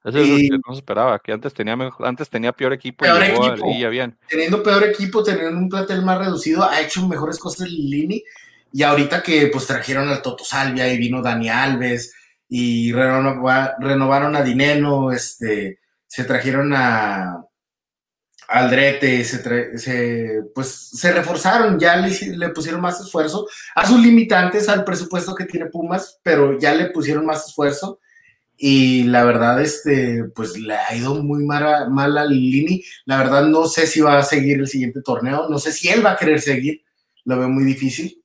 Eso 0.07 0.19
es 0.19 0.29
lo 0.29 0.35
que 0.37 0.61
no 0.65 0.73
se 0.73 0.79
esperaba, 0.79 1.19
que 1.19 1.33
antes 1.33 1.53
tenía, 1.53 1.77
antes 1.99 2.29
tenía 2.29 2.53
peor 2.53 2.71
equipo 2.71 3.03
y, 3.05 3.79
ya 3.81 3.89
bien. 3.89 4.17
Teniendo 4.29 4.63
peor 4.63 4.85
equipo, 4.85 5.21
teniendo 5.21 5.57
un 5.57 5.67
plantel 5.67 6.01
más 6.01 6.17
reducido, 6.19 6.63
ha 6.63 6.79
hecho 6.79 7.05
mejores 7.05 7.37
cosas 7.37 7.69
Lini. 7.69 8.23
Y 8.71 8.83
ahorita 8.83 9.21
que 9.21 9.47
pues 9.47 9.67
trajeron 9.67 10.07
al 10.07 10.21
Toto 10.21 10.45
Salvia 10.45 10.91
y 10.91 10.97
vino 10.97 11.21
Dani 11.21 11.49
Alves 11.49 12.13
y 12.47 12.93
renovaron 12.93 14.35
a 14.37 14.43
Dineno, 14.43 15.11
este, 15.11 15.79
se 16.05 16.23
trajeron 16.23 16.73
a 16.73 17.43
Aldrete, 18.47 19.25
se, 19.25 20.43
pues 20.55 20.89
se 20.93 21.11
reforzaron, 21.11 21.77
ya 21.77 21.97
le, 21.97 22.17
le, 22.37 22.49
pusieron 22.49 22.79
más 22.79 23.01
esfuerzo 23.01 23.45
a 23.75 23.85
sus 23.85 23.99
limitantes, 23.99 24.69
al 24.69 24.85
presupuesto 24.85 25.35
que 25.35 25.43
tiene 25.43 25.65
Pumas, 25.65 26.19
pero 26.23 26.57
ya 26.57 26.73
le 26.73 26.91
pusieron 26.91 27.25
más 27.25 27.45
esfuerzo 27.47 27.99
y 28.57 29.03
la 29.03 29.23
verdad, 29.23 29.61
este, 29.61 30.23
pues 30.35 30.57
le 30.57 30.73
ha 30.73 30.95
ido 30.95 31.23
muy 31.23 31.45
mal 31.45 31.63
a, 32.17 32.25
Lini. 32.25 32.83
La 33.05 33.17
verdad, 33.17 33.45
no 33.45 33.65
sé 33.67 33.85
si 33.85 34.01
va 34.01 34.17
a 34.17 34.23
seguir 34.23 34.59
el 34.59 34.67
siguiente 34.67 35.01
torneo, 35.01 35.47
no 35.47 35.59
sé 35.59 35.71
si 35.71 35.89
él 35.89 36.03
va 36.03 36.13
a 36.13 36.17
querer 36.17 36.41
seguir, 36.41 36.83
lo 37.23 37.37
veo 37.37 37.49
muy 37.49 37.63
difícil. 37.63 38.23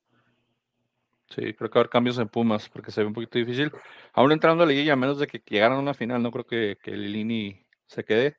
Sí, 1.28 1.54
creo 1.54 1.70
que 1.70 1.74
va 1.74 1.80
a 1.80 1.82
haber 1.82 1.90
cambios 1.90 2.18
en 2.18 2.28
Pumas, 2.28 2.68
porque 2.68 2.90
se 2.90 3.00
ve 3.02 3.06
un 3.06 3.14
poquito 3.14 3.38
difícil. 3.38 3.70
Aún 4.12 4.32
entrando 4.32 4.64
a 4.64 4.66
la 4.66 4.72
liguilla, 4.72 4.94
a 4.94 4.96
menos 4.96 5.18
de 5.18 5.26
que 5.26 5.42
llegaran 5.46 5.78
a 5.78 5.80
una 5.80 5.94
final, 5.94 6.22
no 6.22 6.30
creo 6.30 6.46
que, 6.46 6.76
que 6.82 6.92
Lini 6.92 7.64
se 7.86 8.04
quede. 8.04 8.36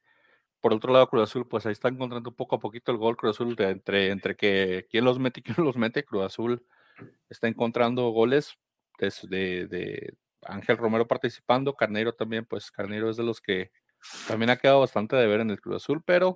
Por 0.62 0.74
otro 0.74 0.94
lado, 0.94 1.08
Cruz 1.08 1.24
Azul, 1.24 1.48
pues 1.48 1.66
ahí 1.66 1.74
está 1.74 1.90
encontrando 1.90 2.36
poco 2.36 2.56
a 2.56 2.60
poquito 2.60 2.92
el 2.92 2.98
gol 2.98 3.18
Cruz 3.18 3.36
Azul 3.36 3.56
entre, 3.60 4.10
entre 4.12 4.36
que 4.36 4.88
quién 4.90 5.06
los 5.06 5.20
mete 5.20 5.42
y 5.42 5.44
quién 5.44 5.66
los 5.66 5.76
mete. 5.76 6.06
Cruz 6.06 6.24
Azul 6.24 6.66
está 7.30 7.48
encontrando 7.48 8.10
goles 8.10 8.56
de, 9.00 10.16
Ángel 10.46 10.78
Romero 10.78 11.08
participando, 11.08 11.76
Carnero 11.76 12.14
también, 12.14 12.46
pues 12.46 12.72
Carnero 12.72 13.10
es 13.10 13.18
de 13.18 13.24
los 13.24 13.42
que 13.42 13.72
también 14.28 14.50
ha 14.50 14.58
quedado 14.58 14.82
bastante 14.82 15.16
de 15.16 15.28
ver 15.28 15.40
en 15.42 15.50
el 15.50 15.62
Cruz 15.62 15.78
Azul, 15.78 16.04
pero 16.06 16.36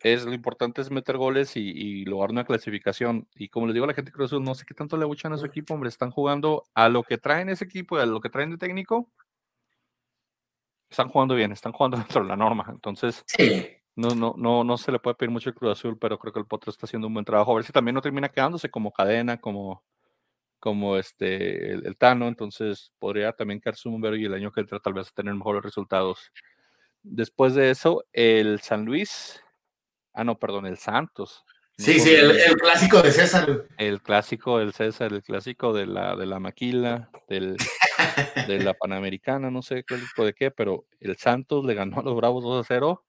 es 0.00 0.24
lo 0.24 0.34
importante 0.34 0.82
es 0.82 0.90
meter 0.90 1.16
goles 1.16 1.56
y, 1.56 2.04
lograr 2.04 2.30
una 2.30 2.44
clasificación. 2.44 3.26
Y 3.34 3.48
como 3.48 3.66
les 3.66 3.74
digo 3.74 3.84
a 3.84 3.88
la 3.88 3.94
gente 3.94 4.10
de 4.10 4.14
Cruz 4.14 4.30
Azul, 4.30 4.44
no 4.44 4.54
sé 4.54 4.64
qué 4.66 4.74
tanto 4.74 4.96
le 4.96 5.06
buchan 5.06 5.32
a 5.32 5.38
su 5.38 5.46
equipo, 5.46 5.74
hombre, 5.74 5.88
están 5.88 6.10
jugando 6.10 6.64
a 6.74 6.88
lo 6.88 7.02
que 7.02 7.18
traen 7.18 7.48
ese 7.48 7.64
equipo 7.64 7.96
y 7.96 8.00
a 8.02 8.06
lo 8.06 8.20
que 8.20 8.28
traen 8.28 8.50
de 8.50 8.58
técnico. 8.58 9.10
Están 10.90 11.08
jugando 11.08 11.34
bien, 11.34 11.52
están 11.52 11.72
jugando 11.72 11.96
dentro 12.18 12.22
de 12.22 12.28
la 12.28 12.36
norma. 12.36 12.66
Entonces, 12.68 13.24
no, 13.96 14.14
no, 14.14 14.34
no, 14.36 14.62
no 14.62 14.76
se 14.76 14.92
le 14.92 14.98
puede 14.98 15.16
pedir 15.16 15.30
mucho 15.30 15.48
el 15.48 15.54
Cruz 15.54 15.72
Azul, 15.72 15.98
pero 15.98 16.18
creo 16.18 16.32
que 16.32 16.40
el 16.40 16.46
Potro 16.46 16.70
está 16.70 16.86
haciendo 16.86 17.08
un 17.08 17.14
buen 17.14 17.24
trabajo. 17.24 17.52
A 17.52 17.54
ver 17.56 17.64
si 17.64 17.72
también 17.72 17.94
no 17.94 18.02
termina 18.02 18.28
quedándose 18.28 18.70
como 18.70 18.92
cadena, 18.92 19.40
como, 19.40 19.82
como 20.64 20.96
este, 20.96 21.72
el, 21.72 21.94
Tano, 21.98 22.26
entonces 22.26 22.90
podría 22.98 23.34
también 23.34 23.60
quedarse 23.60 23.86
un 23.86 24.02
y 24.18 24.24
el 24.24 24.32
año 24.32 24.50
que 24.50 24.62
entra 24.62 24.80
tal 24.80 24.94
vez 24.94 25.12
tener 25.12 25.34
mejores 25.34 25.62
resultados. 25.62 26.32
Después 27.02 27.54
de 27.54 27.70
eso, 27.70 28.06
el 28.14 28.62
San 28.62 28.86
Luis, 28.86 29.42
ah, 30.14 30.24
no, 30.24 30.38
perdón, 30.38 30.64
el 30.64 30.78
Santos. 30.78 31.44
Sí, 31.76 32.00
sí, 32.00 32.14
el, 32.14 32.56
clásico 32.56 33.02
de 33.02 33.12
César. 33.12 33.66
El 33.76 34.00
clásico 34.00 34.58
del 34.58 34.72
César, 34.72 35.12
el 35.12 35.22
clásico 35.22 35.74
de 35.74 35.84
la, 35.84 36.16
de 36.16 36.24
la 36.24 36.40
maquila, 36.40 37.10
del, 37.28 37.58
de 38.46 38.58
la 38.60 38.72
Panamericana, 38.80 39.50
no 39.50 39.60
sé 39.60 39.84
qué 39.84 39.98
de 40.24 40.32
qué, 40.32 40.50
pero 40.50 40.86
el 40.98 41.18
Santos 41.18 41.66
le 41.66 41.74
ganó 41.74 42.00
a 42.00 42.02
los 42.02 42.16
Bravos 42.16 42.42
2 42.42 42.64
a 42.64 42.66
0. 42.66 43.04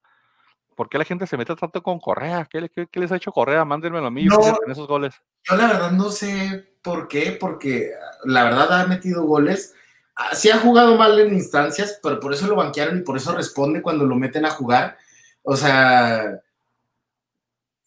¿Por 0.76 0.90
qué 0.90 0.98
la 0.98 1.04
gente 1.04 1.26
se 1.26 1.38
mete 1.38 1.56
tanto 1.56 1.82
con 1.82 1.98
Correa? 1.98 2.46
¿Qué, 2.48 2.70
les 2.92 3.10
ha 3.10 3.16
hecho 3.16 3.32
Correa? 3.32 3.64
Mándenmelo 3.64 4.06
a 4.06 4.10
mí 4.10 4.26
en 4.26 4.70
esos 4.70 4.86
goles. 4.86 5.14
Yo 5.42 5.56
la 5.56 5.68
verdad 5.68 5.90
no 5.90 6.10
sé 6.10 6.76
por 6.82 7.08
qué, 7.08 7.36
porque 7.40 7.92
la 8.24 8.44
verdad 8.44 8.80
ha 8.80 8.86
metido 8.86 9.24
goles. 9.24 9.74
Ah, 10.14 10.34
sí 10.34 10.50
ha 10.50 10.58
jugado 10.58 10.96
mal 10.96 11.18
en 11.18 11.32
instancias, 11.32 11.98
pero 12.02 12.20
por 12.20 12.34
eso 12.34 12.46
lo 12.46 12.56
banquearon 12.56 12.98
y 12.98 13.00
por 13.00 13.16
eso 13.16 13.34
responde 13.34 13.80
cuando 13.80 14.04
lo 14.04 14.16
meten 14.16 14.44
a 14.44 14.50
jugar. 14.50 14.98
O 15.42 15.56
sea, 15.56 16.42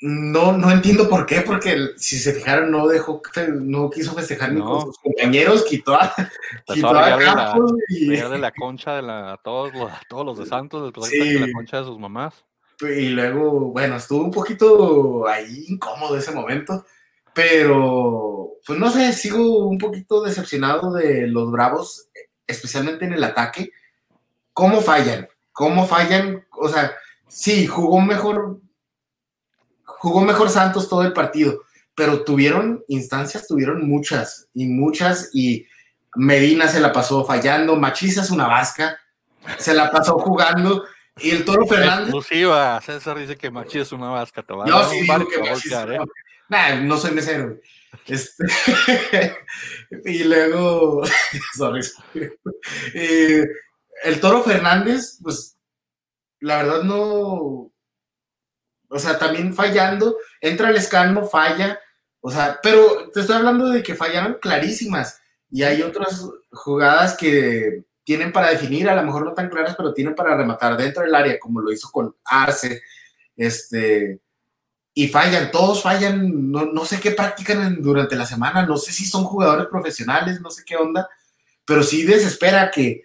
no, 0.01 0.53
no 0.53 0.71
entiendo 0.71 1.07
por 1.07 1.27
qué, 1.27 1.41
porque 1.41 1.89
si 1.97 2.17
se 2.17 2.33
fijaron, 2.33 2.71
no 2.71 2.87
dejó, 2.87 3.21
no 3.61 3.91
quiso 3.91 4.13
festejar 4.13 4.51
ni 4.51 4.61
con 4.61 4.81
sus 4.81 4.97
compañeros, 4.97 5.63
quitó 5.63 5.93
a, 5.93 6.11
quitó 6.73 6.89
a 6.89 7.19
Campos 7.19 7.71
la, 7.71 7.77
y... 7.89 8.07
de 8.07 8.37
la 8.39 8.51
concha 8.51 8.95
de 8.95 9.03
la, 9.03 9.39
todos 9.43 9.73
los, 9.75 9.91
todos 10.09 10.25
los 10.25 10.39
de 10.39 10.47
Santos, 10.47 10.85
después 10.85 11.11
de 11.11 11.39
la 11.39 11.53
concha 11.53 11.77
de 11.77 11.83
sus 11.83 11.99
mamás. 11.99 12.45
Y 12.81 13.09
luego, 13.09 13.71
bueno, 13.71 13.97
estuvo 13.97 14.23
un 14.23 14.31
poquito 14.31 15.27
ahí 15.27 15.65
incómodo 15.67 16.17
ese 16.17 16.31
momento, 16.31 16.85
pero 17.33 18.53
pues 18.65 18.79
no 18.79 18.89
sé, 18.91 19.13
sigo 19.13 19.67
un 19.67 19.77
poquito 19.77 20.21
decepcionado 20.21 20.93
de 20.93 21.27
los 21.27 21.51
Bravos, 21.51 22.07
especialmente 22.47 23.05
en 23.05 23.13
el 23.13 23.23
ataque. 23.23 23.71
¿Cómo 24.53 24.81
fallan? 24.81 25.27
¿Cómo 25.51 25.87
fallan? 25.87 26.45
O 26.51 26.69
sea, 26.69 26.93
sí, 27.27 27.67
jugó 27.67 27.99
mejor, 28.01 28.61
jugó 29.83 30.21
mejor 30.21 30.49
Santos 30.49 30.87
todo 30.87 31.03
el 31.03 31.13
partido, 31.13 31.61
pero 31.95 32.23
tuvieron 32.23 32.83
instancias, 32.87 33.47
tuvieron 33.47 33.87
muchas 33.87 34.47
y 34.53 34.67
muchas 34.67 35.29
y 35.33 35.65
Medina 36.15 36.67
se 36.67 36.79
la 36.79 36.91
pasó 36.91 37.25
fallando, 37.25 37.75
Machiza 37.75 38.21
es 38.21 38.31
una 38.31 38.47
vasca, 38.47 38.99
se 39.57 39.73
la 39.73 39.91
pasó 39.91 40.17
jugando 40.17 40.83
y 41.21 41.31
el 41.31 41.45
Toro 41.45 41.65
Fernández. 41.65 42.09
Exclusiva, 42.09 42.81
César 42.81 43.17
dice 43.17 43.37
que 43.37 43.51
Machiza 43.51 43.83
es 43.83 43.91
una 43.91 44.09
vasca, 44.09 44.43
te 44.43 44.53
Yo 44.65 44.83
sí 44.89 45.01
digo 45.01 45.27
que 45.27 45.39
Machiza 45.39 45.83
¿eh? 45.93 45.99
nah, 46.49 46.75
no 46.75 46.97
soy 46.97 47.11
mesero. 47.11 47.59
Este, 48.05 48.45
y 50.05 50.23
luego, 50.23 51.03
sorry, 51.57 51.81
el 52.93 54.19
Toro 54.19 54.43
Fernández, 54.43 55.19
pues, 55.21 55.57
la 56.39 56.57
verdad 56.57 56.83
no, 56.83 57.71
o 58.89 58.99
sea, 58.99 59.17
también 59.17 59.53
fallando, 59.53 60.17
entra 60.41 60.69
el 60.69 60.77
escano, 60.77 61.25
falla, 61.25 61.79
o 62.21 62.31
sea, 62.31 62.59
pero 62.61 63.09
te 63.11 63.21
estoy 63.21 63.35
hablando 63.35 63.69
de 63.69 63.83
que 63.83 63.95
fallaron 63.95 64.37
clarísimas 64.41 65.21
y 65.51 65.63
hay 65.63 65.81
otras 65.81 66.27
jugadas 66.51 67.15
que 67.15 67.83
tienen 68.09 68.31
para 68.31 68.49
definir, 68.49 68.89
a 68.89 68.95
lo 68.95 69.03
mejor 69.03 69.23
no 69.23 69.35
tan 69.35 69.49
claras, 69.49 69.75
pero 69.77 69.93
tienen 69.93 70.15
para 70.15 70.35
rematar 70.35 70.75
dentro 70.75 71.03
del 71.03 71.13
área, 71.13 71.37
como 71.37 71.61
lo 71.61 71.71
hizo 71.71 71.91
con 71.91 72.15
Arce, 72.25 72.81
este, 73.37 74.19
y 74.95 75.09
fallan, 75.09 75.51
todos 75.51 75.83
fallan, 75.83 76.49
no, 76.49 76.65
no 76.65 76.85
sé 76.85 76.99
qué 76.99 77.11
practican 77.11 77.83
durante 77.83 78.15
la 78.15 78.25
semana, 78.25 78.65
no 78.65 78.77
sé 78.77 78.93
si 78.93 79.05
son 79.05 79.25
jugadores 79.25 79.67
profesionales, 79.67 80.41
no 80.41 80.49
sé 80.49 80.63
qué 80.65 80.75
onda, 80.75 81.07
pero 81.63 81.83
sí 81.83 82.01
desespera 82.01 82.71
que, 82.71 83.03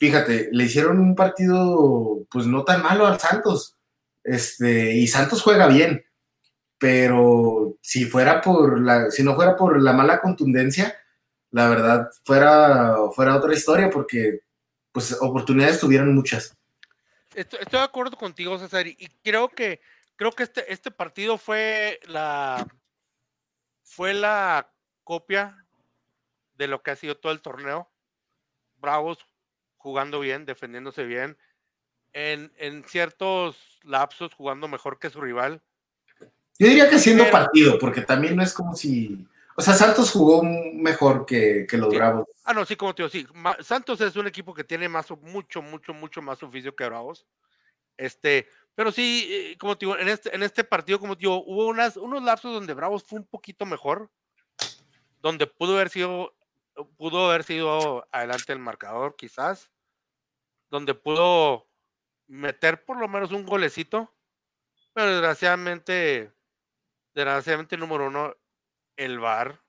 fíjate, 0.00 0.48
le 0.50 0.64
hicieron 0.64 0.98
un 0.98 1.14
partido 1.14 2.26
pues 2.28 2.44
no 2.46 2.64
tan 2.64 2.82
malo 2.82 3.06
al 3.06 3.20
Santos, 3.20 3.76
este, 4.24 4.96
y 4.96 5.06
Santos 5.06 5.42
juega 5.42 5.68
bien, 5.68 6.02
pero 6.76 7.76
si 7.82 8.04
fuera 8.04 8.40
por 8.40 8.80
la, 8.80 9.12
si 9.12 9.22
no 9.22 9.36
fuera 9.36 9.54
por 9.54 9.80
la 9.80 9.92
mala 9.92 10.20
contundencia, 10.20 10.92
la 11.50 11.68
verdad 11.68 12.10
fuera, 12.24 12.96
fuera 13.14 13.36
otra 13.36 13.54
historia, 13.54 13.90
porque 13.90 14.40
pues 14.92 15.16
oportunidades 15.20 15.80
tuvieron 15.80 16.14
muchas. 16.14 16.56
Estoy, 17.34 17.60
de 17.70 17.78
acuerdo 17.78 18.16
contigo, 18.16 18.58
César, 18.58 18.86
y 18.86 19.08
creo 19.22 19.48
que 19.48 19.80
creo 20.16 20.32
que 20.32 20.42
este, 20.42 20.72
este 20.72 20.90
partido 20.90 21.38
fue 21.38 22.00
la 22.06 22.66
fue 23.82 24.14
la 24.14 24.70
copia 25.04 25.64
de 26.54 26.68
lo 26.68 26.82
que 26.82 26.90
ha 26.90 26.96
sido 26.96 27.16
todo 27.16 27.32
el 27.32 27.40
torneo. 27.40 27.90
Bravos 28.76 29.18
jugando 29.76 30.20
bien, 30.20 30.44
defendiéndose 30.44 31.04
bien, 31.04 31.38
en, 32.12 32.52
en 32.58 32.84
ciertos 32.84 33.56
lapsos 33.82 34.34
jugando 34.34 34.68
mejor 34.68 34.98
que 34.98 35.10
su 35.10 35.20
rival. 35.20 35.62
Yo 36.58 36.66
diría 36.68 36.90
que 36.90 36.98
siendo 36.98 37.30
partido, 37.30 37.78
porque 37.78 38.02
también 38.02 38.36
no 38.36 38.42
es 38.42 38.52
como 38.52 38.76
si. 38.76 39.26
O 39.60 39.62
sea, 39.62 39.74
Santos 39.74 40.10
jugó 40.10 40.42
mejor 40.42 41.26
que, 41.26 41.66
que 41.68 41.76
los 41.76 41.94
Bravos. 41.94 42.26
Ah, 42.44 42.54
no, 42.54 42.64
sí, 42.64 42.76
como 42.76 42.94
te 42.94 43.02
digo, 43.02 43.10
sí. 43.10 43.26
Santos 43.62 44.00
es 44.00 44.16
un 44.16 44.26
equipo 44.26 44.54
que 44.54 44.64
tiene 44.64 44.88
más, 44.88 45.10
mucho, 45.20 45.60
mucho, 45.60 45.92
mucho 45.92 46.22
más 46.22 46.42
oficio 46.42 46.74
que 46.74 46.86
Bravos. 46.86 47.26
Este, 47.98 48.48
pero 48.74 48.90
sí, 48.90 49.28
eh, 49.30 49.58
como 49.58 49.76
te 49.76 49.84
digo, 49.84 49.98
en 49.98 50.08
este, 50.08 50.34
en 50.34 50.42
este 50.42 50.64
partido, 50.64 50.98
como 50.98 51.14
te 51.14 51.26
digo, 51.26 51.44
hubo 51.44 51.66
unas, 51.66 51.98
unos 51.98 52.22
lapsos 52.22 52.54
donde 52.54 52.72
Bravos 52.72 53.04
fue 53.04 53.18
un 53.18 53.26
poquito 53.26 53.66
mejor, 53.66 54.10
donde 55.20 55.46
pudo 55.46 55.74
haber 55.74 55.90
sido, 55.90 56.34
pudo 56.96 57.28
haber 57.28 57.44
sido 57.44 58.08
adelante 58.12 58.54
el 58.54 58.60
marcador, 58.60 59.14
quizás, 59.14 59.70
donde 60.70 60.94
pudo 60.94 61.68
meter 62.28 62.82
por 62.82 62.98
lo 62.98 63.08
menos 63.08 63.30
un 63.30 63.44
golecito, 63.44 64.10
pero 64.94 65.10
desgraciadamente, 65.10 66.32
desgraciadamente 67.12 67.76
número 67.76 68.06
uno, 68.06 68.34
el 69.04 69.18
VAR. 69.18 69.60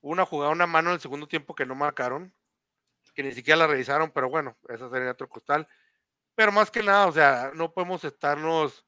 Una 0.00 0.24
jugada, 0.26 0.52
una 0.52 0.66
mano 0.66 0.90
en 0.90 0.94
el 0.94 1.00
segundo 1.00 1.26
tiempo 1.28 1.54
que 1.54 1.66
no 1.66 1.74
marcaron, 1.74 2.34
que 3.14 3.22
ni 3.22 3.32
siquiera 3.32 3.58
la 3.58 3.66
revisaron, 3.66 4.10
pero 4.12 4.28
bueno, 4.28 4.56
esa 4.68 4.90
sería 4.90 5.10
otro 5.10 5.28
costal. 5.28 5.66
Pero 6.34 6.52
más 6.52 6.70
que 6.70 6.82
nada, 6.82 7.06
o 7.06 7.12
sea, 7.12 7.50
no 7.54 7.72
podemos 7.72 8.04
estarnos, 8.04 8.86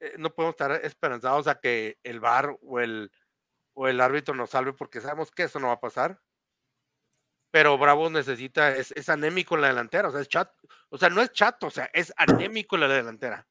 eh, 0.00 0.14
no 0.18 0.34
podemos 0.34 0.54
estar 0.54 0.72
esperanzados 0.84 1.46
a 1.46 1.60
que 1.60 1.98
el 2.02 2.20
VAR 2.20 2.56
o 2.62 2.80
el, 2.80 3.12
o 3.74 3.88
el 3.88 4.00
árbitro 4.00 4.34
nos 4.34 4.50
salve 4.50 4.72
porque 4.72 5.00
sabemos 5.00 5.30
que 5.30 5.44
eso 5.44 5.60
no 5.60 5.68
va 5.68 5.74
a 5.74 5.80
pasar 5.80 6.20
pero 7.52 7.76
Bravo 7.76 8.08
necesita, 8.08 8.74
es, 8.74 9.08
anémico 9.10 9.54
en 9.54 9.60
la 9.60 9.68
delantera, 9.68 10.08
o 10.08 10.10
sea, 10.10 10.22
es 10.22 10.28
chato, 10.28 10.54
o 10.88 10.96
sea, 10.96 11.10
no 11.10 11.20
es 11.20 11.32
chato, 11.32 11.66
o 11.66 11.70
sea, 11.70 11.88
es 11.92 12.12
anémico 12.16 12.76
en 12.76 12.80
la 12.80 12.88
delantera. 12.88 13.46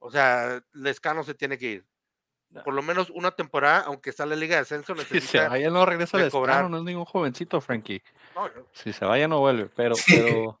O 0.00 0.10
sea, 0.10 0.60
Lescano 0.72 1.22
se 1.22 1.34
tiene 1.34 1.56
que 1.56 1.66
ir. 1.66 1.86
Por 2.64 2.74
lo 2.74 2.82
menos 2.82 3.10
una 3.10 3.30
temporada, 3.30 3.84
aunque 3.86 4.10
está 4.10 4.24
en 4.24 4.30
la 4.30 4.36
Liga 4.36 4.56
de 4.56 4.62
Ascenso, 4.62 4.94
necesita. 4.96 5.20
Si 5.20 5.26
se 5.26 5.48
vaya, 5.48 5.70
no 5.70 5.86
regresa 5.86 6.16
a 6.16 6.20
Lescano, 6.20 6.68
no 6.68 6.78
es 6.78 6.84
ningún 6.84 7.04
jovencito, 7.04 7.60
Frankie. 7.60 8.02
Si 8.72 8.92
se 8.92 9.04
vaya, 9.04 9.28
no 9.28 9.40
vuelve, 9.40 9.70
pero, 9.74 9.94
pero, 10.06 10.58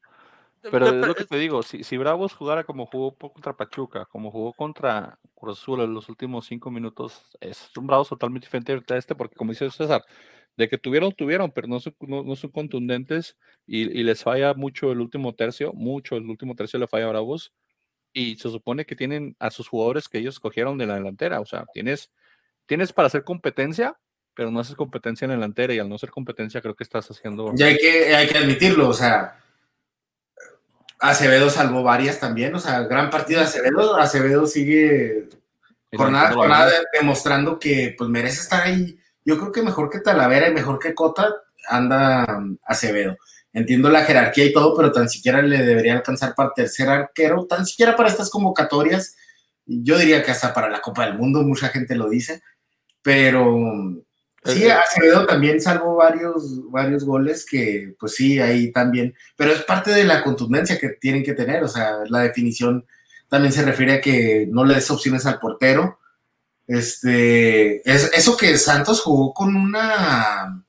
pero 0.70 0.86
es 0.86 1.06
lo 1.06 1.14
que 1.14 1.24
te 1.24 1.36
digo, 1.36 1.62
si, 1.62 1.82
si 1.82 1.96
Bravos 1.96 2.34
jugara 2.34 2.64
como 2.64 2.86
jugó 2.86 3.16
contra 3.16 3.56
Pachuca, 3.56 4.06
como 4.06 4.30
jugó 4.30 4.52
contra 4.52 5.18
Cruz 5.34 5.58
Azul 5.58 5.80
en 5.80 5.94
los 5.94 6.08
últimos 6.08 6.46
cinco 6.46 6.70
minutos, 6.70 7.36
es 7.40 7.70
un 7.76 7.86
Bravos 7.86 8.08
totalmente 8.08 8.46
diferente 8.46 8.94
a 8.94 8.96
este, 8.96 9.14
porque 9.14 9.36
como 9.36 9.52
dice 9.52 9.70
César, 9.70 10.04
de 10.56 10.68
que 10.68 10.78
tuvieron, 10.78 11.12
tuvieron, 11.12 11.50
pero 11.50 11.66
no 11.66 11.80
son, 11.80 11.94
no, 12.00 12.36
son 12.36 12.50
contundentes 12.50 13.36
y, 13.66 13.84
les 14.02 14.22
falla 14.22 14.54
mucho 14.54 14.92
el 14.92 15.00
último 15.00 15.34
tercio, 15.34 15.72
mucho 15.72 16.16
el 16.16 16.28
último 16.28 16.54
tercio 16.54 16.78
le 16.78 16.86
falla 16.86 17.06
a 17.06 17.10
Bravos 17.10 17.52
y 18.12 18.36
se 18.36 18.50
supone 18.50 18.84
que 18.84 18.96
tienen 18.96 19.36
a 19.38 19.50
sus 19.50 19.68
jugadores 19.68 20.08
que 20.08 20.18
ellos 20.18 20.40
cogieron 20.40 20.78
de 20.78 20.86
la 20.86 20.94
delantera, 20.94 21.40
o 21.40 21.46
sea, 21.46 21.64
tienes, 21.72 22.10
tienes 22.66 22.92
para 22.92 23.06
hacer 23.06 23.24
competencia, 23.24 23.98
pero 24.34 24.50
no 24.50 24.60
haces 24.60 24.76
competencia 24.76 25.24
en 25.24 25.30
la 25.30 25.36
delantera 25.36 25.74
y 25.74 25.78
al 25.78 25.88
no 25.88 25.98
ser 25.98 26.10
competencia 26.10 26.60
creo 26.60 26.74
que 26.74 26.84
estás 26.84 27.10
haciendo... 27.10 27.52
Y 27.56 27.62
hay 27.62 27.76
que, 27.76 28.14
hay 28.14 28.28
que 28.28 28.38
admitirlo, 28.38 28.88
o 28.88 28.94
sea, 28.94 29.38
Acevedo 30.98 31.50
salvó 31.50 31.82
varias 31.82 32.20
también, 32.20 32.54
o 32.54 32.58
sea, 32.58 32.80
gran 32.82 33.10
partido 33.10 33.40
de 33.40 33.46
Acevedo, 33.46 33.96
Acevedo 33.96 34.46
sigue 34.46 35.28
jornada 35.92 36.32
jornada 36.32 36.70
demostrando 36.92 37.58
que 37.58 37.96
pues 37.98 38.08
merece 38.08 38.42
estar 38.42 38.62
ahí 38.62 38.96
yo 39.24 39.38
creo 39.38 39.52
que 39.52 39.62
mejor 39.62 39.90
que 39.90 40.00
Talavera 40.00 40.48
y 40.48 40.54
mejor 40.54 40.78
que 40.78 40.94
Cota 40.94 41.34
anda 41.68 42.42
Acevedo. 42.64 43.16
Entiendo 43.52 43.90
la 43.90 44.04
jerarquía 44.04 44.44
y 44.44 44.52
todo, 44.52 44.76
pero 44.76 44.92
tan 44.92 45.08
siquiera 45.08 45.42
le 45.42 45.64
debería 45.64 45.94
alcanzar 45.94 46.34
para 46.34 46.52
tercer 46.54 46.88
arquero, 46.88 47.46
tan 47.46 47.66
siquiera 47.66 47.96
para 47.96 48.08
estas 48.08 48.30
convocatorias. 48.30 49.16
Yo 49.66 49.98
diría 49.98 50.22
que 50.22 50.30
hasta 50.30 50.54
para 50.54 50.70
la 50.70 50.80
Copa 50.80 51.06
del 51.06 51.18
Mundo, 51.18 51.42
mucha 51.42 51.68
gente 51.68 51.94
lo 51.96 52.08
dice, 52.08 52.42
pero 53.02 53.58
sí, 54.44 54.68
Acevedo 54.68 55.26
también 55.26 55.60
salvó 55.60 55.96
varios, 55.96 56.70
varios 56.70 57.04
goles 57.04 57.44
que, 57.44 57.94
pues 57.98 58.14
sí, 58.14 58.38
ahí 58.40 58.72
también, 58.72 59.14
pero 59.36 59.52
es 59.52 59.62
parte 59.62 59.90
de 59.90 60.04
la 60.04 60.22
contundencia 60.22 60.78
que 60.78 60.90
tienen 61.00 61.22
que 61.22 61.34
tener, 61.34 61.62
o 61.62 61.68
sea, 61.68 61.98
la 62.08 62.20
definición 62.20 62.86
también 63.28 63.52
se 63.52 63.64
refiere 63.64 63.94
a 63.94 64.00
que 64.00 64.46
no 64.50 64.64
le 64.64 64.74
des 64.74 64.90
opciones 64.90 65.26
al 65.26 65.38
portero, 65.38 65.98
este, 66.66 67.88
es, 67.90 68.12
eso 68.14 68.36
que 68.36 68.56
Santos 68.56 69.00
jugó 69.00 69.34
con 69.34 69.56
una 69.56 70.64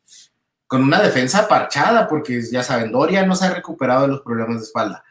con 0.71 0.83
una 0.83 1.01
defensa 1.01 1.49
parchada, 1.49 2.07
porque 2.07 2.41
ya 2.49 2.63
saben, 2.63 2.93
Doria 2.93 3.25
no 3.25 3.35
se 3.35 3.43
ha 3.43 3.53
recuperado 3.53 4.03
de 4.03 4.07
los 4.07 4.21
problemas 4.21 4.55
de 4.55 4.63
espalda. 4.63 5.03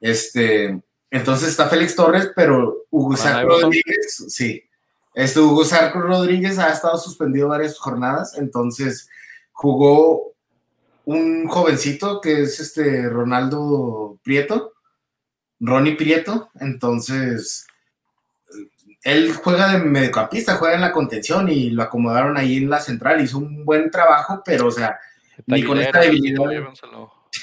Este, 0.00 0.82
entonces 1.08 1.50
está 1.50 1.68
Félix 1.68 1.94
Torres, 1.94 2.32
pero 2.34 2.78
Hugo 2.90 3.16
Sarco 3.16 3.60
Rodríguez, 3.60 4.24
sí. 4.26 4.64
Este 5.14 5.38
Hugo 5.38 5.64
Sarco 5.64 6.00
Rodríguez 6.00 6.58
ha 6.58 6.72
estado 6.72 6.98
suspendido 6.98 7.46
varias 7.46 7.78
jornadas, 7.78 8.36
entonces 8.36 9.08
jugó 9.52 10.32
un 11.04 11.46
jovencito 11.46 12.20
que 12.20 12.42
es 12.42 12.58
este 12.58 13.08
Ronaldo 13.08 14.18
Prieto, 14.24 14.72
Ronnie 15.60 15.94
Prieto, 15.94 16.50
entonces 16.58 17.68
él 19.04 19.34
juega 19.34 19.72
de 19.72 19.78
mediocampista, 19.78 20.56
juega 20.56 20.74
en 20.74 20.80
la 20.80 20.92
contención 20.92 21.48
y 21.50 21.70
lo 21.70 21.82
acomodaron 21.82 22.38
ahí 22.38 22.56
en 22.56 22.70
la 22.70 22.80
central, 22.80 23.20
hizo 23.20 23.38
un 23.38 23.64
buen 23.64 23.90
trabajo, 23.90 24.42
pero 24.44 24.68
o 24.68 24.70
sea, 24.70 24.98
ni 25.46 25.62
con 25.62 25.78
esta 25.78 26.00
debilidad. 26.00 26.40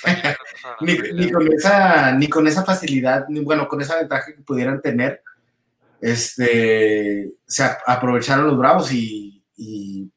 ni, 0.81 1.31
con 1.31 1.53
esa, 1.53 2.13
ni 2.13 2.27
con 2.27 2.47
esa 2.47 2.65
facilidad, 2.65 3.27
ni 3.29 3.41
bueno, 3.41 3.67
con 3.67 3.79
esa 3.79 3.97
ventaja 3.97 4.25
que 4.25 4.41
pudieran 4.41 4.81
tener, 4.81 5.21
este, 5.99 7.31
se 7.45 7.63
aprovecharon 7.85 8.47
los 8.47 8.57
bravos 8.57 8.91
y, 8.91 9.43
y, 9.55 10.09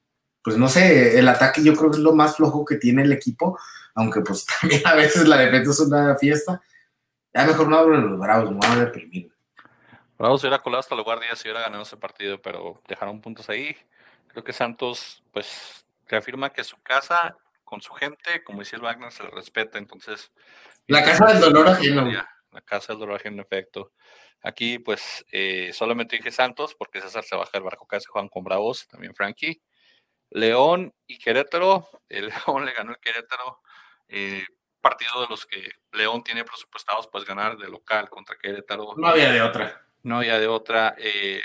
pues 0.43 0.57
no 0.57 0.69
sé, 0.69 1.19
el 1.19 1.29
ataque 1.29 1.63
yo 1.63 1.75
creo 1.75 1.91
que 1.91 1.99
es 1.99 2.03
lo 2.03 2.15
más 2.15 2.37
flojo 2.37 2.65
que 2.65 2.77
tiene 2.77 3.03
el 3.03 3.13
equipo, 3.13 3.59
aunque 3.95 4.23
pues 4.23 4.47
también 4.61 4.81
a 4.87 4.95
veces 4.95 5.29
la 5.29 5.37
defensa 5.37 5.71
es 5.73 5.81
una 5.81 6.17
fiesta. 6.17 6.63
Ya 7.35 7.45
mejor 7.45 7.69
no 7.69 7.77
hablo 7.77 7.97
de 7.97 8.03
los 8.03 8.19
bravos, 8.19 8.51
no 8.51 8.59
voy 8.59 8.67
a 8.67 8.77
deprimir. 8.77 9.34
Bravos 10.19 10.41
se 10.41 10.47
hubiera 10.47 10.63
colado 10.63 10.81
hasta 10.81 10.95
el 10.95 11.01
lugar 11.01 11.21
10 11.21 11.39
si 11.39 11.49
hubiera 11.49 11.63
ganado 11.63 11.83
ese 11.83 11.97
partido, 11.97 12.41
pero 12.41 12.81
dejaron 12.87 13.21
puntos 13.21 13.49
ahí. 13.49 13.77
Creo 14.29 14.45
que 14.45 14.53
Santos, 14.53 15.23
pues, 15.33 15.87
reafirma 16.07 16.51
que 16.51 16.65
su 16.65 16.81
casa, 16.83 17.37
con 17.65 17.81
su 17.81 17.93
gente, 17.95 18.45
como 18.45 18.61
decía 18.61 18.77
el 18.77 18.83
Wagner, 18.83 19.11
se 19.13 19.25
le 19.25 19.31
respeta. 19.31 19.79
Entonces. 19.79 20.33
La 20.87 21.05
casa 21.05 21.27
del 21.27 21.41
dolor 21.41 21.69
ajeno. 21.69 22.11
La 22.51 22.61
casa 22.61 22.93
del 22.93 23.01
dolor 23.01 23.17
ajeno, 23.17 23.37
en 23.37 23.41
efecto. 23.41 23.93
Aquí, 24.43 24.79
pues, 24.79 25.25
eh, 25.33 25.73
solamente 25.73 26.17
dije 26.17 26.31
Santos, 26.31 26.75
porque 26.75 27.01
César 27.01 27.25
se 27.25 27.35
baja 27.35 27.51
del 27.55 27.63
barco 27.63 27.87
casi 27.87 28.07
juegan 28.07 28.29
con 28.29 28.45
Bravos, 28.45 28.87
también 28.87 29.15
Frankie. 29.15 29.63
León 30.31 30.95
y 31.07 31.19
Querétaro. 31.19 31.89
El 32.09 32.29
León 32.29 32.67
le 32.67 32.73
ganó 32.73 32.93
el 32.93 32.99
Querétaro. 32.99 33.63
Eh, 34.09 34.45
partido 34.81 35.23
de 35.23 35.29
los 35.29 35.47
que 35.47 35.71
León 35.93 36.23
tiene 36.23 36.45
presupuestados, 36.45 37.09
pues 37.09 37.25
ganar 37.25 37.57
de 37.57 37.69
local 37.69 38.11
contra 38.11 38.37
Querétaro. 38.37 38.95
No 38.97 39.09
había 39.09 39.33
de 39.33 39.41
otra. 39.41 39.84
No 40.05 40.19
había 40.19 40.39
de 40.39 40.47
otra. 40.47 40.95
Eh, 40.99 41.43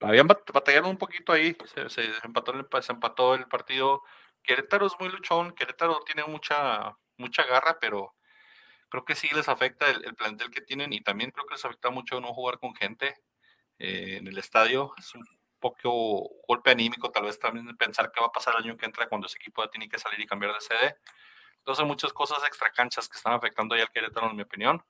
habían 0.00 0.26
batallado 0.28 0.88
un 0.88 0.98
poquito 0.98 1.32
ahí, 1.32 1.56
se, 1.88 2.04
empató 2.24 2.52
el, 2.52 2.66
se 2.82 2.92
empató 2.92 3.34
el 3.34 3.46
partido. 3.46 4.02
Querétaro 4.42 4.86
es 4.86 4.92
muy 5.00 5.08
luchón, 5.08 5.52
Querétaro 5.54 6.00
tiene 6.04 6.24
mucha, 6.24 6.96
mucha 7.16 7.44
garra, 7.44 7.78
pero 7.80 8.14
creo 8.90 9.04
que 9.04 9.14
sí 9.14 9.28
les 9.34 9.48
afecta 9.48 9.88
el, 9.88 10.14
plantel 10.16 10.50
que 10.50 10.60
tienen 10.60 10.92
y 10.92 11.00
también 11.00 11.30
creo 11.30 11.46
que 11.46 11.54
les 11.54 11.64
afecta 11.64 11.90
mucho 11.90 12.20
no 12.20 12.34
jugar 12.34 12.58
con 12.58 12.74
gente 12.74 13.16
eh, 13.78 14.18
en 14.18 14.26
el 14.26 14.38
estadio. 14.38 14.92
Es 14.98 15.14
un 15.14 15.24
poco 15.60 16.28
golpe 16.46 16.72
anímico, 16.72 17.10
tal 17.10 17.24
vez 17.24 17.38
también 17.38 17.74
pensar 17.76 18.10
qué 18.12 18.20
va 18.20 18.26
a 18.26 18.32
pasar 18.32 18.54
el 18.58 18.64
año 18.64 18.76
que 18.76 18.86
entra 18.86 19.08
cuando 19.08 19.28
ese 19.28 19.36
equipo 19.36 19.66
tiene 19.70 19.88
que 19.88 19.98
salir 19.98 20.20
y 20.20 20.26
cambiar 20.26 20.52
de 20.52 20.60
sede. 20.60 20.96
Entonces, 21.58 21.86
muchas 21.86 22.12
cosas 22.12 22.42
extra 22.44 22.72
canchas 22.72 23.08
que 23.08 23.16
están 23.16 23.32
afectando 23.34 23.76
ya 23.76 23.82
al 23.82 23.90
Querétaro, 23.90 24.28
en 24.30 24.36
mi 24.36 24.42
opinión. 24.42 24.84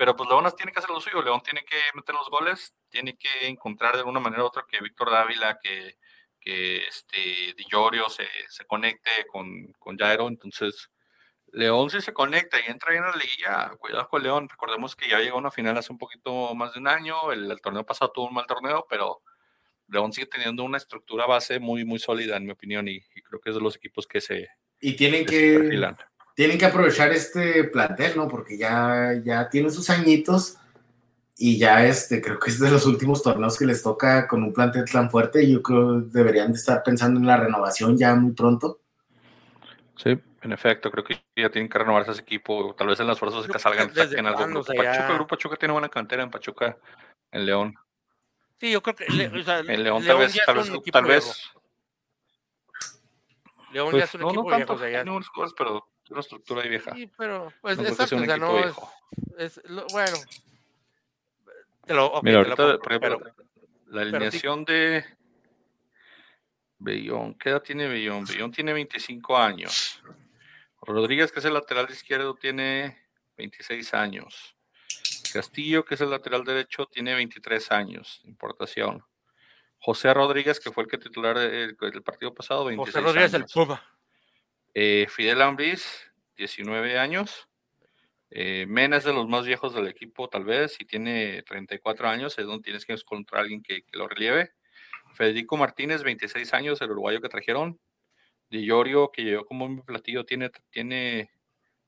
Pero 0.00 0.16
pues 0.16 0.30
Leonas 0.30 0.56
tiene 0.56 0.72
que 0.72 0.78
hacer 0.78 0.88
lo 0.88 0.98
suyo. 0.98 1.20
León 1.20 1.42
tiene 1.44 1.62
que 1.62 1.76
meter 1.94 2.14
los 2.14 2.30
goles, 2.30 2.74
tiene 2.88 3.18
que 3.18 3.46
encontrar 3.46 3.92
de 3.92 3.98
alguna 3.98 4.18
manera 4.18 4.42
u 4.42 4.46
otra 4.46 4.64
que 4.66 4.80
Víctor 4.80 5.10
Dávila, 5.10 5.58
que, 5.62 5.98
que 6.40 6.86
este, 6.86 7.52
Di 7.54 7.66
se, 8.08 8.26
se 8.48 8.64
conecte 8.64 9.10
con, 9.30 9.70
con 9.78 9.98
Jairo. 9.98 10.28
Entonces, 10.28 10.88
León 11.52 11.90
si 11.90 12.00
se 12.00 12.14
conecta 12.14 12.56
y 12.58 12.70
entra 12.70 12.92
bien 12.92 13.04
a 13.04 13.10
la 13.10 13.16
liguilla, 13.18 13.76
cuidado 13.78 14.08
con 14.08 14.22
León. 14.22 14.48
Recordemos 14.48 14.96
que 14.96 15.06
ya 15.06 15.18
llegó 15.18 15.36
a 15.36 15.40
una 15.40 15.50
final 15.50 15.76
hace 15.76 15.92
un 15.92 15.98
poquito 15.98 16.54
más 16.54 16.72
de 16.72 16.80
un 16.80 16.88
año. 16.88 17.30
El, 17.30 17.60
torneo 17.60 17.84
pasado 17.84 18.10
tuvo 18.10 18.28
un 18.28 18.32
mal 18.32 18.46
torneo, 18.46 18.86
pero 18.88 19.20
León 19.86 20.14
sigue 20.14 20.28
teniendo 20.28 20.64
una 20.64 20.78
estructura 20.78 21.26
base 21.26 21.60
muy, 21.60 21.84
muy 21.84 21.98
sólida, 21.98 22.38
en 22.38 22.46
mi 22.46 22.52
opinión, 22.52 22.88
y, 22.88 23.02
creo 23.28 23.38
que 23.38 23.50
es 23.50 23.54
de 23.54 23.60
los 23.60 23.76
equipos 23.76 24.06
que 24.06 24.22
se. 24.22 24.48
Y 24.80 24.94
tienen 24.94 25.26
que. 25.26 25.78
Tienen 26.34 26.58
que 26.58 26.66
aprovechar 26.66 27.12
este 27.12 27.64
plantel, 27.64 28.16
¿no? 28.16 28.28
Porque 28.28 28.56
ya, 28.56 29.12
ya 29.24 29.48
tiene 29.48 29.70
sus 29.70 29.90
añitos 29.90 30.56
y 31.36 31.58
ya 31.58 31.86
este, 31.86 32.20
creo 32.20 32.38
que 32.38 32.50
es 32.50 32.60
de 32.60 32.70
los 32.70 32.84
últimos 32.86 33.22
torneos 33.22 33.58
que 33.58 33.64
les 33.64 33.82
toca 33.82 34.28
con 34.28 34.42
un 34.42 34.52
plantel 34.52 34.84
tan 34.84 35.10
fuerte. 35.10 35.50
Yo 35.50 35.62
creo 35.62 36.02
que 36.02 36.10
deberían 36.18 36.52
de 36.52 36.58
estar 36.58 36.82
pensando 36.82 37.18
en 37.18 37.26
la 37.26 37.36
renovación 37.36 37.96
ya 37.96 38.14
muy 38.14 38.32
pronto. 38.32 38.80
Sí, 39.96 40.18
en 40.42 40.52
efecto, 40.52 40.90
creo 40.90 41.04
que 41.04 41.22
ya 41.36 41.50
tienen 41.50 41.68
que 41.68 41.78
renovarse 41.78 42.12
ese 42.12 42.22
equipo, 42.22 42.74
tal 42.76 42.88
vez 42.88 43.00
en 43.00 43.06
las 43.06 43.18
fuerzas 43.18 43.46
que 43.46 43.58
salgan, 43.58 43.94
saquen 43.94 44.26
algo. 44.26 44.62
Pachuca, 44.64 45.06
el 45.08 45.14
grupo 45.14 45.28
Pachuca 45.28 45.56
tiene 45.56 45.72
buena 45.72 45.88
cantera 45.88 46.22
en 46.22 46.30
Pachuca, 46.30 46.78
en 47.32 47.46
León. 47.46 47.74
Sí, 48.58 48.70
yo 48.70 48.82
creo 48.82 48.96
que 48.96 49.04
o 49.04 49.42
sea, 49.42 49.58
en 49.58 49.82
León, 49.82 50.04
tal 50.06 50.18
vez, 50.18 50.38
tal 50.44 50.56
vez, 50.56 50.70
tal 50.92 51.04
vez. 51.04 51.50
León 53.72 53.90
pues, 53.90 54.00
ya 54.00 54.04
es 54.04 54.14
un 54.14 54.20
no, 54.22 54.28
equipo 54.28 54.42
no 54.42 54.50
tanto, 54.50 54.76
viejo, 54.76 54.88
tiene 54.88 55.10
unos 55.10 55.28
jugadores, 55.28 55.54
pero 55.56 55.88
una 56.10 56.20
estructura 56.20 56.62
vieja. 56.62 56.94
Sí, 56.94 57.10
pero 57.16 57.52
pues 57.60 57.78
no 57.78 57.88
exacto, 57.88 58.16
o 58.16 58.24
sea, 58.24 58.36
no 58.36 58.58
es, 58.58 58.76
es 59.38 59.70
lo, 59.70 59.86
bueno. 59.88 60.16
Te 61.86 61.94
lo, 61.94 62.06
okay, 62.06 62.20
Mira, 62.22 62.38
ahorita, 62.38 62.66
lo, 62.66 62.78
por 62.80 62.92
ejemplo, 62.92 63.20
pero, 63.20 63.48
la 63.86 64.02
alineación 64.02 64.64
de 64.64 65.04
Bellón, 66.78 67.34
¿qué 67.34 67.50
edad 67.50 67.62
tiene 67.62 67.88
Bellón? 67.88 68.24
Bellón 68.24 68.50
tiene 68.50 68.72
25 68.72 69.36
años. 69.36 70.02
Rodríguez, 70.82 71.30
que 71.30 71.40
es 71.40 71.44
el 71.44 71.54
lateral 71.54 71.90
izquierdo, 71.90 72.34
tiene 72.34 72.96
26 73.36 73.94
años. 73.94 74.56
Castillo, 75.32 75.84
que 75.84 75.94
es 75.94 76.00
el 76.00 76.10
lateral 76.10 76.44
derecho, 76.44 76.86
tiene 76.86 77.14
23 77.14 77.70
años 77.72 78.20
importación. 78.24 79.04
José 79.78 80.12
Rodríguez, 80.12 80.60
que 80.60 80.70
fue 80.70 80.84
el 80.84 80.90
que 80.90 80.98
titular 80.98 81.38
del, 81.38 81.76
partido 82.04 82.34
pasado, 82.34 82.66
26 82.66 82.94
José 82.94 83.06
Rodríguez, 83.06 83.34
años. 83.34 83.50
el 83.56 83.64
Puma. 83.66 83.82
Eh, 84.74 85.06
Fidel 85.08 85.42
Ambris, 85.42 86.10
19 86.36 86.98
años. 86.98 87.48
Eh, 88.30 88.64
Mena 88.68 88.98
es 88.98 89.04
de 89.04 89.12
los 89.12 89.28
más 89.28 89.44
viejos 89.44 89.74
del 89.74 89.88
equipo, 89.88 90.28
tal 90.28 90.44
vez, 90.44 90.76
y 90.80 90.84
tiene 90.84 91.42
34 91.42 92.08
años, 92.08 92.38
es 92.38 92.46
donde 92.46 92.62
tienes 92.62 92.84
que 92.86 92.92
encontrar 92.92 93.40
a 93.40 93.42
alguien 93.42 93.62
que, 93.62 93.82
que 93.82 93.98
lo 93.98 94.06
relieve. 94.06 94.52
Federico 95.14 95.56
Martínez, 95.56 96.02
26 96.02 96.54
años, 96.54 96.80
el 96.80 96.90
uruguayo 96.90 97.20
que 97.20 97.28
trajeron. 97.28 97.78
Di 98.48 98.68
que 99.12 99.22
llegó 99.22 99.44
como 99.44 99.64
un 99.64 99.82
platillo, 99.82 100.24
tiene, 100.24 100.50
tiene 100.70 101.30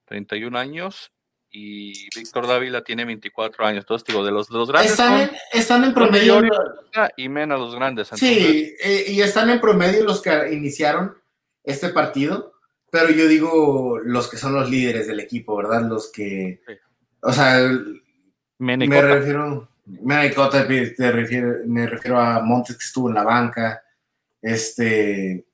31 0.04 0.56
años. 0.58 1.12
Y 1.50 2.08
Víctor 2.16 2.46
Dávila 2.46 2.82
tiene 2.82 3.04
24 3.04 3.66
años. 3.66 3.80
Entonces, 3.80 4.06
digo, 4.06 4.24
de 4.24 4.30
los, 4.30 4.48
de 4.48 4.56
los 4.56 4.70
grandes. 4.70 4.92
Están, 4.92 5.30
están 5.52 5.84
en 5.84 5.92
promedio. 5.92 6.40
Y 7.16 7.28
Mena, 7.28 7.56
los 7.56 7.74
grandes. 7.74 8.08
Sí, 8.14 8.74
eh, 8.80 9.04
y 9.08 9.20
están 9.20 9.50
en 9.50 9.60
promedio 9.60 10.04
los 10.04 10.22
que 10.22 10.52
iniciaron 10.52 11.14
este 11.64 11.90
partido. 11.90 12.51
Pero 12.92 13.10
yo 13.10 13.26
digo 13.26 13.98
los 14.04 14.28
que 14.28 14.36
son 14.36 14.52
los 14.52 14.68
líderes 14.68 15.06
del 15.06 15.18
equipo, 15.18 15.56
¿verdad? 15.56 15.88
Los 15.88 16.12
que. 16.12 16.60
O 17.22 17.32
sea, 17.32 17.58
me 18.58 18.76
refiero. 18.76 19.66
Me 19.86 20.28
refiero, 20.28 21.56
me 21.66 21.86
refiero 21.86 22.20
a 22.20 22.40
Montes 22.42 22.76
que 22.76 22.84
estuvo 22.84 23.08
en 23.08 23.14
la 23.14 23.24
banca. 23.24 23.82
Este. 24.42 25.46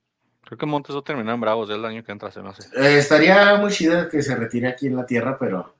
Creo 0.45 0.59
que 0.59 0.67
Montes 0.67 0.97
va 0.97 0.99
a 0.99 1.05
terminar 1.05 1.37
en 1.37 1.41
Bravos 1.41 1.71
el 1.71 1.85
año 1.85 2.03
que 2.03 2.11
entra, 2.11 2.29
no 2.43 2.53
sé. 2.53 2.65
Eh, 2.77 2.99
estaría 2.99 3.55
muy 3.55 3.71
chido 3.71 4.09
que 4.09 4.21
se 4.21 4.35
retire 4.35 4.67
aquí 4.67 4.89
en 4.89 4.97
la 4.97 5.07
tierra, 5.07 5.37
pero. 5.39 5.77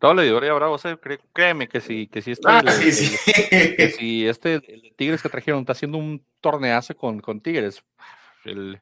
Todo 0.00 0.14
le 0.14 0.24
diría 0.24 0.52
Bravos, 0.52 0.84
eh, 0.84 0.98
créeme 1.32 1.68
que 1.68 1.80
si, 1.80 2.08
que 2.08 2.22
si 2.22 2.32
este, 2.32 2.48
ah, 2.48 2.64
sí, 2.66 2.90
sí. 2.90 3.16
que 3.48 3.94
si 3.96 4.26
este 4.26 4.54
el 4.54 4.94
Tigres 4.96 5.22
que 5.22 5.28
trajeron 5.28 5.60
está 5.60 5.74
haciendo 5.74 5.96
un 5.96 6.24
torneazo 6.40 6.96
con, 6.96 7.20
con 7.20 7.40
Tigres, 7.40 7.84
el, 8.44 8.80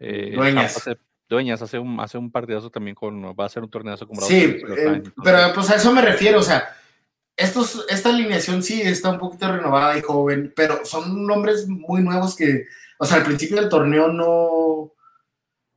eh, 0.00 0.32
Dueñas. 0.34 0.76
Hace, 0.76 0.98
Dueñas 1.28 1.62
hace 1.62 1.78
un, 1.78 2.00
hace 2.00 2.18
un 2.18 2.32
partidazo 2.32 2.70
también 2.70 2.96
con, 2.96 3.22
va 3.38 3.44
a 3.44 3.48
ser 3.48 3.62
un 3.62 3.70
torneazo 3.70 4.06
con 4.06 4.16
Bravos. 4.16 4.28
Sí, 4.28 4.42
eh, 4.42 5.02
pero 5.22 5.38
pues 5.54 5.70
a 5.70 5.76
eso 5.76 5.92
me 5.92 6.02
refiero, 6.02 6.40
o 6.40 6.42
sea, 6.42 6.76
estos, 7.36 7.86
esta 7.88 8.08
alineación 8.08 8.62
sí 8.62 8.82
está 8.82 9.10
un 9.10 9.18
poquito 9.18 9.50
renovada 9.50 9.96
y 9.96 10.02
joven, 10.02 10.52
pero 10.56 10.84
son 10.84 11.24
nombres 11.24 11.68
muy 11.68 12.02
nuevos 12.02 12.34
que 12.34 12.66
o 13.02 13.06
sea, 13.06 13.16
al 13.16 13.24
principio 13.24 13.56
del 13.56 13.70
torneo 13.70 14.08
no, 14.08 14.92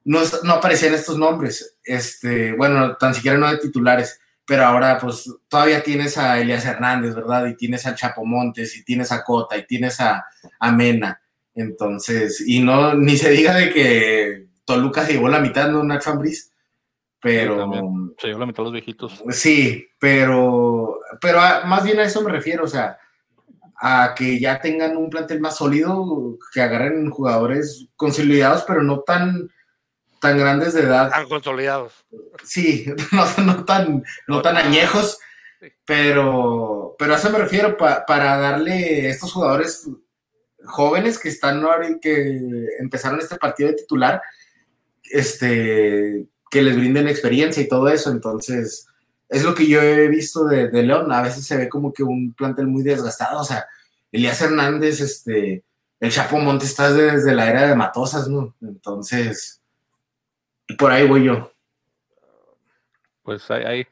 no, 0.04 0.54
aparecían 0.54 0.94
estos 0.94 1.18
nombres. 1.18 1.78
Este, 1.82 2.52
bueno, 2.52 2.98
tan 2.98 3.14
siquiera 3.16 3.38
no 3.38 3.50
de 3.50 3.60
titulares, 3.60 4.20
pero 4.46 4.66
ahora 4.66 4.98
pues 5.00 5.34
todavía 5.48 5.82
tienes 5.82 6.18
a 6.18 6.38
Elias 6.38 6.66
Hernández, 6.66 7.16
¿verdad? 7.16 7.46
Y 7.46 7.56
tienes 7.56 7.88
a 7.88 7.96
Chapo 7.96 8.26
Montes, 8.26 8.76
y 8.76 8.84
tienes 8.84 9.14
a 9.14 9.24
Cota, 9.24 9.58
y 9.58 9.66
tienes 9.66 10.02
a, 10.02 10.26
a 10.60 10.72
Mena. 10.74 11.22
Entonces, 11.56 12.44
y 12.46 12.62
no, 12.62 12.96
ni 12.96 13.18
se 13.18 13.30
diga 13.30 13.56
de 13.56 13.72
que 13.72 14.48
Toluca 14.66 15.06
se 15.06 15.14
llevó 15.14 15.28
la 15.28 15.40
mitad, 15.40 15.70
¿no? 15.70 15.84
Nacho 15.84 16.12
Ambriz. 16.12 16.52
Pero. 17.20 18.14
se 18.18 18.28
llevó 18.28 18.40
la 18.40 18.46
mitad 18.46 18.64
los 18.64 18.74
viejitos. 18.74 19.24
Sí, 19.30 19.88
pero. 20.00 21.00
Pero 21.22 21.40
más 21.66 21.84
bien 21.84 22.00
a 22.00 22.04
eso 22.04 22.22
me 22.22 22.32
refiero, 22.32 22.66
o 22.66 22.68
sea, 22.68 22.98
a 23.78 24.14
que 24.16 24.40
ya 24.40 24.60
tengan 24.60 24.98
un 24.98 25.10
plantel 25.10 25.40
más 25.40 25.58
sólido, 25.58 26.38
que 26.54 26.62
agarren 26.62 27.10
jugadores 27.10 27.88
consolidados, 27.96 28.64
pero 28.68 28.82
no 28.84 29.02
tan, 29.02 29.50
tan 30.20 30.38
grandes 30.38 30.74
de 30.74 30.82
edad. 30.82 31.10
Tan 31.10 31.28
consolidados. 31.28 32.06
Sí, 32.44 32.86
no, 33.46 33.64
tan, 33.66 34.04
no 34.28 34.42
tan 34.42 34.58
añejos, 34.58 35.20
pero, 35.86 36.96
pero 36.98 37.14
a 37.14 37.18
eso 37.18 37.30
me 37.30 37.40
refiero, 37.40 37.78
para 37.78 38.38
darle 38.38 39.08
a 39.08 39.10
estos 39.10 39.32
jugadores 39.32 39.88
jóvenes 40.66 41.20
que 41.20 41.30
están 41.30 41.64
que 42.02 42.68
empezaron 42.80 43.20
este 43.20 43.38
partido 43.38 43.70
de 43.70 43.76
titular, 43.76 44.22
este, 45.12 46.26
que 46.50 46.62
les 46.62 46.76
brinden 46.76 47.08
experiencia 47.08 47.62
y 47.62 47.68
todo 47.68 47.90
eso, 47.90 48.12
entonces 48.12 48.88
es 49.34 49.44
lo 49.44 49.56
que 49.56 49.68
yo 49.68 49.82
he 49.82 50.08
visto 50.10 50.46
de, 50.46 50.70
León. 50.84 51.12
A 51.12 51.24
veces 51.24 51.46
se 51.46 51.58
ve 51.58 51.68
como 51.68 51.92
que 51.92 52.04
un 52.04 52.34
plantel 52.34 52.68
muy 52.68 52.84
desgastado. 52.84 53.42
O 53.42 53.44
sea, 53.44 53.66
Elías 54.12 54.40
Hernández, 54.42 55.02
este, 55.02 55.64
el 56.00 56.12
Chapo 56.12 56.38
Monte 56.38 56.66
está 56.66 56.92
desde 56.92 57.34
la 57.34 57.50
era 57.50 57.68
de 57.68 57.76
Matosas, 57.76 58.28
¿no? 58.28 58.56
Entonces, 58.62 59.60
por 60.78 60.92
ahí 60.92 61.08
voy 61.08 61.26
yo. 61.26 61.52
Pues 63.24 63.50
hay, 63.50 63.88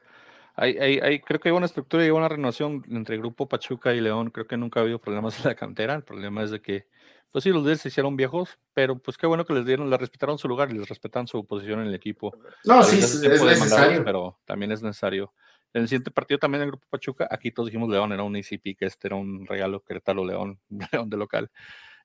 hay, 0.54 0.76
hay, 0.78 0.98
hay, 0.98 1.20
creo 1.20 1.40
que 1.40 1.48
hay 1.48 1.54
una 1.54 1.66
estructura 1.66 2.04
y 2.04 2.10
una 2.10 2.28
renovación 2.28 2.84
entre 2.90 3.16
el 3.16 3.20
Grupo 3.20 3.48
Pachuca 3.48 3.94
y 3.94 4.00
León. 4.00 4.30
Creo 4.30 4.46
que 4.46 4.56
nunca 4.56 4.80
ha 4.80 4.82
habido 4.82 4.98
problemas 4.98 5.38
en 5.38 5.48
la 5.48 5.54
cantera. 5.54 5.94
El 5.94 6.04
problema 6.04 6.42
es 6.42 6.50
de 6.50 6.60
que 6.60 6.86
pues 7.32 7.44
sí, 7.44 7.50
los 7.50 7.62
líderes 7.62 7.80
se 7.80 7.88
hicieron 7.88 8.14
viejos, 8.14 8.58
pero 8.74 8.98
pues 8.98 9.16
qué 9.16 9.26
bueno 9.26 9.46
que 9.46 9.54
les 9.54 9.64
dieron, 9.64 9.88
les 9.88 9.98
respetaron 9.98 10.36
su 10.36 10.48
lugar 10.48 10.70
y 10.70 10.74
les 10.74 10.86
respetan 10.86 11.26
su 11.26 11.44
posición 11.46 11.80
en 11.80 11.86
el 11.86 11.94
equipo. 11.94 12.36
No, 12.64 12.82
sí, 12.84 12.98
es, 12.98 13.22
necesario. 13.22 14.04
Pero 14.04 14.38
también 14.44 14.70
es 14.70 14.82
necesario. 14.82 15.32
En 15.72 15.82
el 15.82 15.88
siguiente 15.88 16.10
partido 16.10 16.38
también 16.38 16.62
el 16.62 16.68
grupo 16.68 16.86
Pachuca, 16.90 17.26
aquí 17.30 17.50
todos 17.50 17.68
dijimos 17.68 17.88
León, 17.88 18.12
era 18.12 18.22
un 18.22 18.36
ACP, 18.36 18.76
que 18.78 18.84
este 18.84 19.08
era 19.08 19.16
un 19.16 19.46
regalo 19.46 19.82
Querétaro 19.82 20.26
León, 20.26 20.60
León 20.92 21.08
de 21.08 21.16
local. 21.16 21.50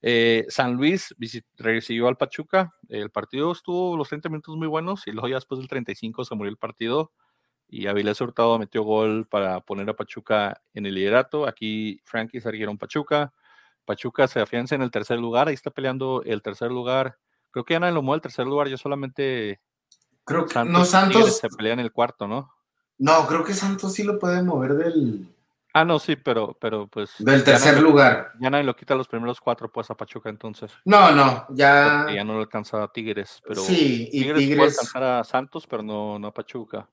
Eh, 0.02 0.46
San 0.48 0.76
Luis 0.76 1.14
recibió 1.58 2.08
al 2.08 2.16
Pachuca, 2.16 2.74
el 2.88 3.10
partido 3.10 3.52
estuvo 3.52 3.98
los 3.98 4.08
30 4.08 4.30
minutos 4.30 4.56
muy 4.56 4.68
buenos 4.68 5.08
y 5.08 5.12
luego 5.12 5.28
ya 5.28 5.36
después 5.36 5.60
del 5.60 5.68
35 5.68 6.24
se 6.24 6.36
murió 6.36 6.52
el 6.52 6.58
partido 6.58 7.12
y 7.70 7.88
Avilés 7.88 8.22
Hurtado 8.22 8.58
metió 8.58 8.84
gol 8.84 9.28
para 9.28 9.60
poner 9.60 9.90
a 9.90 9.96
Pachuca 9.96 10.62
en 10.74 10.86
el 10.86 10.96
liderato. 10.96 11.48
Aquí 11.48 12.02
Frankie 12.06 12.40
se 12.40 12.68
un 12.68 12.78
Pachuca. 12.78 13.34
Pachuca 13.86 14.28
se 14.28 14.42
afianza 14.42 14.76
en 14.76 14.82
el 14.82 14.92
tercer 14.92 15.18
lugar, 15.18 15.48
ahí 15.48 15.54
está 15.54 15.72
peleando 15.72 16.22
el 16.26 16.42
tercer 16.42 16.72
lugar. 16.72 17.18
Creo 17.52 17.64
que 17.64 17.74
ya 17.74 17.80
nadie 17.80 17.94
lo 17.94 18.02
mueve 18.02 18.18
el 18.18 18.22
tercer 18.22 18.46
lugar, 18.46 18.68
yo 18.68 18.78
solamente. 18.78 19.62
Creo 20.26 20.46
que 20.46 20.54
Santos, 20.54 20.74
no, 20.74 20.86
Santos. 20.86 21.38
Se 21.38 21.48
pelean 21.50 21.80
el 21.80 21.94
cuarto, 21.94 22.28
¿no? 22.28 22.52
No, 22.98 23.26
creo 23.28 23.44
que 23.44 23.54
Santos 23.54 23.94
sí 23.94 24.04
lo 24.04 24.20
puede 24.20 24.44
mover 24.44 24.74
del. 24.74 25.34
Ah, 25.74 25.86
no, 25.86 26.00
sí, 26.00 26.18
pero, 26.18 26.58
pero 26.60 26.88
pues. 26.88 27.12
Del 27.20 27.44
tercer 27.44 27.82
lugar. 27.82 28.34
Ya 28.42 28.50
nadie 28.50 28.66
lo 28.66 28.76
quita 28.76 28.96
los 28.96 29.08
primeros 29.08 29.40
cuatro, 29.40 29.72
pues 29.72 29.90
a 29.90 29.96
Pachuca 29.96 30.30
entonces. 30.30 30.72
No, 30.84 31.12
no, 31.12 31.46
ya. 31.52 32.08
ya 32.14 32.24
no 32.24 32.34
lo 32.34 32.40
alcanza 32.40 32.84
a 32.84 32.92
Tigres, 32.92 33.42
pero. 33.48 33.62
Sí, 33.62 34.10
y 34.12 34.22
Tigres, 34.24 34.58
puede 34.58 34.70
alcanzar 34.70 35.04
a 35.04 35.24
Santos, 35.24 35.66
pero 35.66 35.82
no, 35.82 36.20
no 36.20 36.28
a 36.28 36.34
Pachuca. 36.34 36.90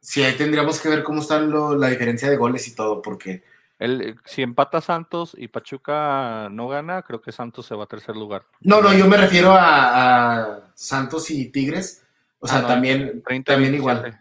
Sí, 0.00 0.22
ahí 0.22 0.34
tendríamos 0.36 0.80
que 0.80 0.88
ver 0.88 1.02
cómo 1.02 1.20
está 1.20 1.40
la 1.40 1.88
diferencia 1.88 2.30
de 2.30 2.36
goles 2.36 2.66
y 2.68 2.74
todo, 2.74 3.02
porque 3.02 3.42
el, 3.80 4.20
si 4.26 4.42
empata 4.42 4.82
Santos 4.82 5.34
y 5.36 5.48
Pachuca 5.48 6.48
no 6.50 6.68
gana, 6.68 7.00
creo 7.00 7.22
que 7.22 7.32
Santos 7.32 7.64
se 7.64 7.74
va 7.74 7.84
a 7.84 7.88
tercer 7.88 8.14
lugar. 8.14 8.44
No, 8.60 8.82
no, 8.82 8.92
yo 8.92 9.06
me 9.06 9.16
refiero 9.16 9.54
a, 9.58 10.70
Santos 10.74 11.30
y 11.30 11.50
Tigres. 11.50 12.04
O 12.38 12.46
sea, 12.46 12.58
ah, 12.58 12.66
también, 12.66 13.22
también 13.42 13.74
igual. 13.74 14.20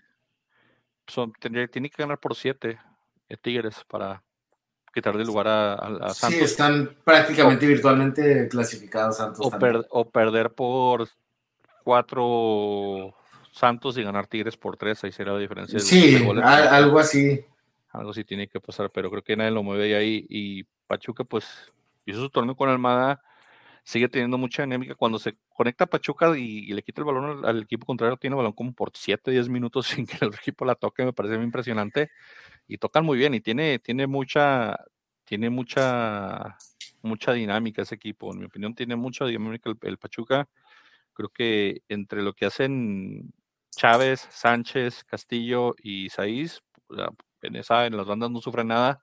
Son, 1.06 1.34
tendría, 1.34 1.68
tiene 1.68 1.90
que 1.90 2.02
ganar 2.02 2.20
por 2.20 2.36
siete 2.36 2.80
eh, 3.28 3.36
Tigres 3.36 3.84
para 3.86 4.24
quitarle 4.94 5.26
lugar 5.26 5.50
a, 5.50 6.14
Santos. 6.14 6.40
Sí, 6.40 6.40
están 6.40 6.96
prácticamente 7.04 7.68
virtualmente 7.68 8.48
clasificados 8.48 9.18
Santos. 9.18 9.46
O, 9.90 10.10
perder 10.10 10.54
por 10.54 11.10
cuatro 11.84 13.14
Santos 13.60 13.98
y 13.98 14.04
ganar 14.04 14.28
Tigres 14.28 14.58
por 14.58 14.78
tres, 14.78 15.04
ahí 15.04 15.12
sería 15.12 15.34
la 15.34 15.40
diferencia. 15.40 15.80
Sí, 15.80 16.18
algo 16.44 17.00
así 17.00 17.44
algo 17.92 18.14
sí 18.14 18.24
tiene 18.24 18.48
que 18.48 18.60
pasar, 18.60 18.92
pero 18.92 19.10
creo 19.10 19.24
que 19.24 19.36
nadie 19.36 19.52
lo 19.52 19.64
mueve 19.64 19.96
ahí. 19.96 20.26
Y 20.30 20.64
Pachuca, 20.88 21.24
pues, 21.24 21.46
hizo 22.06 22.20
su 22.20 22.30
torneo 22.30 22.56
con 22.56 22.70
Almada, 22.70 23.22
sigue 23.84 24.10
teniendo 24.10 24.38
mucha 24.38 24.64
anémica. 24.64 24.96
Cuando 24.96 25.20
se 25.20 25.38
conecta 25.50 25.86
Pachuca 25.88 26.38
y, 26.38 26.72
le 26.74 26.84
quita 26.84 27.02
el 27.02 27.06
balón 27.06 27.46
al, 27.46 27.64
equipo 27.64 27.86
contrario, 27.86 28.18
tiene 28.18 28.36
balón 28.36 28.54
como 28.54 28.74
por 28.74 28.92
7, 28.94 29.32
10 29.32 29.50
minutos 29.50 29.88
sin 29.88 30.06
que 30.06 30.18
el 30.26 30.34
equipo 30.34 30.66
la 30.66 30.76
toque, 30.76 31.06
me 31.06 31.14
parece 31.14 31.38
muy 31.38 31.46
impresionante. 31.46 32.12
Y 32.68 32.78
tocan 32.78 33.06
muy 33.06 33.18
bien 33.18 33.34
y 33.34 33.42
tiene, 33.42 33.80
tiene 33.80 34.06
mucha, 34.08 34.78
tiene 35.26 35.50
mucha, 35.50 36.58
mucha 37.02 37.34
dinámica 37.34 37.82
ese 37.82 37.96
equipo. 37.96 38.32
En 38.34 38.40
mi 38.40 38.46
opinión, 38.46 38.76
tiene 38.76 38.96
mucha 38.96 39.26
dinámica 39.26 39.72
el, 39.82 39.98
Pachuca. 39.98 40.48
Creo 41.14 41.30
que 41.30 41.82
entre 41.90 42.22
lo 42.22 42.34
que 42.34 42.46
hacen 42.46 43.34
Chávez, 43.80 44.28
Sánchez, 44.30 45.06
Castillo 45.06 45.74
y 45.82 46.10
Saiz, 46.10 46.62
en 47.42 47.56
esa, 47.56 47.86
en 47.86 47.96
las 47.96 48.08
bandas 48.08 48.30
no 48.30 48.42
sufre 48.42 48.66
nada. 48.66 49.02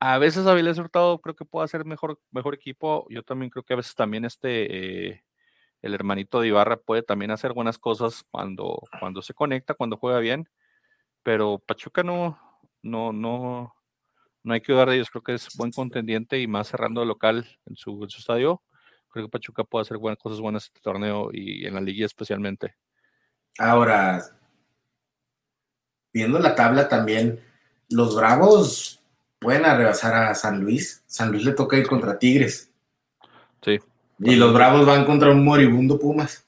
A 0.00 0.18
veces 0.18 0.46
Avilés 0.46 0.78
Hurtado 0.78 1.18
creo 1.20 1.34
que 1.34 1.46
puede 1.46 1.64
hacer 1.64 1.86
mejor, 1.86 2.20
mejor 2.30 2.54
equipo. 2.54 3.06
Yo 3.08 3.22
también 3.22 3.50
creo 3.50 3.64
que 3.64 3.72
a 3.72 3.78
veces 3.78 3.94
también 3.94 4.26
este 4.26 5.12
eh, 5.12 5.24
el 5.80 5.94
hermanito 5.94 6.40
de 6.40 6.48
Ibarra 6.48 6.76
puede 6.76 7.02
también 7.02 7.30
hacer 7.30 7.54
buenas 7.54 7.78
cosas 7.78 8.24
cuando, 8.30 8.82
cuando 9.00 9.22
se 9.22 9.32
conecta, 9.32 9.74
cuando 9.74 9.96
juega 9.96 10.18
bien. 10.20 10.46
Pero 11.22 11.58
Pachuca 11.60 12.02
no, 12.02 12.38
no, 12.82 13.12
no, 13.14 13.74
no 14.42 14.54
hay 14.54 14.60
que 14.60 14.74
dudar 14.74 14.90
de 14.90 14.96
ellos. 14.96 15.10
Creo 15.10 15.22
que 15.22 15.34
es 15.34 15.48
buen 15.56 15.72
contendiente 15.72 16.38
y 16.38 16.46
más 16.46 16.68
cerrando 16.68 17.02
el 17.02 17.08
local 17.08 17.46
en 17.66 17.76
su, 17.76 18.02
en 18.04 18.10
su 18.10 18.20
estadio. 18.20 18.62
Creo 19.08 19.26
que 19.26 19.30
Pachuca 19.30 19.64
puede 19.64 19.82
hacer 19.84 19.96
buenas 19.98 20.18
cosas 20.18 20.40
buenas 20.40 20.64
este 20.64 20.80
torneo 20.80 21.30
y 21.32 21.66
en 21.66 21.74
la 21.74 21.80
liga 21.80 22.04
especialmente. 22.04 22.76
Ahora, 23.58 24.22
viendo 26.12 26.38
la 26.38 26.54
tabla 26.54 26.88
también, 26.88 27.40
los 27.88 28.16
Bravos 28.16 29.02
pueden 29.38 29.64
arrebasar 29.64 30.14
a 30.14 30.34
San 30.34 30.60
Luis. 30.60 31.02
San 31.06 31.30
Luis 31.30 31.44
le 31.44 31.52
toca 31.52 31.76
ir 31.76 31.86
contra 31.86 32.18
Tigres. 32.18 32.70
Sí. 33.62 33.78
Y 34.20 34.36
los 34.36 34.54
Bravos 34.54 34.86
van 34.86 35.04
contra 35.04 35.30
un 35.30 35.44
moribundo 35.44 35.98
Pumas. 35.98 36.46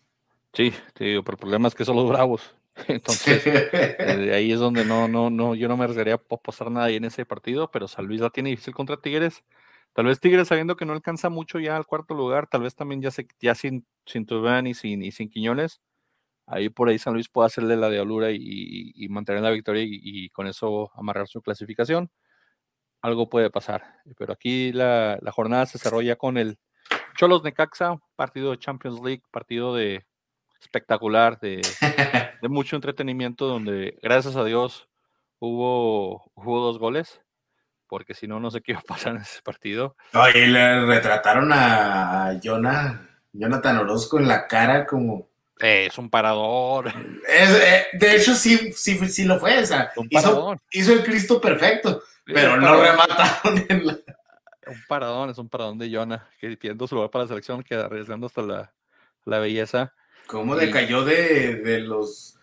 Sí, 0.53 0.73
pero 0.95 1.19
el 1.19 1.25
problema 1.25 1.69
es 1.69 1.75
que 1.75 1.85
son 1.85 1.97
los 1.97 2.09
Bravos. 2.09 2.55
Entonces, 2.89 3.43
eh, 3.47 4.33
ahí 4.35 4.53
es 4.53 4.59
donde 4.59 4.85
no, 4.85 5.09
no, 5.09 5.31
no, 5.31 5.55
yo 5.55 5.69
no 5.69 5.77
me 5.77 5.85
arriesgaría 5.85 6.15
a 6.15 6.19
pasar 6.19 6.71
nada 6.71 6.87
ahí 6.87 6.97
en 6.97 7.05
ese 7.05 7.25
partido, 7.25 7.71
pero 7.71 7.89
San 7.89 8.07
Luis 8.07 8.21
la 8.21 8.31
tiene 8.31 8.51
difícil 8.51 8.75
contra 8.75 8.97
Tigres. 8.97 9.45
Tal 9.93 10.07
vez 10.07 10.19
Tigres 10.19 10.49
sabiendo 10.49 10.77
que 10.77 10.85
no 10.85 10.93
alcanza 10.93 11.29
mucho 11.29 11.61
ya 11.61 11.77
al 11.77 11.87
cuarto 11.87 12.15
lugar, 12.15 12.49
tal 12.49 12.63
vez 12.63 12.75
también 12.75 13.01
ya, 13.01 13.13
se, 13.13 13.29
ya 13.41 13.55
sin, 13.55 13.87
sin 14.07 14.27
y 14.67 14.75
sin, 14.75 15.03
y 15.03 15.13
sin 15.13 15.31
Quiñones, 15.31 15.81
ahí 16.47 16.69
por 16.69 16.89
ahí 16.89 16.99
San 16.99 17.15
Luis 17.15 17.29
puede 17.29 17.47
hacerle 17.47 17.77
la 17.77 17.91
diablura 17.91 18.31
y, 18.31 18.93
y, 18.95 19.09
mantener 19.09 19.43
la 19.43 19.51
victoria 19.51 19.83
y, 19.87 20.29
con 20.31 20.47
eso 20.47 20.91
amarrar 20.95 21.29
su 21.29 21.43
clasificación. 21.43 22.11
Algo 23.03 23.29
puede 23.29 23.51
pasar, 23.51 23.85
pero 24.17 24.33
aquí 24.33 24.73
la, 24.73 25.19
jornada 25.33 25.67
se 25.67 25.79
desarrolla 25.79 26.17
con 26.17 26.39
el 26.39 26.59
Cholos 27.17 27.45
Necaxa, 27.45 27.97
partido 28.17 28.51
de 28.51 28.59
Champions 28.59 29.01
League, 29.03 29.23
partido 29.31 29.75
de 29.75 30.05
espectacular, 30.61 31.39
de, 31.39 31.61
de 32.43 32.49
mucho 32.49 32.77
entretenimiento, 32.77 33.47
donde 33.47 33.99
gracias 34.03 34.37
a 34.37 34.45
Dios 34.45 34.89
hubo, 35.39 36.33
hubo 36.35 36.61
dos 36.61 36.79
goles, 36.79 37.21
porque 37.89 38.15
si 38.15 38.27
no, 38.27 38.41
no 38.41 38.51
sé 38.51 38.63
qué 38.63 38.73
iba 38.73 38.81
a 38.81 38.85
pasar 38.85 39.17
en 39.17 39.23
ese 39.23 39.43
partido. 39.43 39.97
y 40.35 40.47
le 40.47 40.87
retrataron 40.87 41.51
a 41.53 42.41
Jonathan 42.41 43.79
Orozco 43.79 44.19
en 44.19 44.29
la 44.29 44.47
cara 44.47 44.87
como 44.87 45.29
es 45.59 45.99
un 45.99 46.11
parador. 46.11 46.93
Eh, 47.29 47.87
de 47.93 48.17
hecho, 48.17 48.35
sí, 48.35 48.73
sí, 48.73 48.99
sí 49.09 49.25
lo 49.25 49.39
fue. 49.39 49.63
hizo, 50.71 50.93
el 50.93 51.05
Cristo 51.05 51.41
perfecto, 51.41 52.03
pero 52.25 52.57
no 52.57 52.81
remataron 52.81 53.65
en 53.69 53.87
la... 53.87 53.99
Un 54.67 54.83
paradón, 54.89 55.31
es 55.31 55.39
un 55.39 55.49
paradón 55.49 55.79
de 55.79 55.95
Jonah, 55.95 56.27
que 56.41 56.57
pidiendo 56.57 56.87
su 56.87 56.95
lugar 56.95 57.11
para 57.11 57.25
la 57.25 57.29
selección, 57.29 57.63
que 57.63 57.75
arriesgando 57.75 58.27
hasta 58.27 58.41
la, 58.41 58.73
la 59.27 59.39
belleza. 59.39 59.93
¿Cómo 60.27 60.57
decayó 60.57 61.05
de, 61.05 61.57
de, 61.57 61.81
los 61.81 62.39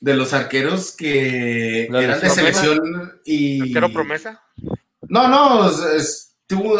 de 0.00 0.14
los 0.14 0.32
arqueros 0.32 0.96
que 0.96 1.84
eran 1.84 2.20
de 2.20 2.30
selección 2.30 3.20
y. 3.26 3.60
¿Arquero 3.60 3.92
promesa? 3.92 4.42
No, 5.02 5.28
no, 5.28 5.70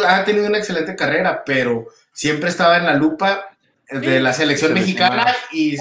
ha 0.07 0.23
tenido 0.25 0.47
una 0.47 0.57
excelente 0.57 0.95
carrera, 0.95 1.43
pero 1.45 1.85
siempre 2.11 2.49
estaba 2.49 2.77
en 2.77 2.85
la 2.85 2.95
lupa 2.95 3.54
de 3.89 4.19
la 4.19 4.33
selección 4.33 4.73
mexicana 4.73 5.27
y 5.51 5.77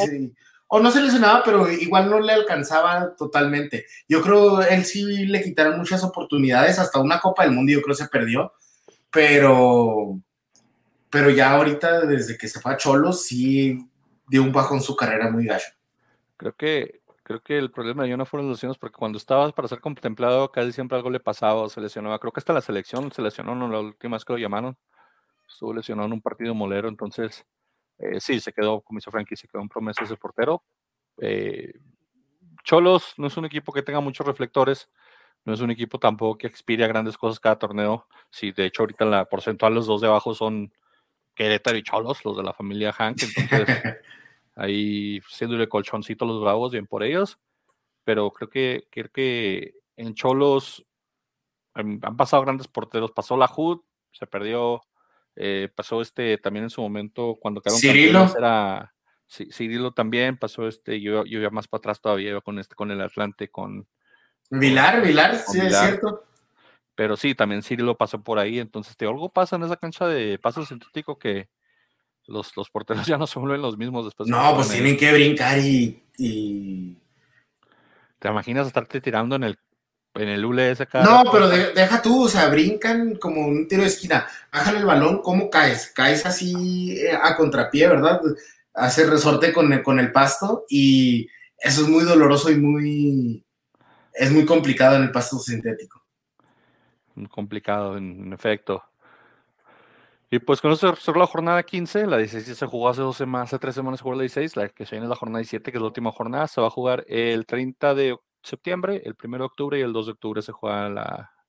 o 0.69 0.81
no 0.81 0.91
se 0.91 1.01
lesionaba, 1.01 1.43
pero 1.45 1.71
igual 1.71 2.11
no 2.11 2.19
le 2.21 2.33
alcanzaba 2.33 3.15
totalmente. 3.17 3.87
Yo 4.09 4.23
creo 4.23 4.61
él 4.63 4.85
sí 4.85 5.05
le 5.27 5.43
quitaron 5.43 5.79
muchas 5.79 6.03
oportunidades, 6.03 6.79
hasta 6.79 7.01
una 7.01 7.21
Copa 7.21 7.45
del 7.45 7.53
Mundo 7.53 7.73
yo 7.73 7.83
creo 7.83 7.95
se 7.95 8.09
perdió, 8.09 8.53
pero 9.11 10.19
pero 11.11 11.31
ya 11.31 11.53
ahorita 11.53 12.07
desde 12.07 12.37
que 12.37 12.49
se 12.49 12.61
fue 12.61 12.73
a 12.73 12.77
Cholos 12.77 13.25
sí 13.25 13.89
dio 14.27 14.43
un 14.43 14.51
bajo 14.51 14.75
en 14.75 14.81
su 14.81 14.97
carrera 14.97 15.31
muy 15.31 15.47
gacho. 15.47 15.69
Creo 16.37 16.55
que 16.57 17.03
creo 17.23 17.41
que 17.41 17.57
el 17.57 17.71
problema 17.71 18.03
de 18.03 18.11
yo 18.11 18.17
no 18.17 18.27
fueron 18.27 18.49
los 18.49 18.59
lesiones 18.59 18.77
porque 18.77 18.99
cuando 18.99 19.17
estabas 19.17 19.53
para 19.53 19.69
ser 19.69 19.81
contemplado 19.81 20.51
casi 20.51 20.73
siempre 20.73 20.97
algo 20.97 21.09
le 21.11 21.21
pasaba 21.21 21.63
o 21.63 21.69
se 21.69 21.81
lesionaba. 21.81 22.19
Creo 22.19 22.33
que 22.33 22.41
hasta 22.41 22.53
la 22.53 22.61
selección 22.61 23.13
se 23.13 23.23
lesionó, 23.23 23.55
no 23.55 23.69
la 23.69 23.79
última 23.79 24.17
vez 24.17 24.25
que 24.25 24.33
lo 24.33 24.39
llamaron. 24.41 24.77
Estuvo 25.49 25.73
lesionado 25.73 26.07
en 26.07 26.15
un 26.15 26.21
partido 26.21 26.55
molero, 26.55 26.89
entonces 26.89 27.45
eh, 27.99 28.21
sí, 28.21 28.41
se 28.41 28.53
quedó, 28.53 28.81
como 28.81 28.99
hizo 28.99 29.11
Frankie, 29.11 29.37
se 29.37 29.49
quedó 29.49 29.63
en 29.63 29.69
promesas 29.69 30.09
de 30.09 30.17
portero. 30.17 30.63
Eh, 31.19 31.73
Cholos 32.65 33.15
no 33.19 33.27
es 33.27 33.37
un 33.37 33.45
equipo 33.45 33.73
que 33.73 33.83
tenga 33.83 34.01
muchos 34.01 34.27
reflectores, 34.27 34.91
no 35.45 35.53
es 35.53 35.61
un 35.61 35.71
equipo 35.71 35.99
tampoco 35.99 36.39
que 36.39 36.47
expire 36.47 36.85
a 36.85 36.89
grandes 36.89 37.19
cosas 37.19 37.39
cada 37.39 37.59
torneo. 37.59 38.07
Sí, 38.31 38.53
de 38.53 38.67
hecho, 38.67 38.83
ahorita 38.83 39.05
en 39.05 39.11
la 39.11 39.25
porcentual 39.27 39.75
los 39.75 39.87
dos 39.87 40.01
de 40.01 40.09
abajo 40.09 40.35
son 40.35 40.73
Querétaro 41.35 41.77
y 41.77 41.83
Cholos, 41.83 42.25
los 42.25 42.37
de 42.37 42.43
la 42.43 42.55
familia 42.55 42.93
Hank. 42.93 43.23
Entonces, 43.23 43.67
ahí 44.57 45.21
siéndole 45.29 45.69
colchoncito 45.69 46.25
los 46.25 46.41
bravos, 46.41 46.73
bien 46.73 46.87
por 46.87 47.03
ellos. 47.03 47.39
Pero 48.05 48.31
creo 48.31 48.49
que, 48.49 48.89
creo 48.91 49.11
que 49.11 49.75
en 49.97 50.15
Cholos 50.15 50.87
han 51.75 52.01
pasado 52.17 52.43
grandes 52.43 52.69
porteros. 52.69 53.13
Pasó 53.13 53.37
la 53.37 53.51
HUD, 53.55 53.81
se 54.13 54.27
perdió 54.27 54.83
eh, 55.37 55.69
pasó 55.75 56.01
este 56.01 56.39
también 56.39 56.65
en 56.65 56.71
su 56.71 56.81
momento 56.81 57.37
cuando 57.41 57.61
quedaron 57.61 57.81
Cirilo. 57.81 58.33
era 58.37 58.95
Cirilo 59.27 59.93
también 59.93 60.37
pasó 60.37 60.69
este 60.69 61.01
yo, 61.01 61.25
yo 61.25 61.41
iba 61.41 61.51
más 61.51 61.67
para 61.67 61.81
atrás 61.81 62.01
todavía 62.01 62.31
iba 62.31 62.41
con 62.41 62.59
este 62.59 62.75
con 62.75 62.91
el 62.91 63.01
Atlante 63.01 63.49
con 63.49 63.89
Vilar 64.51 65.03
Vilar 65.03 65.37
sí 65.37 65.59
es 65.61 65.77
cierto. 65.77 66.25
Pero 66.95 67.17
sí 67.17 67.35
también 67.35 67.63
Cirilo 67.63 67.97
pasó 67.97 68.23
por 68.23 68.39
ahí 68.39 68.61
entonces 68.61 68.97
te 68.97 69.07
algo 69.07 69.29
pasa 69.29 69.57
en 69.57 69.65
esa 69.65 69.77
cancha 69.77 70.07
de 70.07 70.39
paso 70.39 70.65
sintético 70.65 71.19
que 71.19 71.49
los, 72.27 72.57
los 72.57 72.71
porteros 72.71 73.07
ya 73.07 73.19
no 73.19 73.27
se 73.27 73.39
vuelven 73.39 73.63
los 73.63 73.77
mismos 73.77 74.05
después 74.05 74.29
no 74.29 74.55
pues 74.55 74.71
tienen 74.71 74.97
que 74.97 75.13
brincar 75.13 75.59
y, 75.59 76.05
y, 76.17 76.99
te 78.21 78.29
imaginas 78.29 78.67
estarte 78.67 79.01
tirando 79.01 79.35
en 79.37 79.45
el 79.45 79.59
en 80.15 80.29
el 80.29 80.45
ULS 80.45 80.81
No, 81.05 81.25
pero 81.31 81.49
deja 81.49 82.01
tú, 82.01 82.25
o 82.25 82.29
sea, 82.29 82.49
brincan 82.49 83.17
como 83.17 83.47
un 83.47 83.67
tiro 83.67 83.83
de 83.83 83.89
esquina, 83.89 84.27
bajan 84.53 84.77
el 84.77 84.85
balón, 84.85 85.23
¿cómo 85.23 85.51
caes? 85.51 85.93
Caes 85.95 86.25
así 86.25 86.99
eh, 86.99 87.19
a 87.21 87.37
contrapié, 87.37 87.89
¿verdad? 87.89 88.21
Hace 88.73 89.07
resorte 89.07 89.53
con 89.53 89.73
el, 89.73 89.83
con 89.83 89.99
el 89.99 90.13
pasto 90.13 90.65
y 90.69 91.29
eso 91.59 91.83
es 91.83 91.89
muy 91.89 92.05
doloroso 92.05 92.51
y 92.51 92.57
muy, 92.57 93.45
es 94.13 94.31
muy 94.31 94.45
complicado 94.45 94.97
en 94.97 95.03
el 95.03 95.11
pasto 95.11 95.39
sintético. 95.39 96.03
Complicado, 97.31 97.97
en, 97.97 98.33
efecto. 98.33 98.83
Y 100.31 100.41
pues 100.41 100.61
con 100.61 100.73
eso 100.73 100.97
cerró 100.97 101.21
la 101.21 101.27
jornada 101.27 101.63
15, 101.63 102.07
la 102.07 102.19
16 102.19 102.59
se 102.59 102.67
jugó 102.67 102.89
hace 102.89 103.03
dos 103.03 103.17
semanas, 103.17 103.51
hace 103.51 103.61
tres 103.61 103.75
semanas 103.75 104.01
se 104.01 104.03
jugó 104.03 104.17
la 104.17 104.23
16, 104.23 104.57
la 104.57 104.69
que 104.69 104.85
se 104.85 104.93
viene 104.93 105.07
es 105.07 105.11
la 105.11 105.17
jornada 105.17 105.39
17, 105.39 105.71
que 105.71 105.79
es 105.79 105.81
la 105.81 105.87
última 105.87 106.11
jornada, 106.11 106.49
se 106.49 106.61
va 106.61 106.67
a 106.67 106.71
jugar 106.71 107.05
el 107.09 107.47
30 107.47 107.95
de 107.95 108.17
septiembre, 108.45 109.03
el 109.05 109.17
1 109.23 109.39
de 109.39 109.45
octubre 109.45 109.79
y 109.79 109.83
el 109.83 109.93
2 109.93 110.07
de 110.07 110.13
octubre 110.13 110.43
se 110.43 110.53
juega 110.53 110.89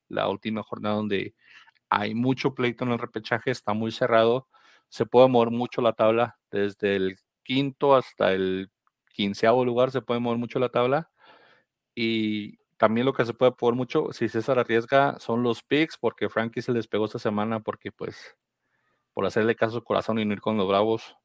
la, 0.10 0.30
última 0.30 0.64
jornada 0.64 0.96
donde 0.96 1.36
hay 1.89 2.16
mucho 2.16 2.56
pleito 2.56 2.86
en 2.86 2.91
el 2.91 3.00
repechaje, 3.00 3.52
está 3.52 3.74
muy 3.74 3.91
cerrado, 3.91 4.48
se 4.89 5.06
puede 5.06 5.28
mover 5.28 5.52
mucho 5.52 5.82
la 5.82 5.93
tabla, 5.93 6.38
desde 6.52 6.96
el 6.96 7.18
quinto 7.43 7.96
hasta 7.96 8.34
el 8.34 8.72
quinceavo 9.14 9.64
lugar 9.64 9.91
se 9.91 10.02
puede 10.02 10.20
mover 10.20 10.39
mucho 10.39 10.60
la 10.60 10.70
tabla. 10.70 11.10
Y 11.96 12.58
también 12.78 13.06
lo 13.06 13.14
que 13.14 13.26
se 13.26 13.34
puede 13.34 13.54
poner 13.54 13.76
mucho, 13.76 14.12
si 14.12 14.28
César 14.28 14.60
arriesga, 14.60 15.18
son 15.20 15.43
los 15.43 15.64
picks, 15.64 15.98
porque 15.98 16.30
Frankie 16.30 16.62
se 16.62 16.74
les 16.74 16.88
pegó 16.88 17.06
esta 17.06 17.20
semana, 17.20 17.62
porque 17.62 17.91
pues 17.91 18.36
por 19.14 19.26
hacerle 19.26 19.56
caso 19.56 19.78
al 19.78 19.84
corazón 19.84 20.20
y 20.20 20.26
no 20.26 20.34
ir 20.34 20.41
con 20.41 20.58
los 20.58 20.68
bravos. 20.68 21.16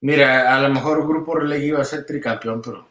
Mira, 0.00 0.56
a 0.56 0.60
lo 0.60 0.68
mejor 0.68 1.06
Grupo 1.06 1.34
Relegui 1.34 1.66
iba 1.68 1.80
a 1.80 1.84
ser 1.84 2.06
tricampeón, 2.06 2.62
pero 2.62 2.88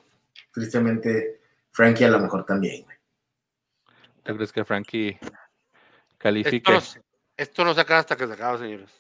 tristemente 0.52 1.41
Frankie 1.72 2.06
a 2.06 2.10
lo 2.10 2.20
mejor 2.20 2.46
también. 2.46 2.86
¿Tú 4.24 4.36
crees 4.36 4.52
que 4.52 4.66
Frankie 4.66 5.18
califique? 6.18 6.72
Esto 7.36 7.66
no, 7.66 7.74
se 7.74 7.82
acaba 7.82 8.02
hasta 8.02 8.16
que 8.16 8.28
se 8.28 8.34
acaba, 8.34 8.58
señores. 8.58 8.92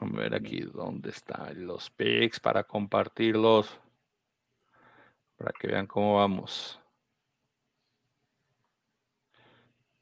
Vamos 0.00 0.18
a 0.18 0.22
ver 0.22 0.34
aquí 0.34 0.60
dónde 0.60 1.10
están 1.10 1.66
los 1.66 1.90
picks 1.90 2.40
para 2.40 2.64
compartirlos. 2.64 3.80
Para 5.36 5.52
que 5.52 5.68
vean 5.68 5.86
cómo 5.86 6.16
vamos. 6.16 6.78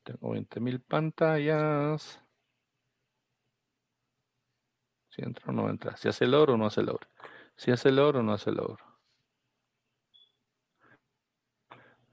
Tengo 0.03 0.35
20.000 0.35 0.81
pantallas. 0.81 2.21
Si 5.11 5.23
entra 5.23 5.45
o 5.47 5.53
no 5.53 5.69
entra. 5.71 5.97
Si 5.97 6.09
hace 6.09 6.25
el 6.25 6.35
oro 6.35 6.55
o 6.55 6.57
no 6.57 6.67
hace 6.67 6.81
el 6.81 6.89
oro. 6.89 7.07
Si 7.55 7.71
hace 7.71 7.91
el 7.91 7.99
oro 7.99 8.21
o 8.21 8.23
no 8.23 8.33
hace 8.33 8.51
el 8.51 8.59
oro. 8.59 8.92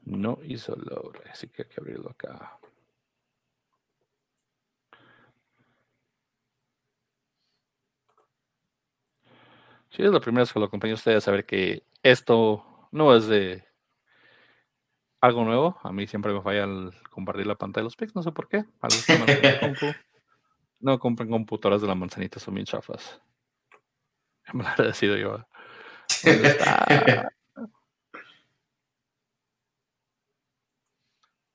No 0.09 0.39
hizo 0.43 0.73
oro. 0.73 1.21
Así 1.31 1.47
que 1.47 1.61
hay 1.63 1.69
que 1.69 1.79
abrirlo 1.79 2.09
acá. 2.09 2.59
Si 9.91 10.03
es 10.03 10.11
la 10.11 10.19
primera 10.19 10.41
vez 10.41 10.53
que 10.53 10.59
lo 10.59 10.65
acompaño 10.65 10.93
a 10.93 10.95
ustedes, 10.95 11.23
saber 11.23 11.45
que 11.45 11.83
esto 12.03 12.89
no 12.91 13.15
es 13.15 13.27
de 13.27 13.63
algo 15.21 15.43
nuevo. 15.43 15.77
A 15.83 15.91
mí 15.91 16.07
siempre 16.07 16.33
me 16.33 16.41
falla 16.41 16.63
el 16.63 16.91
compartir 17.09 17.47
la 17.47 17.55
pantalla 17.55 17.83
de 17.83 17.85
los 17.85 17.95
pics, 17.95 18.15
no 18.15 18.23
sé 18.23 18.31
por 18.31 18.47
qué. 18.47 18.65
no 20.79 20.99
compren 20.99 21.29
computadoras 21.29 21.81
de 21.81 21.87
la 21.87 21.95
manzanita, 21.95 22.39
son 22.39 22.55
bien 22.55 22.65
chafas. 22.65 23.21
Me 24.53 24.63
lo 24.77 24.83
decidido 24.85 25.17
yo. 25.17 25.45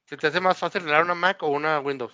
¿Se 0.06 0.18
te 0.18 0.26
hace 0.26 0.40
más 0.40 0.58
fácil 0.58 0.82
arreglar 0.82 1.04
una 1.04 1.14
Mac 1.14 1.42
o 1.42 1.48
una 1.48 1.80
Windows? 1.80 2.12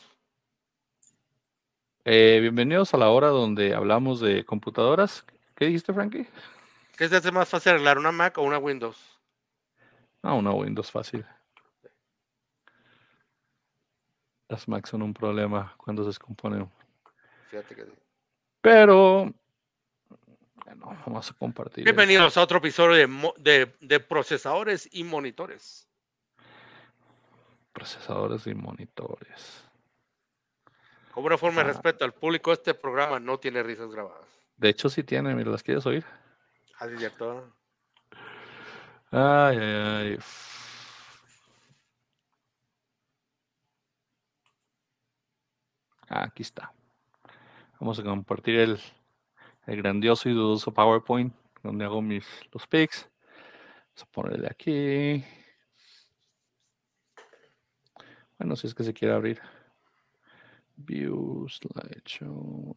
Eh, 2.04 2.38
bienvenidos 2.40 2.94
a 2.94 2.96
la 2.96 3.10
hora 3.10 3.28
donde 3.28 3.74
hablamos 3.74 4.20
de 4.20 4.44
computadoras. 4.44 5.24
¿Qué 5.56 5.66
dijiste, 5.66 5.92
Frankie? 5.92 6.28
¿Qué 6.96 7.08
se 7.08 7.16
hace 7.16 7.32
más 7.32 7.48
fácil 7.48 7.72
arreglar 7.72 7.98
una 7.98 8.12
Mac 8.12 8.38
o 8.38 8.42
una 8.42 8.58
Windows? 8.58 8.96
Ah, 10.22 10.34
una 10.34 10.52
Windows 10.52 10.88
fácil. 10.88 11.26
Las 14.48 14.68
Macs 14.68 14.90
son 14.90 15.02
un 15.02 15.12
problema 15.12 15.74
cuando 15.76 16.04
se 16.04 16.10
descomponen. 16.10 16.70
Fíjate 17.50 17.74
que 17.74 17.86
Pero 18.60 19.32
bueno, 20.64 20.96
vamos 21.04 21.28
a 21.28 21.34
compartir. 21.34 21.82
Bienvenidos 21.82 22.36
a 22.36 22.42
otro 22.42 22.58
episodio 22.58 23.08
de, 23.36 24.00
procesadores 24.00 24.88
y 24.92 25.02
monitores. 25.02 25.89
Procesadores 27.72 28.46
y 28.46 28.54
monitores. 28.54 29.64
Como 31.12 31.26
una 31.26 31.38
forma 31.38 31.62
de 31.62 31.70
ah. 31.70 31.72
respeto 31.72 32.04
al 32.04 32.12
público, 32.12 32.52
este 32.52 32.74
programa 32.74 33.18
no 33.20 33.38
tiene 33.38 33.62
risas 33.62 33.90
grabadas. 33.90 34.26
De 34.56 34.68
hecho, 34.68 34.88
sí 34.88 35.02
tiene, 35.02 35.34
mira, 35.34 35.50
¿las 35.50 35.62
quieres 35.62 35.86
oír? 35.86 36.04
Al 36.78 36.96
director. 36.96 37.52
Ay, 39.10 39.58
ay, 39.58 39.58
ay. 39.60 40.18
Ah, 46.08 46.24
aquí 46.24 46.42
está. 46.42 46.72
Vamos 47.78 47.98
a 47.98 48.02
compartir 48.02 48.56
el, 48.56 48.80
el 49.66 49.76
grandioso 49.76 50.28
y 50.28 50.32
dudoso 50.32 50.72
PowerPoint 50.72 51.32
donde 51.62 51.84
hago 51.84 52.02
mis 52.02 52.26
los 52.52 52.66
pics. 52.66 53.08
Vamos 53.88 54.02
a 54.02 54.06
ponerle 54.06 54.48
aquí. 54.50 55.24
Bueno, 58.40 58.56
si 58.56 58.66
es 58.66 58.74
que 58.74 58.84
se 58.84 58.94
quiere 58.94 59.12
abrir. 59.12 59.38
View 60.74 61.46
slideshow. 61.46 62.74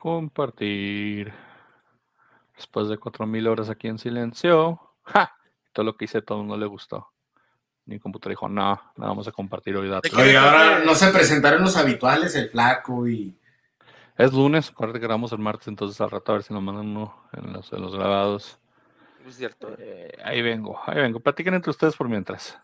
Compartir. 0.00 1.30
Después 2.56 2.88
de 2.88 2.96
4000 2.96 3.48
horas 3.48 3.68
aquí 3.68 3.86
en 3.86 3.98
silencio. 3.98 4.80
¡Ja! 5.02 5.36
Todo 5.72 5.84
lo 5.84 5.96
que 5.96 6.06
hice, 6.06 6.22
todo 6.22 6.42
no 6.42 6.56
le 6.56 6.64
gustó. 6.64 7.08
Mi 7.84 7.98
computadora 7.98 8.32
dijo, 8.32 8.48
no, 8.48 8.80
no 8.96 9.06
vamos 9.06 9.28
a 9.28 9.32
compartir 9.32 9.76
hoy 9.76 9.88
datos. 9.88 10.12
Oye, 10.14 10.36
ahora 10.38 10.78
no 10.84 10.94
se 10.94 11.08
presentaron 11.08 11.62
los 11.62 11.76
habituales, 11.76 12.34
el 12.34 12.48
flaco 12.48 13.06
y. 13.06 13.38
Es 14.16 14.32
lunes, 14.32 14.70
acuérdate 14.70 15.00
que 15.00 15.06
grabamos 15.06 15.32
el 15.32 15.38
martes, 15.38 15.68
entonces 15.68 16.00
al 16.00 16.10
rato 16.10 16.32
a 16.32 16.34
ver 16.36 16.44
si 16.44 16.54
nos 16.54 16.62
mandan 16.62 16.88
uno 16.88 17.22
en 17.32 17.52
los, 17.52 17.70
los 17.72 17.94
grabados. 17.94 18.58
Es 19.26 19.36
cierto. 19.36 19.74
Eh, 19.78 20.16
ahí 20.24 20.40
vengo, 20.40 20.80
ahí 20.86 20.96
vengo. 20.96 21.20
Platiquen 21.20 21.54
entre 21.54 21.70
ustedes 21.70 21.94
por 21.94 22.08
mientras. 22.08 22.58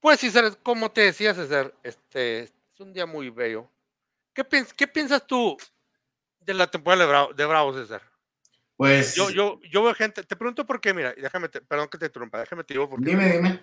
Pues 0.00 0.20
sí, 0.20 0.32
como 0.62 0.90
te 0.92 1.00
decía 1.02 1.34
César, 1.34 1.74
este 1.82 2.44
es 2.44 2.52
un 2.78 2.92
día 2.92 3.06
muy 3.06 3.30
bello. 3.30 3.68
¿Qué, 4.32 4.86
piensas 4.86 5.26
tú 5.26 5.56
de 6.40 6.54
la 6.54 6.70
temporada 6.70 7.02
de, 7.02 7.08
Bravo, 7.08 7.32
de 7.34 7.46
Bravos, 7.46 7.76
César? 7.76 8.02
Pues. 8.76 9.14
Yo, 9.14 9.30
yo, 9.30 9.60
yo 9.70 9.82
veo 9.82 9.94
gente. 9.94 10.22
Te 10.22 10.36
pregunto 10.36 10.64
por 10.64 10.80
qué, 10.80 10.94
mira, 10.94 11.12
déjame, 11.14 11.48
perdón 11.48 11.88
que 11.88 11.98
te 11.98 12.06
interrumpa, 12.06 12.40
déjame 12.40 12.64
te 12.64 12.74
digo 12.74 12.88
porque. 12.88 13.10
Dime, 13.10 13.30
dime. 13.30 13.60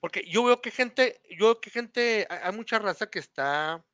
Porque 0.00 0.24
yo 0.28 0.44
veo 0.44 0.60
que 0.60 0.70
gente, 0.70 1.20
yo 1.30 1.46
veo 1.46 1.60
que 1.60 1.70
gente, 1.70 2.26
hay 2.30 2.52
mucha 2.52 2.78
raza 2.78 3.10
que 3.10 3.18
está 3.18 3.84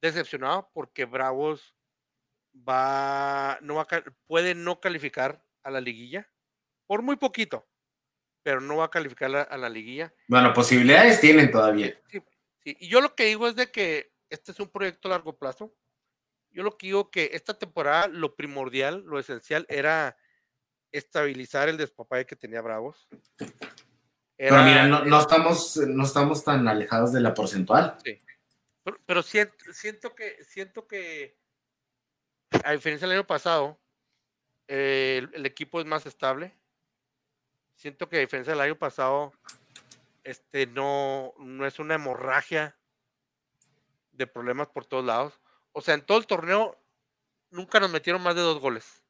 decepcionada 0.00 0.66
porque 0.72 1.04
Bravos 1.04 1.74
va, 2.68 3.58
no 3.60 3.74
va 3.74 3.86
puede 4.26 4.54
no 4.54 4.80
calificar 4.80 5.44
a 5.62 5.70
la 5.70 5.80
liguilla 5.80 6.28
por 6.86 7.02
muy 7.02 7.16
poquito, 7.16 7.66
pero 8.42 8.60
no 8.60 8.76
va 8.76 8.86
a 8.86 8.90
calificar 8.90 9.48
a, 9.50 9.56
la 9.56 9.68
liguilla. 9.68 10.12
Bueno, 10.28 10.52
posibilidades 10.52 11.20
tienen 11.20 11.50
todavía. 11.50 11.98
Sí, 12.08 12.22
sí, 12.64 12.76
y 12.80 12.88
yo 12.88 13.00
lo 13.00 13.14
que 13.14 13.26
digo 13.26 13.48
es 13.48 13.56
de 13.56 13.70
que 13.70 14.12
este 14.32 14.52
es 14.52 14.60
un 14.60 14.68
proyecto 14.68 15.08
a 15.08 15.12
largo 15.12 15.36
plazo. 15.36 15.74
Yo 16.50 16.62
lo 16.62 16.76
que 16.76 16.86
digo 16.86 17.10
que 17.10 17.30
esta 17.34 17.58
temporada 17.58 18.08
lo 18.08 18.34
primordial, 18.34 19.02
lo 19.04 19.18
esencial 19.18 19.66
era 19.68 20.16
estabilizar 20.90 21.68
el 21.68 21.76
despapalle 21.76 22.26
que 22.26 22.36
tenía 22.36 22.62
Bravos. 22.62 23.08
pero 24.36 24.62
mira, 24.62 24.86
no, 24.86 25.20
estamos, 25.20 25.76
no 25.76 26.04
estamos 26.04 26.44
tan 26.44 26.66
alejados 26.66 27.12
de 27.12 27.20
la 27.20 27.34
porcentual. 27.34 27.96
Sí. 28.04 28.18
Pero, 29.06 29.22
siento, 29.22 29.54
siento 29.72 30.14
que 30.14 30.42
siento 30.42 30.88
que 30.88 31.38
a 32.64 32.72
diferencia 32.72 33.06
del 33.06 33.18
año 33.18 33.26
pasado, 33.26 33.80
el, 34.66 35.46
equipo 35.46 35.80
es 35.80 35.86
más 35.86 36.06
estable. 36.06 36.58
Siento 37.74 38.08
que 38.08 38.16
a 38.16 38.20
diferencia 38.20 38.52
del 38.52 38.60
año 38.60 38.78
pasado, 38.78 39.32
este 40.24 40.66
no, 40.66 41.34
no 41.38 41.66
es 41.66 41.78
una 41.78 41.94
hemorragia 41.94 42.76
de 44.12 44.26
problemas 44.26 44.68
por 44.68 44.86
todos 44.86 45.04
lados. 45.04 45.40
O 45.72 45.80
sea, 45.80 45.94
en 45.94 46.02
todo 46.02 46.18
el 46.18 46.26
torneo 46.26 46.78
nunca 47.50 47.80
nos 47.80 47.90
metieron 47.90 48.22
más 48.22 48.34
de 48.34 48.42
dos 48.42 48.60
goles. 48.60 49.02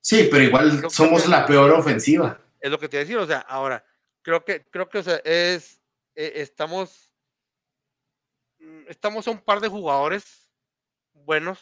Sí, 0.00 0.28
pero 0.30 0.44
igual 0.44 0.90
somos 0.90 1.26
la 1.26 1.46
peor 1.46 1.72
ofensiva. 1.72 2.40
Es 2.60 2.70
lo 2.70 2.78
que 2.78 2.88
te 2.88 2.98
decía, 2.98 3.18
o 3.20 3.26
sea, 3.26 3.40
ahora, 3.40 3.84
creo 4.22 4.44
que, 4.44 4.64
creo 4.70 4.88
que, 4.88 4.98
o 4.98 5.02
sea, 5.02 5.16
es, 5.24 5.80
e, 6.14 6.32
estamos, 6.36 7.12
mm, 8.58 8.84
estamos 8.88 9.26
a 9.26 9.30
un 9.30 9.40
par 9.40 9.60
de 9.60 9.68
jugadores 9.68 10.48
buenos 11.12 11.58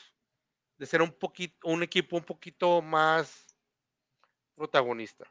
de 0.77 0.87
ser 0.87 1.03
un 1.03 1.13
poquito, 1.13 1.57
un 1.69 1.83
equipo 1.83 2.17
un 2.17 2.25
poquito 2.25 2.83
más 2.83 3.57
protagonista. 4.55 5.25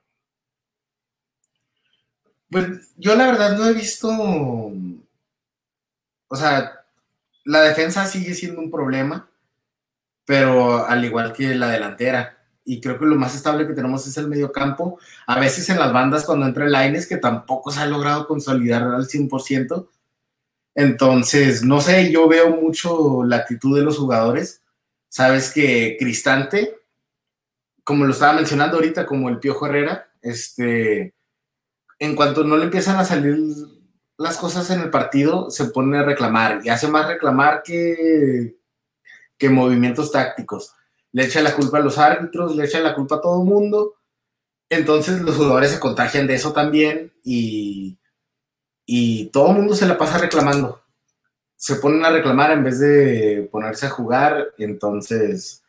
Pues 2.49 2.93
yo 2.97 3.15
la 3.15 3.28
verdad 3.28 3.57
no 3.57 3.67
he 3.67 3.74
visto, 3.74 4.09
o 6.28 6.36
sea, 6.36 6.82
la 7.46 7.62
defensa 7.62 8.06
sigue 8.06 8.34
siendo 8.34 8.62
un 8.62 8.72
problema, 8.72 9.30
pero 10.26 10.86
al 10.86 11.04
igual 11.04 11.34
que 11.34 11.56
la 11.56 11.70
delantera. 11.70 12.39
Y 12.66 12.80
creo 12.80 12.98
que 12.98 13.06
lo 13.06 13.16
más 13.16 13.36
estable 13.36 13.68
que 13.68 13.74
tenemos 13.74 14.08
es 14.08 14.16
el 14.18 14.30
medio 14.30 14.52
campo. 14.52 14.98
A 15.28 15.39
veces 15.39 15.70
en 15.70 15.80
las 15.80 15.91
bandas 15.91 16.26
cuando 16.26 16.46
entra 16.46 16.66
el 16.66 16.72
Lines, 16.72 17.08
que 17.08 17.18
tampoco 17.18 17.72
se 17.72 17.82
ha 17.82 17.86
logrado 17.86 18.26
consolidar 18.28 18.84
al 18.84 19.08
100%. 19.08 19.89
Entonces, 20.76 21.64
no 21.64 21.82
sé, 21.82 22.12
yo 22.12 22.28
veo 22.28 22.50
mucho 22.50 23.24
la 23.24 23.38
actitud 23.38 23.78
de 23.78 23.84
los 23.84 23.98
jugadores. 23.98 24.64
Sabes 25.10 25.52
que 25.52 25.98
Cristante, 26.00 26.78
como 27.84 28.06
lo 28.06 28.14
estaba 28.14 28.34
mencionando 28.34 28.78
ahorita, 28.78 29.06
como 29.06 29.30
el 29.30 29.39
Piojo 29.39 29.68
Herrera, 29.68 30.10
este, 30.22 31.14
en 32.00 32.16
cuanto 32.16 32.44
no 32.44 32.58
le 32.58 32.66
empiezan 32.66 32.98
a 32.98 33.06
salir 33.06 33.38
las 34.18 34.38
cosas 34.38 34.70
en 34.70 34.82
el 34.82 34.89
partido, 34.89 35.49
se 35.49 35.66
pone 35.66 35.97
a 35.97 36.03
reclamar 36.03 36.61
y 36.64 36.70
hace 36.70 36.88
más 36.88 37.07
reclamar 37.07 37.64
que, 37.64 38.57
que 39.38 39.49
movimientos 39.49 40.11
tácticos. 40.11 40.74
Le 41.11 41.26
echa 41.26 41.41
la 41.41 41.55
culpa 41.55 41.78
a 41.78 41.82
los 41.82 41.97
árbitros, 41.97 42.55
le 42.55 42.66
echa 42.66 42.80
la 42.80 42.95
culpa 42.95 43.16
a 43.16 43.22
todo 43.22 43.41
el 43.41 43.47
mundo. 43.47 43.95
Entonces 44.70 45.22
los 45.22 45.36
jugadores 45.36 45.72
se 45.72 45.80
contagian 45.80 46.28
de 46.28 46.36
eso 46.36 46.53
también 46.53 47.14
y, 47.24 47.97
y 48.86 49.28
todo 49.28 49.49
el 49.51 49.57
mundo 49.57 49.76
se 49.76 49.86
la 49.86 49.97
pasa 49.97 50.18
reclamando. 50.18 50.82
Se 51.55 51.76
ponen 51.76 52.03
a 52.05 52.09
reclamar 52.09 52.51
en 52.51 52.64
vez 52.64 52.80
de 52.80 53.47
ponerse 53.51 53.86
a 53.86 53.91
jugar. 53.91 54.53
Entonces, 54.57 55.64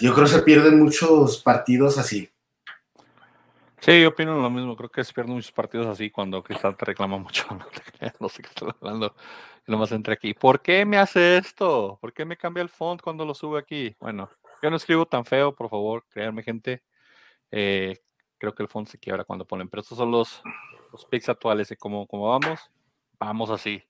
yo 0.00 0.14
creo 0.14 0.26
que 0.26 0.32
se 0.32 0.42
pierden 0.42 0.78
muchos 0.78 1.42
partidos 1.42 1.98
así. 1.98 2.30
Sí, 3.80 4.02
yo 4.02 4.10
opino 4.10 4.34
lo 4.40 4.50
mismo. 4.50 4.76
Creo 4.76 4.90
que 4.90 5.02
se 5.02 5.12
pierden 5.12 5.34
muchos 5.34 5.52
partidos 5.52 5.86
así 5.86 6.10
cuando 6.10 6.42
Cristal 6.42 6.76
te 6.76 6.84
reclama 6.84 7.18
mucho. 7.18 7.46
No, 8.20 8.28
sé 8.28 8.42
qué 8.42 8.48
estoy 8.48 8.72
hablando. 8.80 9.14
Y 9.66 9.72
nomás 9.72 9.92
entré 9.92 10.14
aquí. 10.14 10.34
¿Por 10.34 10.60
qué 10.60 10.84
me 10.84 10.96
hace 10.96 11.36
esto? 11.36 11.98
¿Por 12.00 12.12
qué 12.12 12.24
me 12.24 12.36
cambia 12.36 12.62
el 12.62 12.68
font 12.68 13.00
cuando 13.00 13.24
lo 13.24 13.34
sube 13.34 13.58
aquí? 13.58 13.94
Bueno, 14.00 14.28
yo 14.62 14.70
no 14.70 14.76
escribo 14.76 15.06
tan 15.06 15.24
feo, 15.24 15.54
por 15.54 15.68
favor, 15.68 16.04
créanme, 16.08 16.42
gente. 16.42 16.82
Eh, 17.50 17.98
creo 18.38 18.54
que 18.54 18.62
el 18.62 18.68
font 18.68 18.88
se 18.88 18.98
quiebra 18.98 19.24
cuando 19.24 19.44
ponen. 19.44 19.68
Pero 19.68 19.82
estos 19.82 19.98
son 19.98 20.10
los, 20.10 20.42
los 20.92 21.04
pics 21.04 21.28
actuales 21.28 21.68
de 21.68 21.76
cómo, 21.76 22.06
cómo 22.06 22.28
vamos. 22.28 22.70
Vamos 23.18 23.50
así. 23.50 23.82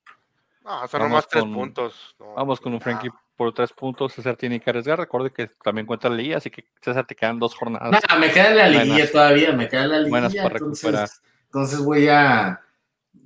No, 0.63 0.87
son 0.87 1.01
nomás 1.01 1.27
tres 1.27 1.43
puntos. 1.43 2.15
vamos 2.35 2.59
con 2.59 2.73
un 2.73 2.81
Frankie 2.81 3.09
por 3.41 3.51
tres 3.55 3.73
puntos, 3.73 4.13
César 4.13 4.35
tiene 4.35 4.59
que 4.59 4.69
arriesgar. 4.69 4.99
Recuerde 4.99 5.31
que 5.31 5.47
también 5.63 5.87
cuenta 5.87 6.07
la 6.07 6.15
liga, 6.15 6.37
así 6.37 6.51
que 6.51 6.63
César 6.79 7.07
te 7.07 7.15
quedan 7.15 7.39
dos 7.39 7.55
jornadas. 7.55 7.99
Me 8.19 8.31
queda 8.31 8.51
en 8.51 8.57
la 8.57 8.67
liguilla 8.67 9.11
todavía, 9.11 9.51
me 9.51 9.67
queda 9.67 9.85
en 9.85 9.89
la 9.89 9.97
liguilla. 9.97 10.43
para 10.43 10.57
entonces, 10.57 10.83
recuperar. 10.83 11.09
entonces 11.45 11.79
voy 11.79 12.07
a 12.07 12.61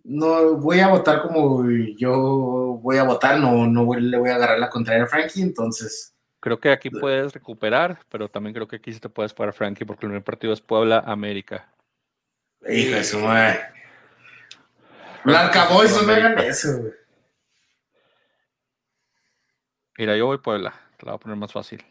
no 0.05 0.55
voy 0.55 0.80
a 0.80 0.88
votar 0.88 1.22
como 1.22 1.70
yo 1.97 2.80
voy 2.82 2.95
a 2.95 3.03
votar, 3.03 3.41
no, 3.41 3.68
no 3.68 3.93
le 3.93 4.18
voy 4.18 4.30
a 4.30 4.36
agarrar 4.36 4.57
la 4.57 4.70
contraria 4.70 5.03
a 5.03 5.07
Frankie, 5.07 5.41
entonces. 5.41 6.16
Creo 6.39 6.61
que 6.61 6.72
aquí 6.72 6.89
puedes 6.89 7.34
recuperar, 7.34 7.99
pero 8.09 8.30
también 8.30 8.53
creo 8.53 8.70
que 8.70 8.78
aquí 8.78 8.93
sí 8.93 9.01
te 9.01 9.09
puedes 9.09 9.34
parar 9.34 9.53
Frankie, 9.53 9.84
porque 9.84 10.05
el 10.05 10.11
primer 10.11 10.24
partido 10.24 10.53
es 10.53 10.61
Puebla 10.61 11.03
América. 11.05 11.68
Hijo 12.70 12.95
de 12.95 13.03
su 13.03 13.20
madre. 13.20 13.59
Blanca 15.26 15.66
Boys, 15.66 15.91
no 15.91 16.03
me 16.03 16.13
hagan 16.13 16.39
eso, 16.39 16.78
güey. 16.78 17.05
Mira, 19.98 20.18
yo 20.18 20.26
voy 20.26 20.38
Puebla. 20.39 20.74
Te 20.98 21.06
la 21.06 21.14
voy 21.14 21.18
a 21.18 21.20
poner 21.20 21.38
más 21.38 21.54
fácil. 21.54 21.84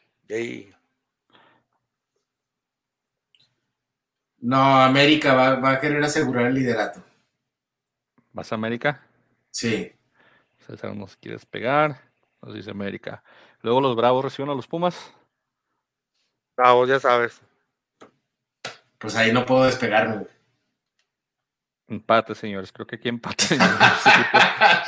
No, 4.39 4.83
América 4.83 5.35
va, 5.35 5.71
a 5.71 5.81
querer 5.81 6.03
asegurar 6.05 6.47
el 6.47 6.55
liderato. 6.55 7.03
¿Vas 8.33 8.53
a 8.53 8.57
América? 8.57 9.01
Sí. 9.51 9.91
César 10.67 10.95
nos 10.95 11.17
quieres 11.17 11.47
pegar. 11.47 12.01
Nos 12.43 12.55
dice 12.55 12.71
América. 12.71 13.23
Luego 13.63 13.81
los 13.81 13.97
Bravos 13.97 14.25
reciben 14.25 14.51
a 14.51 14.55
los 14.55 14.67
Pumas. 14.67 15.15
Bravos, 16.57 16.89
ya 16.89 17.01
sabes. 17.01 17.41
Pues 18.99 19.17
ahí 19.17 19.33
no 19.33 19.47
puedo 19.47 19.65
despegarme. 19.65 20.27
Empate, 21.87 22.35
señores. 22.35 22.73
Creo 22.73 22.87
que 22.87 22.97
aquí 22.97 23.09
empate. 23.09 23.59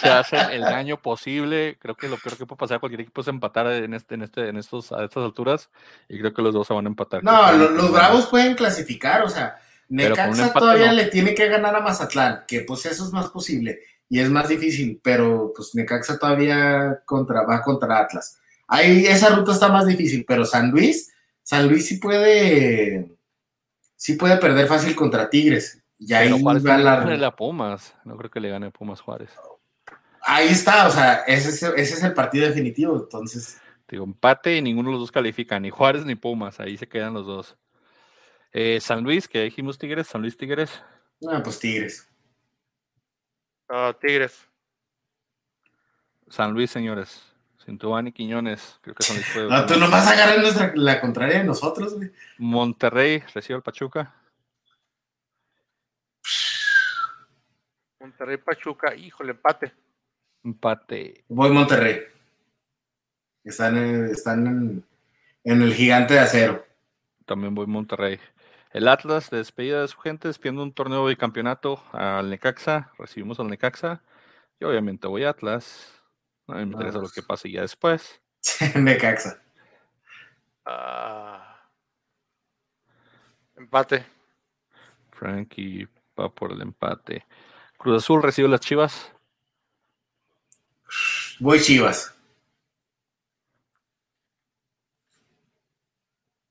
se 0.00 0.08
hace 0.08 0.36
el 0.52 0.60
daño 0.62 1.00
posible. 1.00 1.76
Creo 1.78 1.94
que 1.94 2.08
lo 2.08 2.16
peor 2.16 2.38
que 2.38 2.46
puede 2.46 2.58
pasar 2.58 2.76
a 2.76 2.80
cualquier 2.80 3.02
equipo 3.02 3.20
es 3.20 3.28
empatar 3.28 3.66
en 3.66 3.92
este, 3.94 4.14
en 4.14 4.22
este, 4.22 4.48
en 4.48 4.56
estos, 4.56 4.92
a 4.92 5.04
estas 5.04 5.24
alturas. 5.24 5.68
Y 6.08 6.18
creo 6.18 6.32
que 6.32 6.42
los 6.42 6.54
dos 6.54 6.66
se 6.66 6.74
van 6.74 6.86
a 6.86 6.88
empatar. 6.88 7.22
No, 7.22 7.52
los, 7.52 7.92
Bravos 7.92 8.26
pueden 8.26 8.54
clasificar. 8.54 9.22
O 9.22 9.28
sea, 9.28 9.58
Necaxa 9.88 10.52
todavía 10.52 10.92
le 10.92 11.06
tiene 11.06 11.34
que 11.34 11.48
ganar 11.48 11.76
a 11.76 11.80
Mazatlán, 11.80 12.44
que 12.48 12.62
pues 12.62 12.86
eso 12.86 13.04
es 13.04 13.12
más 13.12 13.28
posible 13.28 13.80
y 14.08 14.20
es 14.20 14.30
más 14.30 14.48
difícil, 14.48 15.00
pero 15.02 15.52
pues 15.54 15.74
Necaxa 15.74 16.18
todavía 16.18 17.02
contra, 17.04 17.42
va 17.42 17.62
contra 17.62 17.98
Atlas. 17.98 18.38
Ahí 18.68 19.06
esa 19.06 19.30
ruta 19.30 19.52
está 19.52 19.68
más 19.68 19.86
difícil, 19.86 20.24
pero 20.26 20.44
San 20.44 20.70
Luis, 20.70 21.12
San 21.42 21.68
Luis 21.68 21.86
sí 21.86 21.98
puede, 21.98 23.16
sí 23.96 24.14
puede 24.14 24.36
perder 24.38 24.66
fácil 24.66 24.94
contra 24.94 25.30
Tigres. 25.30 25.82
Y 25.98 26.12
ahí 26.12 26.30
va 26.42 26.54
la... 26.78 27.26
a 27.26 27.36
Pumas. 27.36 27.94
No 28.04 28.16
creo 28.16 28.30
que 28.30 28.40
le 28.40 28.50
gane 28.50 28.66
a 28.66 28.70
Pumas 28.70 29.00
Juárez. 29.00 29.30
Ahí 30.20 30.48
está, 30.48 30.88
o 30.88 30.90
sea, 30.90 31.22
ese 31.26 31.50
es, 31.50 31.62
ese 31.62 31.94
es 31.94 32.02
el 32.02 32.12
partido 32.12 32.46
definitivo, 32.46 32.96
entonces. 32.96 33.60
Digo, 33.88 34.04
empate 34.04 34.56
y 34.56 34.62
ninguno 34.62 34.88
de 34.88 34.94
los 34.94 35.02
dos 35.02 35.12
califica, 35.12 35.60
ni 35.60 35.70
Juárez 35.70 36.04
ni 36.04 36.16
Pumas, 36.16 36.58
ahí 36.58 36.76
se 36.76 36.88
quedan 36.88 37.14
los 37.14 37.26
dos. 37.26 37.56
Eh, 38.52 38.80
San 38.80 39.04
Luis, 39.04 39.28
que 39.28 39.44
dijimos 39.44 39.78
Tigres, 39.78 40.08
San 40.08 40.22
Luis 40.22 40.36
Tigres. 40.36 40.82
Ah, 41.28 41.40
pues 41.42 41.58
Tigres. 41.60 42.08
Ah, 43.68 43.96
tigres. 44.00 44.48
San 46.28 46.52
Luis, 46.52 46.70
señores. 46.70 47.22
Cintuán 47.64 48.06
y 48.06 48.12
Quiñones, 48.12 48.78
creo 48.80 48.94
que 48.94 49.02
son 49.02 49.16
los 49.16 49.50
No, 49.50 49.66
tú 49.66 49.78
nomás 49.78 50.06
agarras 50.06 50.38
nuestra, 50.38 50.72
la 50.76 51.00
contraria 51.00 51.38
de 51.38 51.44
nosotros, 51.44 51.94
güey. 51.94 52.10
Monterrey 52.38 53.22
recibe 53.34 53.56
al 53.56 53.62
Pachuca. 53.62 54.14
Monterrey 58.06 58.36
Pachuca, 58.36 58.94
híjole, 58.94 59.32
empate. 59.32 59.72
Empate. 60.44 61.24
Voy 61.28 61.50
Monterrey. 61.50 62.02
Están, 63.42 63.76
en, 63.76 64.04
están 64.06 64.84
en, 65.42 65.62
el 65.62 65.74
gigante 65.74 66.14
de 66.14 66.20
acero. 66.20 66.64
También 67.24 67.52
voy 67.52 67.66
Monterrey. 67.66 68.20
El 68.70 68.86
Atlas 68.86 69.28
de 69.30 69.38
despedida 69.38 69.80
de 69.80 69.88
su 69.88 69.98
gente, 69.98 70.28
despidiendo 70.28 70.62
un 70.62 70.72
torneo 70.72 71.08
de 71.08 71.16
campeonato 71.16 71.82
al 71.90 72.30
Necaxa. 72.30 72.92
Recibimos 72.96 73.40
al 73.40 73.48
Necaxa. 73.48 74.02
Y 74.60 74.64
obviamente 74.64 75.08
voy 75.08 75.24
a 75.24 75.30
Atlas. 75.30 75.92
A 76.46 76.54
mí 76.54 76.66
me 76.66 76.74
interesa 76.74 76.98
lo 76.98 77.08
que 77.08 77.22
pase 77.22 77.50
ya 77.50 77.62
después. 77.62 78.20
Necaxa. 78.76 79.42
Ah. 80.64 81.68
empate. 83.56 84.06
Frankie 85.10 85.88
va 86.18 86.32
por 86.32 86.52
el 86.52 86.62
empate. 86.62 87.26
Cruz 87.78 88.02
Azul 88.02 88.22
recibe 88.22 88.48
las 88.48 88.60
Chivas. 88.60 89.12
Voy 91.40 91.60
Chivas. 91.60 92.14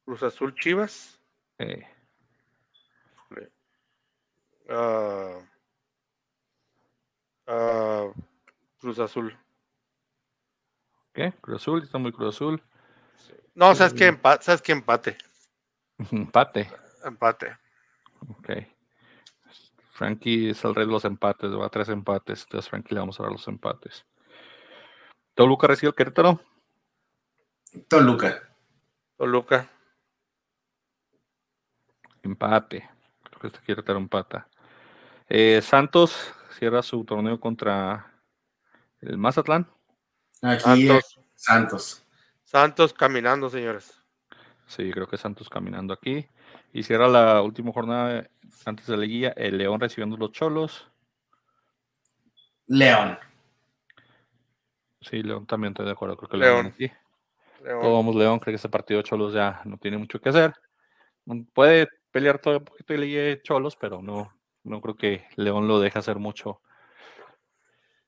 Cruz 0.05 0.23
Azul 0.23 0.53
Chivas. 0.55 1.19
Eh, 1.57 1.87
Ah, 4.67 5.39
ah, 7.47 8.11
Cruz 8.79 8.97
Azul. 8.99 9.37
¿Qué? 11.13 11.33
Cruz 11.39 11.61
Azul, 11.61 11.83
está 11.83 11.97
muy 11.97 12.11
Cruz 12.11 12.35
Azul. 12.35 12.63
No, 13.53 13.75
¿sabes 13.75 13.93
qué? 13.93 14.07
Empate. 14.07 14.43
¿Sabes 14.43 14.61
qué? 14.61 14.71
Empate. 14.71 15.17
Empate. 16.11 16.69
Empate. 17.03 17.57
Ok. 18.27 18.49
Frankie 19.95 20.49
es 20.49 20.61
el 20.65 20.75
rey 20.75 20.85
de 20.85 20.91
los 20.91 21.05
empates, 21.05 21.49
va 21.51 21.67
a 21.67 21.69
tres 21.69 21.87
empates. 21.87 22.43
Entonces, 22.43 22.69
Frankie 22.69 22.93
le 22.93 22.99
vamos 22.99 23.17
a 23.17 23.23
dar 23.23 23.31
los 23.31 23.47
empates. 23.47 24.05
Toluca 25.33 25.67
recibe 25.67 25.91
el 25.91 25.95
Querétaro. 25.95 26.41
Toluca. 27.87 28.43
Toluca. 29.15 29.69
Empate. 32.23 32.89
Creo 33.23 33.39
que 33.39 33.47
este 33.47 33.59
Querétaro 33.61 33.97
empata. 33.97 34.49
Eh, 35.29 35.61
Santos 35.61 36.33
cierra 36.51 36.81
su 36.81 37.05
torneo 37.05 37.39
contra 37.39 38.21
el 38.99 39.17
Mazatlán. 39.17 39.65
Aquí 40.41 40.87
Santos. 40.87 41.19
Santos. 41.35 42.05
Santos 42.43 42.93
caminando, 42.93 43.49
señores. 43.49 43.97
Sí, 44.65 44.91
creo 44.91 45.07
que 45.07 45.15
Santos 45.15 45.49
caminando 45.49 45.93
aquí. 45.93 46.27
Y 46.75 46.83
cierra 46.83 47.07
la 47.07 47.41
última 47.41 47.71
jornada 47.71 48.29
antes 48.65 48.85
de 48.85 48.97
la 48.97 49.05
guía, 49.05 49.33
el 49.37 49.57
León 49.57 49.79
recibiendo 49.79 50.17
los 50.17 50.33
Cholos. 50.33 50.91
León. 52.67 53.17
Sí, 54.99 55.23
León 55.23 55.45
también 55.45 55.71
estoy 55.71 55.85
de 55.85 55.93
acuerdo. 55.93 56.17
Creo 56.17 56.29
que 56.29 56.35
León. 56.35 56.75
León. 56.77 57.79
Todos 57.79 57.93
vamos 57.93 58.15
León, 58.17 58.39
creo 58.39 58.51
que 58.51 58.57
ese 58.57 58.67
partido 58.67 58.97
de 58.97 59.05
Cholos 59.05 59.33
ya 59.33 59.61
no 59.63 59.77
tiene 59.77 59.97
mucho 59.97 60.19
que 60.19 60.27
hacer. 60.27 60.53
Mm, 61.23 61.43
Puede 61.53 61.87
pelear 62.11 62.39
todo 62.39 62.57
un 62.57 62.65
poquito 62.65 62.93
y 62.93 62.97
le 62.97 63.07
llegue 63.07 63.41
Cholos, 63.41 63.77
pero 63.77 64.01
no, 64.01 64.37
no 64.65 64.81
creo 64.81 64.97
que 64.97 65.25
León 65.37 65.69
lo 65.69 65.79
deje 65.79 65.97
hacer 65.97 66.19
mucho. 66.19 66.59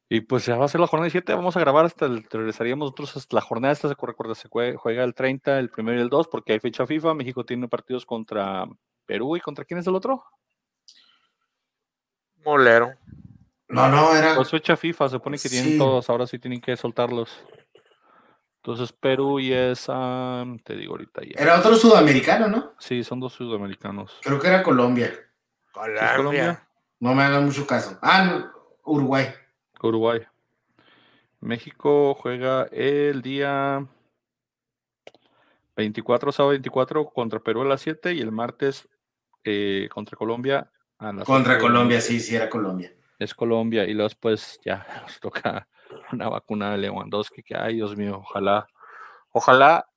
Y 0.09 0.21
pues 0.21 0.45
ya 0.45 0.55
va 0.55 0.65
a 0.65 0.67
ser 0.69 0.79
la 0.79 0.87
jornada 0.87 1.05
17, 1.07 1.33
vamos 1.33 1.57
a 1.57 1.59
grabar 1.59 1.83
hasta 1.85 2.05
el, 2.05 2.23
regresaríamos 2.29 2.85
nosotros 2.85 3.17
hasta 3.17 3.35
la 3.35 3.41
jornada 3.41 3.73
esta, 3.73 3.89
se 3.89 3.95
recuerda, 3.99 4.35
se 4.35 4.47
jue- 4.47 4.75
juega 4.77 5.03
el 5.03 5.13
30, 5.13 5.59
el 5.59 5.69
primero 5.69 5.97
y 5.97 6.01
el 6.01 6.07
2, 6.09 6.29
porque 6.29 6.53
hay 6.53 6.59
fecha 6.61 6.87
FIFA, 6.87 7.13
México 7.13 7.43
tiene 7.45 7.67
partidos 7.67 8.05
contra 8.05 8.65
Perú 9.05 9.35
y 9.35 9.41
contra 9.41 9.65
quién 9.65 9.79
es 9.81 9.87
el 9.87 9.95
otro? 9.95 10.23
Molero. 12.45 12.93
No, 13.67 13.89
no, 13.89 14.15
era. 14.15 14.35
Pues 14.35 14.49
fecha 14.49 14.77
FIFA, 14.77 15.09
se 15.09 15.15
supone 15.17 15.37
que 15.37 15.49
tienen 15.49 15.71
Sí. 15.73 15.77
todos, 15.77 16.09
ahora 16.09 16.25
sí 16.25 16.39
tienen 16.39 16.61
que 16.61 16.77
soltarlos. 16.77 17.29
Entonces 18.63 18.93
Perú 18.93 19.39
y 19.39 19.51
es, 19.53 19.85
ah, 19.89 20.45
te 20.63 20.75
digo 20.75 20.93
ahorita 20.93 21.21
ya. 21.23 21.41
Era 21.41 21.59
otro 21.59 21.75
sudamericano, 21.75 22.47
¿no? 22.47 22.73
Sí, 22.79 23.03
son 23.03 23.19
dos 23.19 23.33
sudamericanos. 23.33 24.19
Creo 24.23 24.39
que 24.39 24.47
era 24.47 24.63
Colombia. 24.63 25.13
Colombia. 25.73 26.15
Colombia? 26.15 26.67
No 26.99 27.13
me 27.13 27.23
hagan 27.23 27.45
mucho 27.45 27.67
caso. 27.67 27.97
Ah, 28.01 28.23
no, 28.23 28.51
Uruguay. 28.85 29.27
Uruguay. 29.85 30.21
México 31.39 32.15
juega 32.15 32.63
el 32.71 33.21
día 33.21 33.85
24, 35.75 36.31
sábado 36.31 36.51
24 36.51 37.05
contra 37.09 37.39
Perú 37.39 37.61
a 37.61 37.65
las 37.65 37.81
7 37.81 38.13
y 38.13 38.21
el 38.21 38.31
martes 38.31 38.89
eh, 39.43 39.87
contra 39.91 40.17
Colombia 40.17 40.71
a 40.97 41.13
las 41.13 41.25
Contra 41.25 41.53
8 41.53 41.61
de 41.61 41.67
la 41.67 41.73
Colombia, 41.73 42.01
sí, 42.01 42.19
sí, 42.19 42.35
era 42.35 42.49
Colombia. 42.49 42.91
Es 43.19 43.35
Colombia 43.35 43.83
y 43.85 43.93
luego 43.93 44.09
después 44.09 44.59
ya 44.65 44.85
nos 45.03 45.19
toca 45.19 45.67
una 46.11 46.29
vacuna 46.29 46.71
de 46.71 46.79
Lewandowski 46.79 47.43
que, 47.43 47.55
ay 47.55 47.75
Dios 47.75 47.95
mío, 47.95 48.21
ojalá, 48.23 48.67
ojalá 49.31 49.87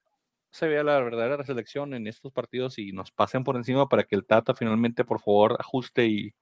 se 0.51 0.69
vea 0.69 0.83
la 0.83 1.01
verdadera 1.01 1.43
selección 1.45 1.95
en 1.95 2.07
estos 2.07 2.33
partidos 2.33 2.79
y 2.79 2.93
nos 2.93 3.13
pasen 3.13 3.45
por 3.45 3.57
encima 3.57 3.89
para 3.89 4.05
que 4.05 4.17
el 4.17 4.27
Tata 4.27 4.55
finalmente 4.55 5.05
por 5.05 5.21
favor 5.21 5.57
ajuste 5.59 6.07
y, 6.07 6.35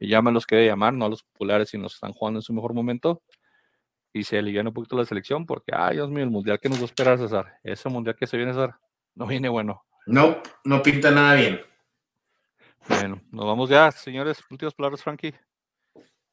a 0.00 0.30
los 0.30 0.46
que 0.46 0.56
debe 0.56 0.68
llamar, 0.68 0.94
no 0.94 1.04
a 1.04 1.08
los 1.08 1.22
populares 1.22 1.70
si 1.70 1.78
nos 1.78 1.94
están 1.94 2.12
jugando 2.12 2.38
en 2.38 2.42
su 2.42 2.52
mejor 2.52 2.74
momento 2.74 3.22
y 4.12 4.24
se 4.24 4.38
aliviane 4.38 4.68
un 4.68 4.74
poquito 4.74 4.96
la 4.96 5.04
selección 5.04 5.46
porque, 5.46 5.72
ay 5.74 5.96
Dios 5.96 6.10
mío, 6.10 6.24
el 6.24 6.30
mundial 6.30 6.58
que 6.58 6.68
nos 6.68 6.78
va 6.78 6.82
a 6.82 6.86
esperar 6.86 7.18
César, 7.18 7.58
ese 7.62 7.88
mundial 7.88 8.16
que 8.16 8.26
se 8.26 8.36
viene 8.36 8.52
César, 8.52 8.76
no 9.14 9.26
viene 9.26 9.48
bueno. 9.48 9.84
No, 10.06 10.42
no 10.64 10.82
pinta 10.82 11.10
nada 11.10 11.34
bien. 11.34 11.60
Bueno, 12.88 13.20
nos 13.30 13.46
vamos 13.46 13.70
ya, 13.70 13.90
señores, 13.92 14.42
últimas 14.50 14.74
palabras, 14.74 15.02
Frankie. 15.02 15.34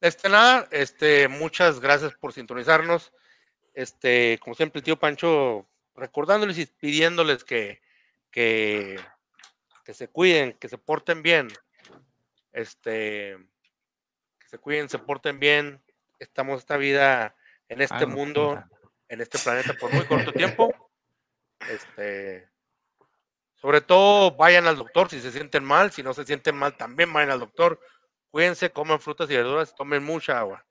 Este 0.00 0.28
nada, 0.28 0.66
este, 0.70 1.28
muchas 1.28 1.80
gracias 1.80 2.14
por 2.14 2.32
sintonizarnos. 2.32 3.12
Este, 3.74 4.38
como 4.42 4.54
siempre, 4.54 4.78
el 4.78 4.84
tío 4.84 4.98
Pancho 4.98 5.68
recordándoles 5.94 6.58
y 6.58 6.66
pidiéndoles 6.66 7.44
que, 7.44 7.80
que, 8.30 8.98
que 9.84 9.94
se 9.94 10.08
cuiden, 10.08 10.54
que 10.54 10.68
se 10.68 10.78
porten 10.78 11.22
bien. 11.22 11.48
Este, 12.52 13.36
que 13.36 13.57
se 14.48 14.58
cuiden, 14.58 14.88
se 14.88 14.98
porten 14.98 15.38
bien. 15.38 15.82
Estamos 16.18 16.60
esta 16.60 16.78
vida 16.78 17.36
en 17.68 17.82
este 17.82 17.96
Ah, 17.96 18.06
no, 18.06 18.08
mundo, 18.08 18.64
en 19.08 19.20
este 19.20 19.38
planeta 19.38 19.74
por 19.74 19.92
muy 19.92 20.04
corto 20.06 20.32
tiempo. 20.32 20.74
Este, 21.70 22.48
sobre 23.56 23.82
todo 23.82 24.34
vayan 24.36 24.66
al 24.66 24.76
doctor 24.76 25.10
si 25.10 25.20
se 25.20 25.32
sienten 25.32 25.64
mal, 25.64 25.90
si 25.92 26.02
no 26.02 26.14
se 26.14 26.24
sienten 26.24 26.56
mal 26.56 26.76
también 26.76 27.12
vayan 27.12 27.30
al 27.30 27.40
doctor. 27.40 27.78
Cuídense, 28.30 28.70
coman 28.70 29.00
frutas 29.00 29.30
y 29.30 29.36
verduras, 29.36 29.74
tomen 29.74 30.02
mucha 30.02 30.38
agua. 30.38 30.64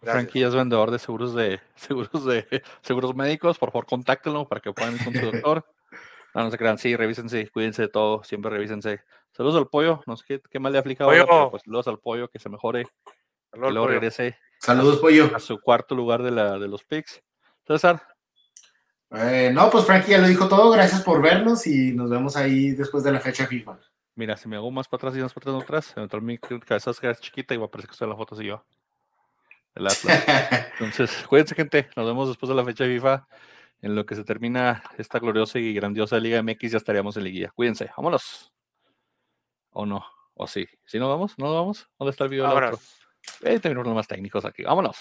Frankie 0.00 0.44
es 0.44 0.54
vendedor 0.54 0.90
de 0.90 0.98
seguros 0.98 1.34
de 1.34 1.60
seguros 1.74 2.24
de 2.24 2.62
seguros 2.80 3.14
médicos, 3.14 3.58
por 3.58 3.70
favor 3.70 3.86
contáctenlo 3.86 4.48
para 4.48 4.62
que 4.62 4.72
puedan 4.72 4.94
ir 4.94 5.04
con 5.04 5.14
su 5.14 5.30
doctor. 5.30 5.66
No, 6.38 6.44
no 6.44 6.50
se 6.52 6.58
crean, 6.58 6.78
sí, 6.78 6.94
revísense, 6.94 7.48
cuídense 7.50 7.82
de 7.82 7.88
todo, 7.88 8.22
siempre 8.22 8.48
revísense. 8.50 9.00
Saludos 9.32 9.56
al 9.56 9.66
pollo, 9.68 10.02
no 10.06 10.16
sé 10.16 10.24
qué, 10.26 10.40
qué 10.48 10.60
mal 10.60 10.72
le 10.72 10.78
aplica 10.78 11.02
ahora, 11.04 11.24
Pollo. 11.26 11.26
pero 11.38 11.50
pues 11.50 11.62
saludos 11.64 11.88
al 11.88 11.98
pollo, 11.98 12.28
que 12.28 12.38
se 12.38 12.48
mejore, 12.48 12.84
que 12.84 12.90
Saludos, 13.50 13.72
luego 13.72 13.86
regrese 13.88 14.38
Saludos, 14.60 14.98
pollo. 14.98 15.30
a 15.34 15.40
su 15.40 15.58
cuarto 15.60 15.94
lugar 15.96 16.22
de 16.22 16.30
la 16.30 16.58
de 16.58 16.68
los 16.68 16.84
picks. 16.84 17.20
César, 17.66 18.00
Eh, 19.10 19.50
no, 19.52 19.68
pues 19.70 19.84
Frankie 19.84 20.12
ya 20.12 20.18
lo 20.18 20.28
dijo 20.28 20.48
todo. 20.48 20.70
Gracias 20.70 21.02
por 21.02 21.20
vernos 21.22 21.66
y 21.66 21.92
nos 21.92 22.08
vemos 22.10 22.36
ahí 22.36 22.70
después 22.72 23.02
de 23.04 23.10
la 23.12 23.20
fecha 23.20 23.46
FIFA. 23.46 23.78
mira, 24.14 24.36
si 24.36 24.48
me 24.48 24.56
hago 24.56 24.70
más 24.70 24.86
para 24.86 24.98
atrás 25.08 25.16
y 25.18 25.22
más 25.22 25.32
para 25.32 25.42
atrás, 25.44 25.54
no 25.54 25.60
atrás, 25.62 25.92
eventualmente 25.96 26.54
mi 26.54 26.60
cabeza 26.60 26.92
chiquita 27.20 27.52
y 27.54 27.56
va 27.56 27.66
a 27.66 27.68
parecer 27.70 27.88
que 27.88 27.92
estoy 27.94 28.06
en 28.06 28.10
la 28.10 28.16
foto 28.16 28.34
así 28.36 28.44
yo. 28.44 28.64
El 29.74 29.86
Atlas. 29.86 30.24
Entonces, 30.78 31.24
cuídense, 31.28 31.54
gente. 31.54 31.88
Nos 31.96 32.06
vemos 32.06 32.28
después 32.28 32.48
de 32.48 32.54
la 32.54 32.64
fecha 32.64 32.84
de 32.84 32.94
FIFA. 32.94 33.26
En 33.80 33.94
lo 33.94 34.04
que 34.04 34.16
se 34.16 34.24
termina 34.24 34.82
esta 34.98 35.18
gloriosa 35.18 35.58
y 35.58 35.72
grandiosa 35.72 36.18
Liga 36.18 36.42
MX, 36.42 36.72
ya 36.72 36.78
estaríamos 36.78 37.16
en 37.16 37.24
liguilla. 37.24 37.50
Cuídense, 37.54 37.90
vámonos. 37.96 38.52
O 39.70 39.86
no, 39.86 40.04
o 40.34 40.46
sí. 40.46 40.66
¿Sí 40.84 40.98
no 40.98 41.08
vamos? 41.08 41.38
¿No 41.38 41.46
nos 41.46 41.54
vamos? 41.54 41.88
¿Dónde 41.98 42.10
está 42.10 42.24
el 42.24 42.30
video 42.30 42.46
Ahora. 42.46 42.72
Eh, 43.42 43.60
tenemos 43.60 43.82
problemas 43.82 44.08
técnicos 44.08 44.44
aquí. 44.44 44.64
Vámonos. 44.64 44.96